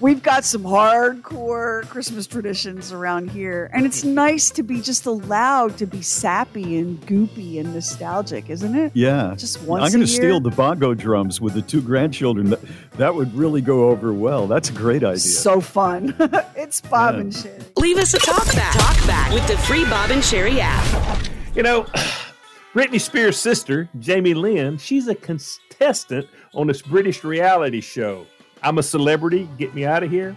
[0.00, 3.70] We've got some hardcore Christmas traditions around here.
[3.72, 8.74] And it's nice to be just allowed to be sappy and goopy and nostalgic, isn't
[8.74, 8.92] it?
[8.94, 12.50] Yeah, Just once I'm going to steal the bongo drums with the two grandchildren.
[12.50, 12.60] That,
[12.96, 14.46] that would really go over well.
[14.46, 15.18] That's a great idea.
[15.18, 16.14] So fun.
[16.56, 17.20] it's Bob Yeah.
[17.20, 17.58] and Sherry.
[17.76, 18.72] Leave us a talk back.
[18.74, 21.26] Talk back with the free Bob and Sherry app.
[21.54, 21.82] You know,
[22.74, 28.26] Britney Spears' sister, Jamie Lynn, she's a contestant on this British reality show.
[28.62, 30.36] I'm a celebrity, get me out of here.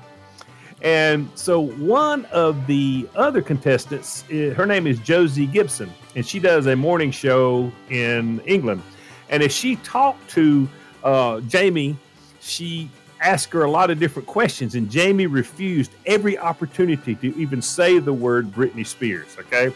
[0.81, 6.39] And so one of the other contestants, eh, her name is Josie Gibson, and she
[6.39, 8.81] does a morning show in England.
[9.29, 10.67] And as she talked to
[11.03, 11.95] uh, Jamie,
[12.41, 12.89] she
[13.21, 17.99] asked her a lot of different questions, and Jamie refused every opportunity to even say
[17.99, 19.37] the word Britney Spears.
[19.39, 19.73] Okay.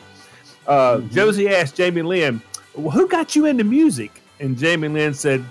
[0.67, 2.41] Uh, Josie asked Jamie Lynn,
[2.75, 4.21] well, Who got you into music?
[4.39, 5.47] And Jamie Lynn said, "Mm,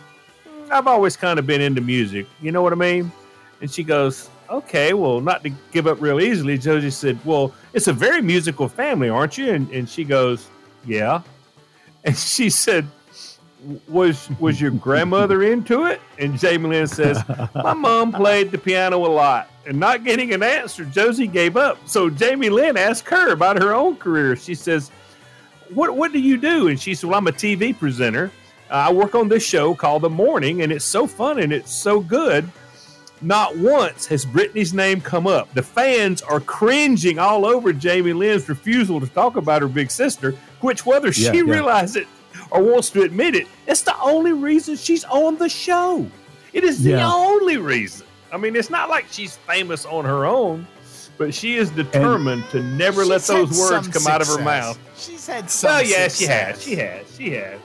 [0.71, 2.27] I've always kind of been into music.
[2.41, 3.11] You know what I mean?
[3.61, 6.57] And she goes, Okay, well, not to give up real easily.
[6.59, 9.51] Josie said, Well, it's a very musical family, aren't you?
[9.53, 10.49] And, and she goes,
[10.85, 11.23] Yeah.
[12.05, 12.87] And she said,
[13.89, 16.01] was was your grandmother into it?
[16.19, 17.23] And Jamie Lynn says,
[17.55, 19.51] My mom played the piano a lot.
[19.67, 21.79] And not getting an answer, Josie gave up.
[21.89, 24.37] So Jamie Lynn asked her about her own career.
[24.37, 24.91] She says,
[25.71, 26.69] What what do you do?
[26.69, 28.31] And she said, Well, I'm a TV presenter.
[28.71, 32.01] I work on this show called The Morning, and it's so fun and it's so
[32.01, 32.49] good.
[33.23, 35.53] Not once has Britney's name come up.
[35.55, 40.33] The fans are cringing all over Jamie Lynn's refusal to talk about her big sister,
[40.61, 41.43] which, whether she Yeah, yeah.
[41.53, 42.09] realizes it
[42.51, 46.07] or wants to admit it, it's the only reason she's on the show.
[46.53, 47.11] It is the Yeah.
[47.11, 48.07] only reason.
[48.33, 50.67] I mean, it's not like she's famous on her own,
[51.17, 54.79] but she is determined to never let those words come out of her mouth.
[54.97, 55.71] She's had oh, some.
[55.71, 56.63] Well, yeah, she has.
[56.63, 57.17] She has.
[57.17, 57.59] She has.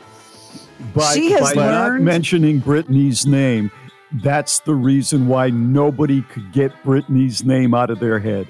[0.94, 3.72] By, She has by not mentioning Britney's name,
[4.24, 8.48] that's the reason why nobody could get Britney's name out of their head.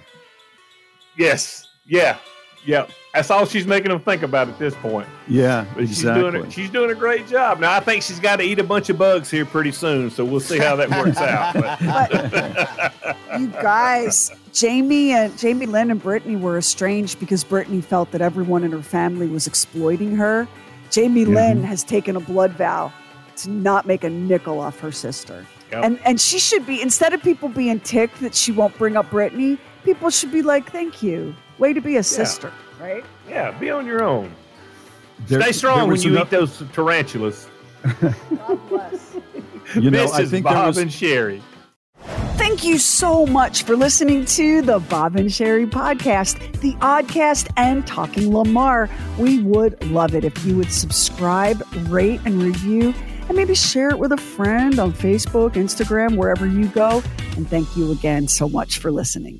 [1.17, 1.67] Yes.
[1.85, 2.17] Yeah.
[2.65, 2.87] Yeah.
[3.13, 5.07] That's all she's making them think about at this point.
[5.27, 5.87] Yeah, But exactly.
[5.87, 6.53] she's doing it.
[6.53, 7.59] She's doing a great job.
[7.59, 10.23] Now I think she's got to eat a bunch of bugs here pretty soon, so
[10.23, 11.53] we'll see how that works out.
[11.53, 12.93] But
[13.39, 18.63] you guys, Jamie and Jamie Lynn and Britney were estranged because Britney felt that everyone
[18.63, 20.47] in her family was exploiting her.
[20.91, 22.91] Jamie Lynn has taken a blood vow
[23.37, 25.45] to not make a nickel off her sister.
[25.71, 25.83] Yep.
[25.85, 29.09] And and she should be instead of people being ticked that she won't bring up
[29.09, 33.05] Britney, people should be like, "Thank you, way to be a sister." Right?
[33.29, 34.33] yeah, be on your own.
[35.27, 37.47] There- Stay strong when you enough- eat those tarantulas.
[39.75, 41.41] You know, this I is think there Bob was- and Sherry.
[42.41, 47.85] Thank you so much for listening to the Bob and Sherry podcast, the Oddcast, and
[47.85, 48.89] Talking Lamar.
[49.19, 52.95] We would love it if you would subscribe, rate, and review,
[53.27, 57.03] and maybe share it with a friend on Facebook, Instagram, wherever you go.
[57.37, 59.39] And thank you again so much for listening.